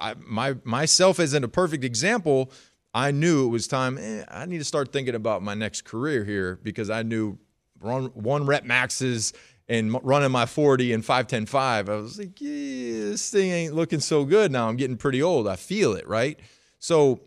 I 0.00 0.14
my 0.24 0.56
myself 0.64 1.20
isn't 1.20 1.44
a 1.44 1.48
perfect 1.48 1.84
example, 1.84 2.52
I 2.94 3.10
knew 3.10 3.46
it 3.46 3.50
was 3.50 3.66
time. 3.66 3.98
Eh, 3.98 4.24
I 4.28 4.46
need 4.46 4.58
to 4.58 4.64
start 4.64 4.92
thinking 4.92 5.14
about 5.14 5.42
my 5.42 5.54
next 5.54 5.82
career 5.84 6.24
here 6.24 6.58
because 6.62 6.90
I 6.90 7.02
knew 7.02 7.38
run 7.80 8.06
one 8.14 8.46
rep 8.46 8.64
maxes 8.64 9.32
and 9.68 9.98
running 10.04 10.30
my 10.30 10.44
40 10.44 10.92
and 10.92 11.04
510 11.04 11.88
I 11.88 11.96
was 11.96 12.18
like, 12.18 12.40
yeah, 12.40 13.10
this 13.10 13.30
thing 13.30 13.50
ain't 13.50 13.74
looking 13.74 14.00
so 14.00 14.24
good 14.24 14.52
now. 14.52 14.68
I'm 14.68 14.76
getting 14.76 14.96
pretty 14.96 15.22
old. 15.22 15.48
I 15.48 15.56
feel 15.56 15.94
it, 15.94 16.06
right? 16.06 16.38
So, 16.78 17.20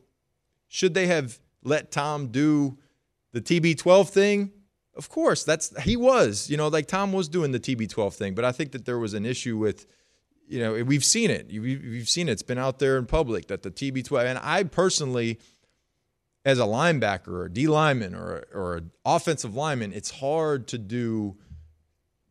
should 0.68 0.94
they 0.94 1.08
have 1.08 1.40
let 1.64 1.92
Tom 1.92 2.28
do 2.28 2.78
the 3.32 3.42
TB12 3.42 4.10
thing? 4.10 4.52
Of 4.96 5.10
course, 5.10 5.44
that's 5.44 5.78
he 5.84 5.98
was. 5.98 6.50
You 6.50 6.58
know, 6.58 6.68
like 6.68 6.88
Tom 6.88 7.14
was 7.14 7.28
doing 7.28 7.52
the 7.52 7.60
TB12 7.60 8.14
thing, 8.14 8.36
but 8.36 8.46
I 8.46 8.52
think 8.52 8.72
that 8.74 8.86
there 8.86 9.00
was 9.00 9.14
an 9.14 9.26
issue 9.26 9.58
with 9.58 9.86
you 10.48 10.60
know, 10.60 10.84
we've 10.84 11.04
seen 11.04 11.32
it. 11.32 11.50
You've, 11.50 11.66
you've 11.66 12.10
seen 12.10 12.30
it. 12.30 12.34
It's 12.34 12.44
been 12.44 12.58
out 12.58 12.80
there 12.80 12.98
in 12.98 13.06
public 13.06 13.48
that 13.48 13.64
the 13.64 13.72
TB12 13.72 14.26
and 14.26 14.40
I 14.42 14.64
personally 14.64 15.40
as 16.46 16.60
a 16.60 16.64
linebacker 16.64 17.30
or 17.30 17.46
a 17.46 17.52
D 17.52 17.68
lineman 17.68 18.14
or 18.14 18.46
or 18.54 18.78
an 18.78 18.92
offensive 19.04 19.56
lineman, 19.56 19.92
it's 19.92 20.12
hard 20.12 20.68
to 20.68 20.78
do 20.78 21.38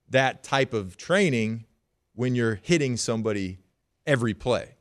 that 0.09 0.45
type 0.45 0.73
of 0.73 0.97
training 0.97 1.65
when 2.15 2.37
you're 2.37 2.61
hitting 2.63 2.97
somebody 2.97 3.59
every 4.07 4.33
play. 4.33 4.77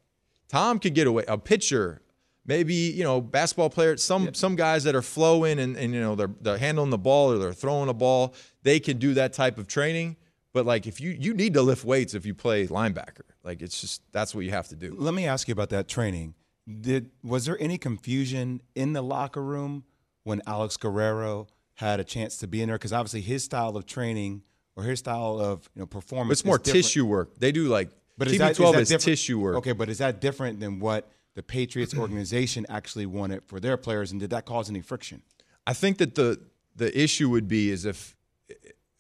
Tom 0.48 0.78
could 0.78 0.94
get 0.94 1.08
away. 1.08 1.24
A 1.28 1.38
pitcher, 1.38 2.04
maybe 2.46 2.76
you 2.76 3.04
know, 3.04 3.20
basketball 3.20 3.72
player. 3.72 3.98
Some 3.98 4.36
some 4.36 4.56
guys 4.56 4.84
that 4.84 4.96
are 4.96 5.02
flowing 5.02 5.58
and, 5.58 5.76
and 5.76 5.94
you 5.94 6.00
know 6.00 6.14
they're 6.14 6.36
they're 6.40 6.60
handling 6.60 6.92
the 6.92 7.00
ball 7.00 7.32
or 7.32 7.40
they're 7.40 7.54
throwing 7.54 7.90
a 7.90 7.94
ball. 7.94 8.36
They 8.62 8.80
can 8.80 8.98
do 9.00 9.16
that 9.16 9.34
type 9.34 9.58
of 9.58 9.68
training. 9.68 10.18
But 10.54 10.66
like 10.66 10.86
if 10.86 11.02
you 11.02 11.10
you 11.12 11.34
need 11.34 11.56
to 11.56 11.62
lift 11.62 11.84
weights 11.84 12.14
if 12.14 12.26
you 12.26 12.36
play 12.36 12.68
linebacker. 12.68 13.24
Like 13.44 13.62
it's 13.62 13.82
just 13.82 14.02
that's 14.12 14.34
what 14.36 14.46
you 14.46 14.52
have 14.52 14.68
to 14.70 14.76
do. 14.76 14.96
Let 14.98 15.14
me 15.14 15.26
ask 15.26 15.48
you 15.48 15.52
about 15.52 15.70
that 15.70 15.88
training. 15.88 16.36
Did 16.82 17.10
was 17.24 17.46
there 17.46 17.58
any 17.60 17.78
confusion 17.78 18.62
in 18.76 18.94
the 18.94 19.02
locker 19.02 19.44
room 19.44 19.84
when 20.24 20.42
Alex 20.46 20.78
Guerrero 20.78 21.48
had 21.76 22.00
a 22.00 22.04
chance 22.04 22.38
to 22.38 22.48
be 22.48 22.62
in 22.62 22.70
there? 22.70 22.78
Because 22.78 22.94
obviously 22.94 23.22
his 23.22 23.44
style 23.44 23.76
of 23.76 23.86
training 23.86 24.44
or 24.76 24.84
his 24.84 25.00
style 25.00 25.40
of 25.40 25.70
you 25.76 25.82
know 25.82 25.86
performance. 25.88 26.40
It's 26.40 26.46
more 26.46 26.60
tissue 26.60 27.06
work. 27.06 27.36
They 27.40 27.52
do 27.52 27.68
like 27.68 27.90
But 28.18 28.28
TB12 28.28 28.40
is, 28.40 28.58
that, 28.58 28.76
is, 28.76 28.92
is, 28.92 29.04
tissue 29.04 29.40
work. 29.40 29.56
Okay, 29.56 29.72
but 29.72 29.90
is 29.90 29.98
that 29.98 30.22
different 30.22 30.60
than 30.60 30.80
what 30.80 31.10
the 31.34 31.42
Patriots 31.42 31.98
organization 31.98 32.66
actually 32.70 33.08
wanted 33.08 33.44
for 33.44 33.60
their 33.60 33.76
players, 33.76 34.12
and 34.12 34.20
did 34.20 34.30
that 34.30 34.46
cause 34.46 34.70
any 34.70 34.82
friction? 34.82 35.24
I 35.66 35.74
think 35.74 35.98
that 35.98 36.14
the 36.14 36.40
the 36.76 36.98
issue 36.98 37.30
would 37.30 37.48
be 37.48 37.72
is 37.72 37.86
if 37.86 38.16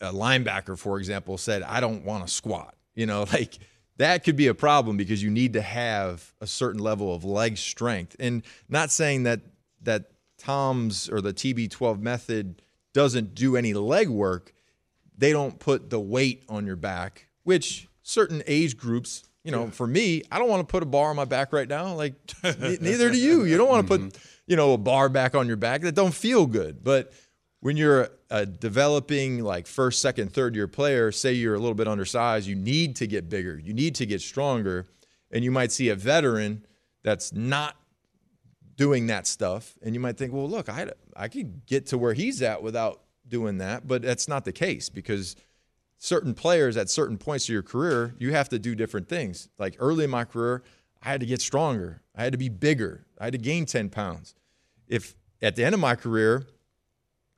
a 0.03 0.11
linebacker, 0.11 0.77
for 0.77 0.99
example, 0.99 1.37
said, 1.37 1.63
"I 1.63 1.79
don't 1.79 2.03
want 2.03 2.27
to 2.27 2.31
squat," 2.31 2.75
you 2.93 3.05
know, 3.05 3.25
like 3.33 3.57
that 3.97 4.23
could 4.23 4.35
be 4.35 4.47
a 4.47 4.53
problem 4.53 4.97
because 4.97 5.23
you 5.23 5.29
need 5.29 5.53
to 5.53 5.61
have 5.61 6.33
a 6.41 6.47
certain 6.47 6.81
level 6.81 7.13
of 7.13 7.23
leg 7.23 7.57
strength. 7.57 8.15
And 8.19 8.43
not 8.69 8.91
saying 8.91 9.23
that 9.23 9.41
that 9.81 10.05
Tom's 10.37 11.09
or 11.09 11.21
the 11.21 11.33
TB12 11.33 11.99
method 11.99 12.61
doesn't 12.93 13.35
do 13.35 13.55
any 13.55 13.73
leg 13.73 14.09
work. 14.09 14.53
They 15.17 15.31
don't 15.31 15.59
put 15.59 15.89
the 15.89 15.99
weight 15.99 16.43
on 16.49 16.65
your 16.65 16.75
back, 16.75 17.27
which 17.43 17.87
certain 18.01 18.43
age 18.47 18.77
groups, 18.77 19.23
you 19.43 19.51
know, 19.51 19.69
for 19.69 19.85
me, 19.85 20.23
I 20.31 20.39
don't 20.39 20.49
want 20.49 20.67
to 20.67 20.71
put 20.71 20.83
a 20.83 20.85
bar 20.85 21.09
on 21.09 21.15
my 21.15 21.25
back 21.25 21.53
right 21.53 21.67
now. 21.67 21.93
Like 21.93 22.13
ne- 22.43 22.77
neither 22.81 23.11
do 23.11 23.17
you. 23.17 23.43
You 23.43 23.57
don't 23.57 23.69
want 23.69 23.85
to 23.85 23.87
put, 23.87 24.01
mm-hmm. 24.01 24.27
you 24.47 24.55
know, 24.55 24.73
a 24.73 24.77
bar 24.77 25.09
back 25.09 25.35
on 25.35 25.47
your 25.47 25.57
back. 25.57 25.81
That 25.81 25.95
don't 25.95 26.13
feel 26.13 26.45
good. 26.45 26.83
But 26.83 27.13
when 27.63 27.77
you're 27.77 28.09
a 28.29 28.45
developing 28.45 29.41
like 29.41 29.67
first, 29.67 30.01
second, 30.01 30.33
third 30.33 30.53
year 30.53 30.67
player, 30.67 31.13
say 31.13 31.31
you're 31.31 31.55
a 31.55 31.59
little 31.59 31.73
bit 31.73 31.87
undersized, 31.87 32.45
you 32.45 32.55
need 32.55 32.93
to 32.97 33.07
get 33.07 33.29
bigger, 33.29 33.57
you 33.57 33.73
need 33.73 33.95
to 33.95 34.05
get 34.05 34.19
stronger, 34.19 34.85
and 35.31 35.45
you 35.45 35.51
might 35.51 35.71
see 35.71 35.87
a 35.87 35.95
veteran 35.95 36.65
that's 37.03 37.31
not 37.31 37.77
doing 38.75 39.07
that 39.07 39.25
stuff, 39.25 39.75
and 39.81 39.93
you 39.93 40.01
might 40.01 40.17
think, 40.17 40.33
well, 40.33 40.49
look, 40.49 40.67
I 40.67 40.89
I 41.15 41.29
could 41.29 41.65
get 41.65 41.85
to 41.87 41.97
where 41.97 42.13
he's 42.13 42.41
at 42.41 42.61
without 42.61 43.01
doing 43.29 43.59
that, 43.59 43.87
but 43.87 44.01
that's 44.01 44.27
not 44.27 44.43
the 44.43 44.51
case 44.51 44.89
because 44.89 45.37
certain 45.97 46.33
players 46.33 46.75
at 46.75 46.89
certain 46.89 47.17
points 47.17 47.45
of 47.45 47.53
your 47.53 47.63
career, 47.63 48.13
you 48.19 48.33
have 48.33 48.49
to 48.49 48.59
do 48.59 48.75
different 48.75 49.07
things. 49.07 49.47
Like 49.57 49.77
early 49.79 50.03
in 50.03 50.09
my 50.09 50.25
career, 50.25 50.63
I 51.01 51.11
had 51.11 51.21
to 51.21 51.25
get 51.25 51.39
stronger, 51.39 52.01
I 52.13 52.25
had 52.25 52.33
to 52.33 52.37
be 52.37 52.49
bigger, 52.49 53.05
I 53.17 53.23
had 53.23 53.33
to 53.33 53.39
gain 53.39 53.65
ten 53.65 53.89
pounds. 53.89 54.35
If 54.85 55.15
at 55.41 55.55
the 55.55 55.63
end 55.63 55.73
of 55.73 55.79
my 55.79 55.95
career, 55.95 56.45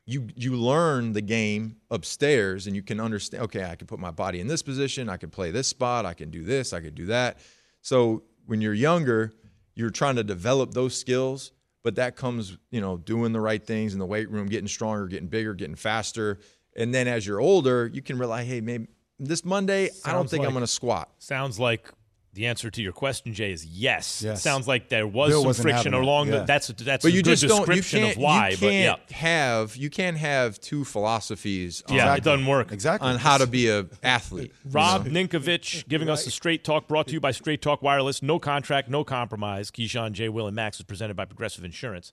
you 0.06 0.28
you 0.36 0.56
learn 0.56 1.14
the 1.14 1.22
game 1.22 1.78
upstairs 1.90 2.68
and 2.68 2.76
you 2.76 2.84
can 2.84 3.00
understand 3.00 3.44
okay 3.44 3.64
i 3.64 3.76
can 3.76 3.88
put 3.88 4.00
my 4.00 4.12
body 4.12 4.40
in 4.40 4.48
this 4.48 4.62
position 4.62 5.10
i 5.10 5.18
can 5.18 5.30
play 5.30 5.50
this 5.52 5.68
spot 5.68 6.06
i 6.06 6.14
can 6.14 6.30
do 6.30 6.44
this 6.44 6.74
i 6.74 6.80
can 6.80 6.94
do 6.94 7.08
that. 7.08 7.40
So 7.82 8.24
when 8.46 8.62
you're 8.62 8.74
younger 8.74 9.34
you're 9.74 9.90
trying 9.90 10.16
to 10.16 10.24
develop 10.24 10.74
those 10.74 10.96
skills 10.98 11.52
but 11.84 11.96
that 11.96 12.16
comes 12.16 12.58
you 12.72 12.82
know 12.82 12.98
doing 12.98 13.32
the 13.32 13.42
right 13.42 13.66
things 13.66 13.94
in 13.94 14.00
the 14.00 14.06
weight 14.06 14.30
room 14.30 14.48
getting 14.48 14.68
stronger 14.68 15.08
getting 15.08 15.28
bigger 15.28 15.54
getting 15.54 15.76
faster. 15.76 16.40
And 16.78 16.94
then 16.94 17.08
as 17.08 17.26
you're 17.26 17.42
older 17.42 17.90
you 17.92 18.02
can 18.02 18.18
realize 18.18 18.48
hey 18.48 18.62
maybe 18.62 18.88
this 19.18 19.46
monday 19.46 19.86
i 19.86 20.12
don't 20.12 20.30
Sounds 20.30 20.32
think 20.32 20.46
i'm 20.46 20.52
going 20.52 20.62
to 20.62 20.68
squat. 20.68 21.10
Sounds 21.20 21.60
like 21.60 21.90
the 22.36 22.48
answer 22.48 22.70
to 22.70 22.82
your 22.82 22.92
question, 22.92 23.34
Jay, 23.34 23.52
is 23.52 23.66
yes. 23.66 24.22
Yes. 24.22 24.42
Sounds 24.42 24.68
like 24.68 24.90
there 24.90 25.08
was 25.08 25.30
Bill 25.30 25.54
some 25.54 25.64
friction 25.64 25.94
having 25.94 26.08
along. 26.08 26.28
Yeah. 26.28 26.40
The, 26.40 26.46
that's 26.46 26.68
that's 26.68 27.04
but 27.04 27.12
a 27.12 27.16
you 27.16 27.24
good 27.24 27.38
just 27.38 27.48
don't 27.48 27.62
you 27.62 27.76
description 27.76 28.02
can't, 28.02 28.18
of 28.18 28.22
why. 28.22 28.50
you 28.50 28.58
but 28.58 28.74
yeah, 28.74 28.96
can't 28.96 29.12
have 29.12 29.76
you 29.78 29.90
can't 29.90 30.18
have 30.18 30.60
two 30.60 30.84
philosophies 30.84 31.82
yeah, 31.90 32.12
on, 32.12 32.18
it 32.18 32.24
doesn't 32.24 32.46
work. 32.46 32.72
Exactly. 32.72 33.10
on 33.10 33.18
how 33.18 33.38
to 33.38 33.48
be 33.48 33.70
a 33.70 33.88
athlete 34.04 34.54
Rob 34.70 35.08
Ninkovich 35.08 35.88
giving 35.88 36.10
us 36.10 36.26
the 36.26 36.32
Straight 36.32 36.64
Talk 36.64 36.88
brought 36.88 37.08
to 37.08 37.14
you 37.14 37.20
by 37.20 37.32
Straight 37.32 37.62
Talk 37.62 37.82
Wireless. 37.82 38.22
No 38.22 38.38
contract, 38.38 38.90
no 38.90 39.04
compromise. 39.04 39.72
Keyshawn, 39.72 40.12
J. 40.12 40.30
Will, 40.30 40.48
and 40.48 40.56
Max 40.56 40.78
is 40.78 40.86
presented 40.86 41.16
by 41.16 41.26
Progressive 41.26 41.64
Insurance. 41.64 42.12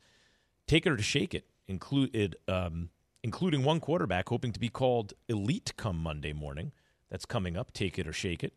Take 0.66 0.87
it 0.87 0.90
or 0.92 0.96
to 0.96 1.02
shake 1.02 1.35
it, 1.35 1.46
included, 1.66 2.37
um, 2.46 2.90
including 3.22 3.64
one 3.64 3.80
quarterback 3.80 4.28
hoping 4.28 4.52
to 4.52 4.61
be 4.61 4.68
called 4.68 5.12
elite 5.28 5.72
come 5.76 5.96
Monday 5.96 6.33
morning. 6.33 6.73
That's 7.10 7.27
coming 7.27 7.56
up. 7.56 7.73
Take 7.73 7.98
it 7.98 8.06
or 8.06 8.12
shake 8.12 8.42
it. 8.42 8.56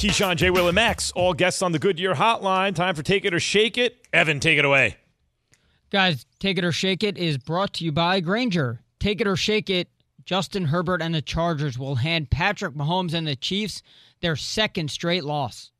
Keyshawn, 0.00 0.36
J. 0.36 0.48
Will, 0.48 0.66
and 0.66 0.74
Max, 0.74 1.12
all 1.12 1.34
guests 1.34 1.60
on 1.60 1.72
the 1.72 1.78
Goodyear 1.78 2.14
Hotline. 2.14 2.74
Time 2.74 2.94
for 2.94 3.02
Take 3.02 3.26
It 3.26 3.34
or 3.34 3.38
Shake 3.38 3.76
It. 3.76 4.06
Evan, 4.14 4.40
take 4.40 4.58
it 4.58 4.64
away. 4.64 4.96
Guys, 5.90 6.24
Take 6.38 6.56
It 6.56 6.64
or 6.64 6.72
Shake 6.72 7.02
It 7.02 7.18
is 7.18 7.36
brought 7.36 7.74
to 7.74 7.84
you 7.84 7.92
by 7.92 8.20
Grainger. 8.20 8.80
Take 8.98 9.20
It 9.20 9.26
or 9.26 9.36
Shake 9.36 9.68
It, 9.68 9.88
Justin 10.24 10.64
Herbert 10.64 11.02
and 11.02 11.14
the 11.14 11.20
Chargers 11.20 11.78
will 11.78 11.96
hand 11.96 12.30
Patrick 12.30 12.74
Mahomes 12.74 13.12
and 13.12 13.26
the 13.26 13.36
Chiefs 13.36 13.82
their 14.22 14.36
second 14.36 14.90
straight 14.90 15.22
loss. 15.22 15.70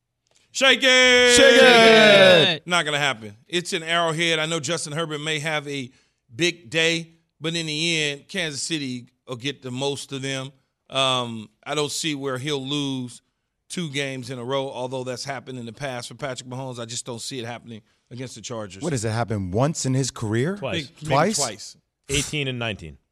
Shake 0.51 0.81
it! 0.83 1.35
Shake 1.35 1.59
it! 1.59 2.67
Not 2.67 2.85
going 2.85 2.93
to 2.93 2.99
happen. 2.99 3.35
It's 3.47 3.73
an 3.73 3.81
arrowhead. 3.81 4.37
I 4.37 4.45
know 4.45 4.59
Justin 4.59 4.93
Herbert 4.93 5.21
may 5.21 5.39
have 5.39 5.67
a 5.67 5.89
big 6.35 6.69
day, 6.69 7.13
but 7.39 7.55
in 7.55 7.65
the 7.65 7.97
end, 8.03 8.27
Kansas 8.27 8.61
City 8.61 9.07
will 9.27 9.35
get 9.35 9.63
the 9.63 9.71
most 9.71 10.11
of 10.11 10.21
them. 10.21 10.51
Um, 10.91 11.49
I 11.63 11.73
don't 11.73 11.91
see 11.91 12.13
where 12.13 12.37
he'll 12.37 12.63
lose 12.63 13.23
two 13.71 13.89
games 13.89 14.29
in 14.29 14.37
a 14.37 14.43
row, 14.43 14.69
although 14.69 15.03
that's 15.03 15.25
happened 15.25 15.57
in 15.57 15.65
the 15.65 15.73
past 15.73 16.07
for 16.07 16.15
Patrick 16.15 16.49
Mahomes. 16.49 16.79
I 16.79 16.85
just 16.85 17.05
don't 17.05 17.21
see 17.21 17.39
it 17.39 17.45
happening 17.45 17.81
against 18.11 18.35
the 18.35 18.41
Chargers. 18.41 18.83
What 18.83 18.91
does 18.91 19.05
it 19.05 19.11
happen 19.11 19.51
once 19.51 19.85
in 19.85 19.93
his 19.93 20.11
career? 20.11 20.57
Twice. 20.57 20.91
Maybe 21.01 21.09
Twice? 21.09 21.37
Twice. 21.37 21.77
18 22.09 22.47
and 22.47 22.59
19. 22.59 22.97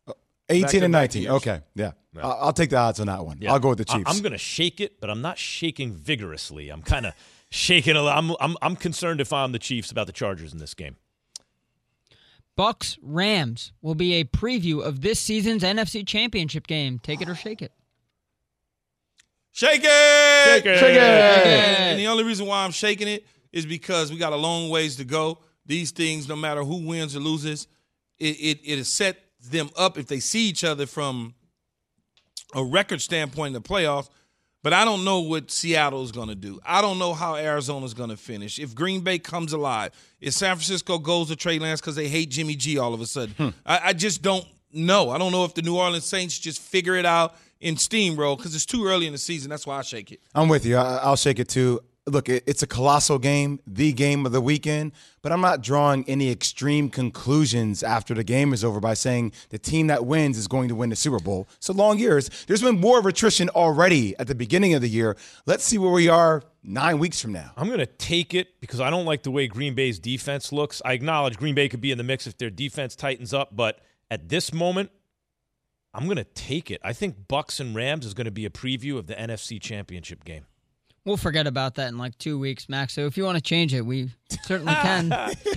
Uh, 0.52 0.56
18 0.56 0.82
and 0.82 0.92
19. 0.92 1.22
years. 1.22 1.32
Okay, 1.36 1.62
yeah. 1.76 1.92
I'll, 2.18 2.32
I'll 2.42 2.54
take 2.54 2.72
the 2.72 2.76
odds 2.76 3.00
on 3.00 3.06
that 3.06 3.24
one. 3.24 3.38
Yeah. 3.40 3.54
I'll 3.54 3.60
go 3.60 3.70
with 3.70 3.78
the 3.78 3.86
I- 3.88 3.98
Chiefs. 3.98 4.12
I'm 4.12 4.24
going 4.24 4.32
to 4.32 4.40
shake 4.40 4.82
it, 4.82 5.00
but 5.00 5.08
I'm 5.08 5.22
not 5.22 5.38
shaking 5.38 5.94
vigorously. 5.94 6.70
I'm 6.70 6.82
kind 6.82 7.06
of 7.06 7.14
shaking 7.52 7.96
a 7.96 8.02
lot. 8.02 8.18
I'm, 8.18 8.32
I'm, 8.40 8.58
I'm 8.64 8.76
concerned 8.76 9.22
if 9.22 9.32
I'm 9.32 9.52
the 9.52 9.60
Chiefs 9.60 9.92
about 9.92 10.08
the 10.08 10.12
Chargers 10.12 10.52
in 10.52 10.58
this 10.58 10.74
game. 10.74 10.96
Bucks 12.56 12.98
Rams 13.04 13.74
will 13.84 13.94
be 13.94 14.16
a 14.16 14.24
preview 14.24 14.84
of 14.84 15.02
this 15.02 15.20
season's 15.20 15.62
NFC 15.62 16.04
Championship 16.06 16.66
game. 16.66 16.98
Take 16.98 17.22
it 17.22 17.30
or 17.30 17.36
shake 17.36 17.62
it. 17.62 17.72
Shake 19.60 19.82
it! 19.84 20.46
Shake 20.46 20.66
it! 20.68 20.80
Shake 20.80 20.96
it! 20.96 21.02
And 21.02 22.00
the 22.00 22.08
only 22.08 22.24
reason 22.24 22.46
why 22.46 22.64
I'm 22.64 22.72
shaking 22.72 23.10
it 23.10 23.28
is 23.52 23.66
because 23.66 24.10
we 24.10 24.18
got 24.18 24.32
a 24.32 24.38
long 24.38 24.70
ways 24.70 24.96
to 24.96 25.04
go. 25.04 25.40
These 25.66 25.92
things, 25.92 26.30
no 26.30 26.38
matter 26.38 26.64
who 26.64 26.88
wins 26.88 27.14
or 27.14 27.20
loses, 27.20 27.68
it 28.18 28.38
it, 28.38 28.60
it 28.64 28.78
has 28.78 28.88
set 28.88 29.18
them 29.52 29.70
up 29.76 29.98
if 29.98 30.08
they 30.08 30.22
see 30.22 30.48
each 30.48 30.64
other 30.64 30.86
from 30.86 31.34
a 32.56 32.64
record 32.64 33.02
standpoint 33.02 33.54
in 33.54 33.62
the 33.62 33.68
playoffs. 33.68 34.08
But 34.64 34.72
I 34.72 34.86
don't 34.86 35.04
know 35.04 35.20
what 35.20 35.52
Seattle 35.52 36.06
is 36.06 36.14
going 36.14 36.30
to 36.30 36.36
do. 36.36 36.62
I 36.66 36.82
don't 36.82 36.98
know 36.98 37.14
how 37.14 37.36
Arizona 37.36 37.86
is 37.86 37.94
going 37.94 38.12
to 38.12 38.18
finish. 38.18 38.60
If 38.60 38.74
Green 38.74 39.02
Bay 39.02 39.20
comes 39.20 39.52
alive, 39.52 39.92
if 40.22 40.36
San 40.36 40.56
Francisco 40.56 41.00
goes 41.00 41.28
to 41.28 41.36
Trey 41.36 41.60
Lance 41.60 41.82
because 41.82 41.98
they 41.98 42.08
hate 42.08 42.30
Jimmy 42.30 42.56
G 42.56 42.78
all 42.78 42.94
of 42.94 43.02
a 43.02 43.06
sudden, 43.06 43.36
hmm. 43.36 43.50
I, 43.66 43.80
I 43.88 43.94
just 43.94 44.22
don't 44.22 44.46
know. 44.72 45.10
I 45.10 45.18
don't 45.18 45.34
know 45.34 45.44
if 45.44 45.54
the 45.54 45.64
New 45.64 45.76
Orleans 45.76 46.06
Saints 46.06 46.40
just 46.40 46.62
figure 46.62 46.96
it 46.96 47.06
out 47.06 47.36
in 47.60 47.76
steamroll 47.76 48.38
because 48.38 48.56
it's 48.56 48.66
too 48.66 48.86
early 48.86 49.06
in 49.06 49.12
the 49.12 49.18
season. 49.18 49.50
That's 49.50 49.68
why 49.68 49.78
I 49.78 49.82
shake 49.82 50.12
it. 50.12 50.22
I'm 50.34 50.50
with 50.50 50.66
you. 50.66 50.78
I, 50.78 50.98
I'll 50.98 51.16
shake 51.16 51.40
it 51.40 51.50
too. 51.50 51.82
Look, 52.08 52.28
it, 52.28 52.44
it's 52.48 52.64
a 52.64 52.68
colossal 52.68 53.20
game, 53.20 53.60
the 53.68 53.94
game 53.94 54.26
of 54.26 54.32
the 54.32 54.42
weekend, 54.42 54.94
but 55.22 55.32
I'm 55.32 55.42
not 55.42 55.62
drawing 55.62 56.06
any 56.08 56.32
extreme 56.32 56.90
conclusions 56.90 57.84
after 57.84 58.16
the 58.16 58.24
game 58.24 58.52
is 58.52 58.64
over 58.64 58.80
by 58.80 58.96
saying 58.96 59.34
the 59.50 59.60
team 59.60 59.88
that 59.88 60.06
wins 60.06 60.36
is 60.38 60.48
going 60.48 60.70
to 60.70 60.76
win 60.76 60.90
the 60.90 60.96
Super 60.96 61.20
Bowl. 61.20 61.48
It's 61.58 61.70
a 61.70 61.74
long 61.74 62.00
years. 62.00 62.30
There's 62.48 62.64
been 62.64 62.80
more 62.80 62.98
of 62.98 63.06
attrition 63.06 63.50
already 63.50 64.16
at 64.18 64.26
the 64.26 64.34
beginning 64.34 64.74
of 64.74 64.82
the 64.82 64.90
year. 64.90 65.18
Let's 65.46 65.64
see 65.64 65.78
where 65.78 65.92
we 65.92 66.08
are 66.08 66.42
nine 66.64 66.98
weeks 66.98 67.22
from 67.22 67.34
now. 67.34 67.52
I'm 67.56 67.68
going 67.68 67.80
to 67.80 67.86
take 67.86 68.34
it 68.34 68.60
because 68.60 68.80
I 68.80 68.90
don't 68.90 69.06
like 69.06 69.22
the 69.22 69.32
way 69.32 69.48
Green 69.48 69.76
Bay's 69.76 70.00
defense 70.00 70.52
looks. 70.52 70.82
I 70.84 70.94
acknowledge 70.94 71.38
Green 71.38 71.54
Bay 71.54 71.70
could 71.70 71.82
be 71.82 71.92
in 71.92 72.00
the 72.00 72.04
mix 72.04 72.26
if 72.26 72.38
their 72.40 72.50
defense 72.50 72.96
tightens 72.96 73.36
up, 73.36 73.56
but 73.56 73.82
at 74.10 74.30
this 74.30 74.52
moment, 74.52 74.90
I'm 75.94 76.06
going 76.06 76.18
to 76.18 76.24
take 76.24 76.70
it. 76.70 76.80
I 76.84 76.94
think 76.94 77.28
Bucks 77.28 77.60
and 77.60 77.76
Rams 77.76 78.06
is 78.06 78.14
going 78.14 78.26
to 78.26 78.32
be 78.32 78.46
a 78.46 78.50
preview 78.50 78.98
of 78.98 79.08
the 79.08 79.16
NFC 79.16 79.60
Championship 79.62 80.24
game. 80.24 80.46
We'll 81.06 81.18
forget 81.18 81.48
about 81.48 81.76
that 81.76 81.88
in 81.88 81.98
like 81.98 82.18
two 82.18 82.38
weeks, 82.38 82.70
Max. 82.70 82.94
So 82.94 83.06
if 83.06 83.18
you 83.18 83.24
want 83.24 83.38
to 83.38 83.42
change 83.42 83.74
it, 83.74 83.82
we 83.82 84.12
certainly 84.44 84.74
can. 84.74 85.12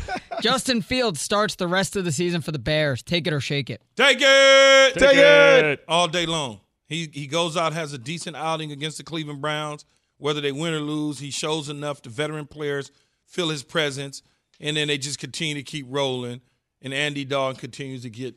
Justin 0.40 0.80
Fields 0.80 1.20
starts 1.20 1.56
the 1.56 1.66
rest 1.66 1.96
of 1.96 2.04
the 2.04 2.12
season 2.12 2.40
for 2.40 2.52
the 2.52 2.58
Bears. 2.58 3.02
Take 3.02 3.26
it 3.26 3.32
or 3.32 3.40
shake 3.40 3.68
it. 3.68 3.82
Take 3.96 4.18
it. 4.20 4.94
Take 4.94 5.16
it. 5.16 5.84
All 5.88 6.08
day 6.08 6.26
long. 6.26 6.60
He 6.88 7.08
he 7.12 7.26
goes 7.26 7.56
out, 7.56 7.72
has 7.72 7.92
a 7.92 7.98
decent 7.98 8.36
outing 8.36 8.70
against 8.72 8.98
the 8.98 9.04
Cleveland 9.04 9.40
Browns. 9.40 9.84
Whether 10.18 10.40
they 10.40 10.52
win 10.52 10.72
or 10.74 10.80
lose, 10.80 11.18
he 11.18 11.30
shows 11.30 11.68
enough. 11.68 12.02
The 12.02 12.10
veteran 12.10 12.46
players 12.46 12.90
feel 13.26 13.48
his 13.48 13.62
presence, 13.62 14.22
and 14.60 14.76
then 14.76 14.88
they 14.88 14.98
just 14.98 15.18
continue 15.18 15.54
to 15.54 15.62
keep 15.62 15.86
rolling. 15.88 16.40
And 16.80 16.94
Andy 16.94 17.24
Dalton 17.24 17.58
continues 17.58 18.02
to 18.02 18.10
get 18.10 18.36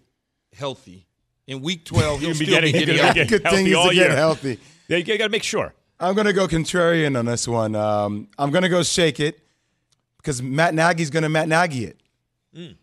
healthy. 0.53 1.07
In 1.47 1.61
Week 1.61 1.85
12, 1.85 2.19
he'll 2.21 2.29
He'll 2.33 2.39
be 2.39 2.45
still 2.45 2.47
getting- 2.61 2.71
be 2.73 2.77
he'll 2.79 2.85
getting 2.87 2.95
be 2.95 3.01
healthy. 3.01 3.19
getting- 3.25 3.39
Continues 3.41 3.75
all 3.77 3.89
to 3.89 3.95
get 3.95 4.07
year. 4.09 4.15
healthy. 4.15 4.59
Yeah, 4.87 4.97
you 4.97 5.03
got 5.17 5.25
to 5.25 5.29
make 5.29 5.43
sure. 5.43 5.73
I'm 5.99 6.13
going 6.15 6.27
to 6.27 6.33
go 6.33 6.47
contrarian 6.47 7.17
on 7.17 7.25
this 7.25 7.47
one. 7.47 7.75
Um, 7.75 8.27
I'm 8.37 8.51
going 8.51 8.63
to 8.63 8.69
go 8.69 8.83
shake 8.83 9.19
it 9.19 9.39
because 10.17 10.41
Matt 10.41 10.73
Nagy's 10.73 11.09
going 11.09 11.23
to 11.23 11.29
Matt 11.29 11.47
Nagy 11.47 11.85
it. 11.85 11.99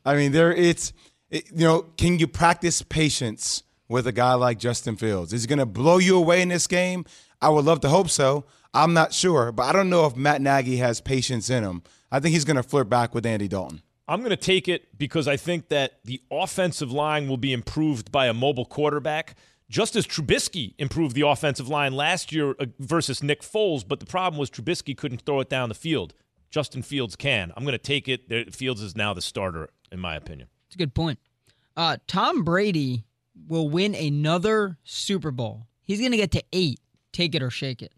I 0.05 0.17
mean, 0.17 0.33
there 0.33 0.53
it's 0.53 0.93
it, 1.31 1.51
you 1.51 1.65
know, 1.65 1.83
can 1.97 2.19
you 2.19 2.27
practice 2.27 2.83
patience 2.83 3.63
with 3.89 4.07
a 4.07 4.13
guy 4.13 4.35
like 4.35 4.59
Justin 4.59 4.97
Fields? 4.97 5.33
Is 5.33 5.43
he 5.43 5.49
going 5.49 5.59
to 5.61 5.67
blow 5.67 5.97
you 5.99 6.17
away 6.19 6.43
in 6.43 6.49
this 6.51 6.67
game? 6.67 7.05
I 7.41 7.49
would 7.49 7.65
love 7.65 7.81
to 7.81 7.89
hope 7.89 8.11
so. 8.11 8.45
I'm 8.75 8.93
not 8.93 9.13
sure, 9.15 9.51
but 9.51 9.63
I 9.65 9.73
don't 9.73 9.89
know 9.91 10.05
if 10.07 10.15
Matt 10.17 10.41
Nagy 10.43 10.77
has 10.77 11.01
patience 11.01 11.49
in 11.51 11.63
him. 11.65 11.83
I 12.11 12.21
think 12.21 12.35
he's 12.35 12.45
going 12.45 12.57
to 12.57 12.63
flirt 12.63 12.89
back 12.91 13.15
with 13.15 13.25
Andy 13.25 13.49
Dalton. 13.49 13.83
I'm 14.13 14.21
going 14.21 14.29
to 14.29 14.37
take 14.37 14.69
it 14.69 14.99
because 14.99 15.27
I 15.27 15.39
think 15.39 15.69
that 15.69 16.01
the 16.05 16.21
offensive 16.31 16.93
line 16.93 17.29
will 17.29 17.39
be 17.39 17.55
improved 17.55 18.13
by 18.13 18.27
a 18.27 18.35
mobile 18.35 18.67
quarterback, 18.67 19.37
just 19.71 19.97
as 19.97 20.07
Trubisky 20.07 20.75
improved 20.77 21.15
the 21.17 21.27
offensive 21.27 21.67
line 21.67 21.95
last 21.95 22.31
year 22.31 22.51
uh, 22.61 22.67
versus 22.79 23.23
Nick 23.23 23.41
Foles. 23.41 23.83
But 23.89 24.01
the 24.01 24.07
problem 24.07 24.39
was 24.39 24.51
Trubisky 24.51 24.95
couldn't 24.95 25.23
throw 25.23 25.41
it 25.41 25.49
down 25.49 25.71
the 25.71 25.75
field. 25.75 26.13
Justin 26.51 26.83
Fields 26.83 27.17
can. 27.17 27.55
I'm 27.57 27.65
going 27.65 27.73
to 27.73 27.79
take 27.79 28.07
it. 28.07 28.55
Fields 28.55 28.83
is 28.83 28.95
now 28.95 29.15
the 29.15 29.23
starter, 29.23 29.71
in 29.91 29.99
my 29.99 30.15
opinion. 30.15 30.49
It's 30.67 30.75
a 30.75 30.79
good 30.79 30.95
point. 30.95 31.19
Uh, 31.75 31.97
Tom 32.07 32.45
Brady 32.45 33.07
will 33.49 33.71
win 33.71 33.95
another 33.95 34.77
Super 34.85 35.31
Bowl. 35.31 35.69
He's 35.85 36.01
going 36.01 36.11
to 36.11 36.19
get 36.19 36.33
to 36.33 36.45
eight. 36.53 36.81
Take 37.15 37.35
it 37.35 37.43
or 37.43 37.49
shake 37.49 37.81
it. 37.81 37.95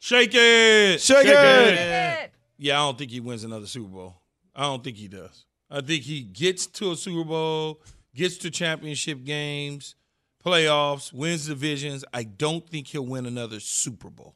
Shake 0.00 0.34
it. 0.34 1.00
Shake 1.00 1.26
it. 1.28 2.27
Yeah, 2.58 2.80
I 2.80 2.86
don't 2.86 2.98
think 2.98 3.10
he 3.10 3.20
wins 3.20 3.44
another 3.44 3.66
Super 3.66 3.88
Bowl. 3.88 4.20
I 4.54 4.64
don't 4.64 4.82
think 4.82 4.96
he 4.96 5.08
does. 5.08 5.46
I 5.70 5.80
think 5.80 6.02
he 6.02 6.22
gets 6.22 6.66
to 6.66 6.92
a 6.92 6.96
Super 6.96 7.24
Bowl, 7.24 7.80
gets 8.14 8.36
to 8.38 8.50
championship 8.50 9.24
games, 9.24 9.94
playoffs, 10.44 11.12
wins 11.12 11.46
divisions. 11.46 12.04
I 12.12 12.24
don't 12.24 12.68
think 12.68 12.88
he'll 12.88 13.06
win 13.06 13.26
another 13.26 13.60
Super 13.60 14.10
Bowl. 14.10 14.34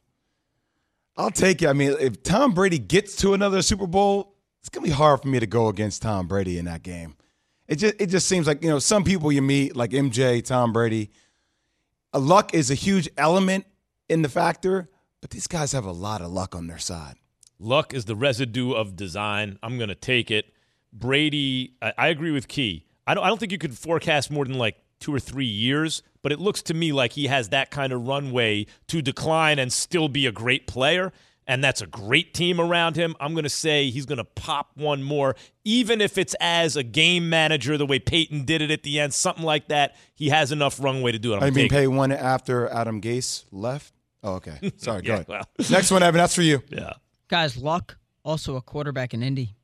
I'll 1.17 1.31
take 1.31 1.61
it. 1.61 1.67
I 1.67 1.73
mean, 1.73 1.95
if 1.99 2.23
Tom 2.23 2.53
Brady 2.53 2.79
gets 2.79 3.15
to 3.17 3.33
another 3.33 3.61
Super 3.61 3.87
Bowl, 3.87 4.35
it's 4.61 4.69
gonna 4.69 4.85
be 4.85 4.93
hard 4.93 5.21
for 5.21 5.27
me 5.27 5.39
to 5.39 5.47
go 5.47 5.67
against 5.67 6.01
Tom 6.01 6.27
Brady 6.27 6.57
in 6.57 6.65
that 6.65 6.83
game. 6.83 7.15
It 7.67 7.75
just 7.75 7.95
it 7.99 8.07
just 8.07 8.27
seems 8.27 8.47
like 8.47 8.63
you 8.63 8.69
know 8.69 8.79
some 8.79 9.03
people 9.03 9.31
you 9.31 9.41
meet 9.41 9.75
like 9.75 9.91
MJ, 9.91 10.43
Tom 10.43 10.71
Brady. 10.73 11.11
Luck 12.13 12.53
is 12.53 12.71
a 12.71 12.75
huge 12.75 13.09
element 13.17 13.65
in 14.07 14.21
the 14.21 14.29
factor, 14.29 14.89
but 15.21 15.31
these 15.31 15.47
guys 15.47 15.71
have 15.71 15.85
a 15.85 15.91
lot 15.91 16.21
of 16.21 16.31
luck 16.31 16.55
on 16.55 16.67
their 16.67 16.77
side. 16.77 17.15
Luck 17.59 17.93
is 17.93 18.05
the 18.05 18.15
residue 18.15 18.73
of 18.73 18.95
design. 18.95 19.57
I'm 19.63 19.77
going 19.77 19.89
to 19.89 19.95
take 19.95 20.31
it. 20.31 20.53
Brady, 20.91 21.75
I, 21.81 21.93
I 21.97 22.07
agree 22.09 22.31
with 22.31 22.47
Key. 22.47 22.85
I 23.07 23.13
don't, 23.13 23.23
I 23.23 23.27
don't 23.27 23.39
think 23.39 23.51
you 23.51 23.57
could 23.57 23.77
forecast 23.77 24.31
more 24.31 24.45
than 24.45 24.57
like 24.57 24.77
two 24.99 25.13
or 25.13 25.19
three 25.19 25.45
years, 25.45 26.01
but 26.21 26.31
it 26.31 26.39
looks 26.39 26.61
to 26.63 26.73
me 26.73 26.91
like 26.93 27.13
he 27.13 27.27
has 27.27 27.49
that 27.49 27.71
kind 27.71 27.91
of 27.91 28.07
runway 28.07 28.65
to 28.87 29.01
decline 29.01 29.59
and 29.59 29.71
still 29.73 30.07
be 30.07 30.25
a 30.25 30.31
great 30.31 30.67
player. 30.67 31.11
And 31.45 31.61
that's 31.61 31.81
a 31.81 31.87
great 31.87 32.33
team 32.33 32.61
around 32.61 32.95
him. 32.95 33.17
I'm 33.19 33.33
going 33.33 33.43
to 33.43 33.49
say 33.49 33.89
he's 33.89 34.05
going 34.05 34.17
to 34.17 34.23
pop 34.23 34.71
one 34.75 35.03
more, 35.03 35.35
even 35.65 35.99
if 35.99 36.17
it's 36.17 36.33
as 36.39 36.77
a 36.77 36.83
game 36.83 37.29
manager, 37.29 37.77
the 37.77 37.85
way 37.85 37.99
Peyton 37.99 38.45
did 38.45 38.61
it 38.61 38.71
at 38.71 38.83
the 38.83 39.01
end, 39.01 39.13
something 39.13 39.43
like 39.43 39.67
that. 39.67 39.97
He 40.15 40.29
has 40.29 40.53
enough 40.53 40.81
runway 40.81 41.11
to 41.11 41.19
do 41.19 41.33
it. 41.33 41.37
I'm 41.37 41.43
I 41.43 41.49
mean, 41.49 41.67
pay 41.67 41.87
one 41.87 42.13
after 42.13 42.69
Adam 42.69 43.01
Gase 43.01 43.43
left. 43.51 43.93
Oh, 44.23 44.35
okay. 44.35 44.71
Sorry. 44.77 45.01
go 45.01 45.15
ahead. 45.15 45.27
well. 45.27 45.49
Next 45.69 45.91
one, 45.91 46.01
Evan. 46.01 46.17
That's 46.17 46.33
for 46.33 46.43
you. 46.43 46.63
Yeah, 46.69 46.93
Guys, 47.27 47.57
Luck, 47.57 47.97
also 48.23 48.55
a 48.55 48.61
quarterback 48.61 49.13
in 49.13 49.23
Indy. 49.23 49.55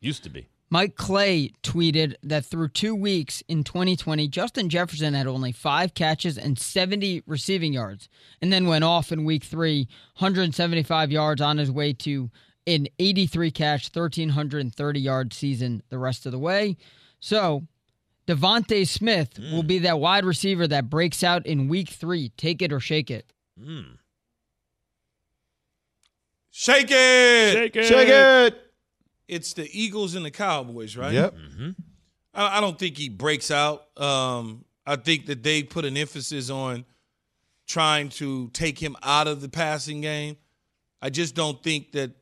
used 0.00 0.22
to 0.24 0.30
be. 0.30 0.48
Mike 0.68 0.96
Clay 0.96 1.52
tweeted 1.62 2.14
that 2.24 2.44
through 2.44 2.68
two 2.68 2.94
weeks 2.94 3.42
in 3.46 3.62
2020, 3.62 4.26
Justin 4.26 4.68
Jefferson 4.68 5.14
had 5.14 5.28
only 5.28 5.52
five 5.52 5.94
catches 5.94 6.36
and 6.36 6.58
70 6.58 7.22
receiving 7.24 7.72
yards, 7.72 8.08
and 8.42 8.52
then 8.52 8.66
went 8.66 8.82
off 8.82 9.12
in 9.12 9.24
week 9.24 9.44
three, 9.44 9.86
175 10.18 11.12
yards 11.12 11.40
on 11.40 11.58
his 11.58 11.70
way 11.70 11.92
to 11.92 12.30
an 12.66 12.88
83 12.98 13.52
catch, 13.52 13.94
1,330 13.94 15.00
yard 15.00 15.32
season 15.32 15.82
the 15.88 15.98
rest 15.98 16.26
of 16.26 16.32
the 16.32 16.38
way. 16.38 16.76
So, 17.20 17.62
DeVonta 18.26 18.86
Smith 18.88 19.38
will 19.38 19.62
be 19.62 19.78
that 19.78 20.00
wide 20.00 20.24
receiver 20.24 20.66
that 20.66 20.90
breaks 20.90 21.22
out 21.22 21.46
in 21.46 21.68
week 21.68 21.90
three. 21.90 22.30
Take 22.30 22.60
it 22.60 22.72
or 22.72 22.80
shake 22.80 23.08
it. 23.08 23.32
Mm. 23.60 23.98
Shake 26.66 26.88
it. 26.90 27.52
Shake 27.52 27.76
it. 27.76 27.84
Shake 27.84 28.08
it. 28.08 28.72
It's 29.28 29.52
the 29.52 29.68
Eagles 29.72 30.14
and 30.16 30.24
the 30.24 30.30
Cowboys, 30.32 30.96
right? 30.96 31.12
Yep. 31.12 31.34
Mm-hmm. 31.34 31.70
I, 32.34 32.58
I 32.58 32.60
don't 32.60 32.78
think 32.78 32.96
he 32.96 33.08
breaks 33.08 33.50
out. 33.52 33.86
Um, 33.96 34.64
I 34.84 34.96
think 34.96 35.26
that 35.26 35.42
they 35.42 35.62
put 35.62 35.84
an 35.84 35.96
emphasis 35.96 36.50
on 36.50 36.84
trying 37.66 38.08
to 38.08 38.48
take 38.50 38.78
him 38.78 38.96
out 39.02 39.28
of 39.28 39.40
the 39.40 39.48
passing 39.48 40.00
game. 40.00 40.36
I 41.00 41.10
just 41.10 41.34
don't 41.34 41.62
think 41.62 41.92
that 41.92 42.12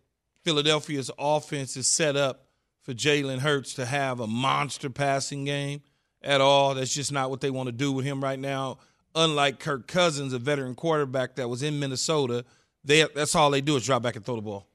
Philadelphia's 0.43 1.11
offense 1.19 1.77
is 1.77 1.87
set 1.87 2.17
up 2.17 2.47
for 2.83 2.93
Jalen 2.93 3.39
Hurts 3.39 3.75
to 3.75 3.87
have 3.87 4.21
a 4.21 4.27
monster 4.27 4.91
passing 4.91 5.45
game 5.45 5.81
at 6.23 6.43
all. 6.43 6.75
That's 6.75 6.93
just 6.93 7.13
not 7.13 7.31
what 7.31 7.41
they 7.41 7.51
want 7.51 7.69
to 7.69 7.73
do 7.73 7.93
with 7.93 8.05
him 8.05 8.23
right 8.23 8.39
now. 8.39 8.79
Unlike 9.15 9.61
Kirk 9.61 9.87
Cousins, 9.87 10.33
a 10.33 10.39
veteran 10.39 10.75
quarterback 10.75 11.37
that 11.37 11.49
was 11.49 11.63
in 11.63 11.79
Minnesota, 11.79 12.45
they 12.85 13.07
that's 13.15 13.35
all 13.35 13.51
they 13.51 13.61
do 13.61 13.77
is 13.77 13.85
drop 13.85 14.03
back 14.03 14.17
and 14.17 14.25
throw 14.25 14.37
the 14.37 14.43
ball. 14.43 14.67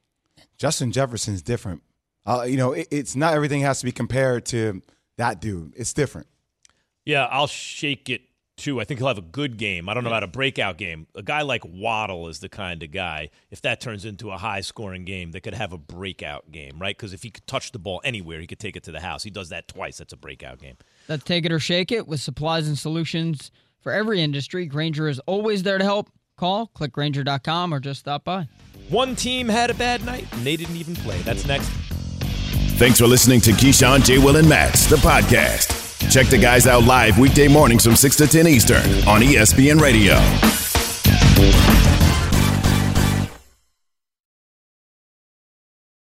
Justin 0.58 0.92
Jefferson's 0.92 1.42
different. 1.42 1.82
Uh, 2.26 2.42
you 2.42 2.56
know, 2.56 2.72
it, 2.72 2.88
it's 2.90 3.16
not 3.16 3.34
everything 3.34 3.62
has 3.62 3.80
to 3.80 3.86
be 3.86 3.92
compared 3.92 4.44
to 4.46 4.82
that 5.16 5.40
dude. 5.40 5.72
It's 5.76 5.92
different. 5.92 6.26
Yeah, 7.04 7.26
I'll 7.26 7.46
shake 7.46 8.10
it 8.10 8.22
too. 8.60 8.80
I 8.80 8.84
think 8.84 9.00
he'll 9.00 9.08
have 9.08 9.18
a 9.18 9.22
good 9.22 9.56
game. 9.56 9.88
I 9.88 9.94
don't 9.94 10.04
know 10.04 10.10
about 10.10 10.22
a 10.22 10.28
breakout 10.28 10.76
game. 10.76 11.06
A 11.14 11.22
guy 11.22 11.42
like 11.42 11.62
Waddle 11.64 12.28
is 12.28 12.40
the 12.40 12.48
kind 12.48 12.82
of 12.82 12.90
guy, 12.92 13.30
if 13.50 13.62
that 13.62 13.80
turns 13.80 14.04
into 14.04 14.30
a 14.30 14.36
high 14.36 14.60
scoring 14.60 15.04
game, 15.04 15.32
that 15.32 15.40
could 15.40 15.54
have 15.54 15.72
a 15.72 15.78
breakout 15.78 16.52
game, 16.52 16.78
right? 16.78 16.96
Because 16.96 17.14
if 17.14 17.22
he 17.22 17.30
could 17.30 17.46
touch 17.46 17.72
the 17.72 17.78
ball 17.78 18.00
anywhere, 18.04 18.38
he 18.38 18.46
could 18.46 18.58
take 18.58 18.76
it 18.76 18.82
to 18.84 18.92
the 18.92 19.00
house. 19.00 19.22
He 19.22 19.30
does 19.30 19.48
that 19.48 19.66
twice. 19.66 19.98
That's 19.98 20.12
a 20.12 20.16
breakout 20.16 20.58
game. 20.58 20.76
That's 21.06 21.24
Take 21.24 21.46
It 21.46 21.52
or 21.52 21.58
Shake 21.58 21.90
It 21.90 22.06
with 22.06 22.20
supplies 22.20 22.68
and 22.68 22.78
solutions 22.78 23.50
for 23.80 23.92
every 23.92 24.22
industry. 24.22 24.66
Grainger 24.66 25.08
is 25.08 25.18
always 25.20 25.62
there 25.62 25.78
to 25.78 25.84
help. 25.84 26.10
Call, 26.40 26.70
clickgrainger.com, 26.74 27.74
or 27.74 27.80
just 27.80 28.00
stop 28.00 28.24
by. 28.24 28.48
One 28.88 29.14
team 29.14 29.46
had 29.46 29.68
a 29.68 29.74
bad 29.74 30.02
night, 30.06 30.26
and 30.32 30.42
they 30.42 30.56
didn't 30.56 30.76
even 30.76 30.96
play. 30.96 31.18
That's 31.18 31.46
next. 31.46 31.68
Thanks 32.78 32.98
for 32.98 33.06
listening 33.06 33.42
to 33.42 33.50
Keyshawn, 33.50 34.02
J. 34.02 34.16
Will, 34.16 34.36
and 34.36 34.48
Max, 34.48 34.86
the 34.86 34.96
podcast. 34.96 35.76
Check 36.10 36.28
the 36.28 36.38
guys 36.38 36.66
out 36.66 36.84
live 36.84 37.18
weekday 37.18 37.46
mornings 37.46 37.84
from 37.84 37.94
6 37.94 38.16
to 38.16 38.26
10 38.26 38.48
Eastern 38.48 38.82
on 39.06 39.20
ESPN 39.20 39.82
Radio. 39.82 40.14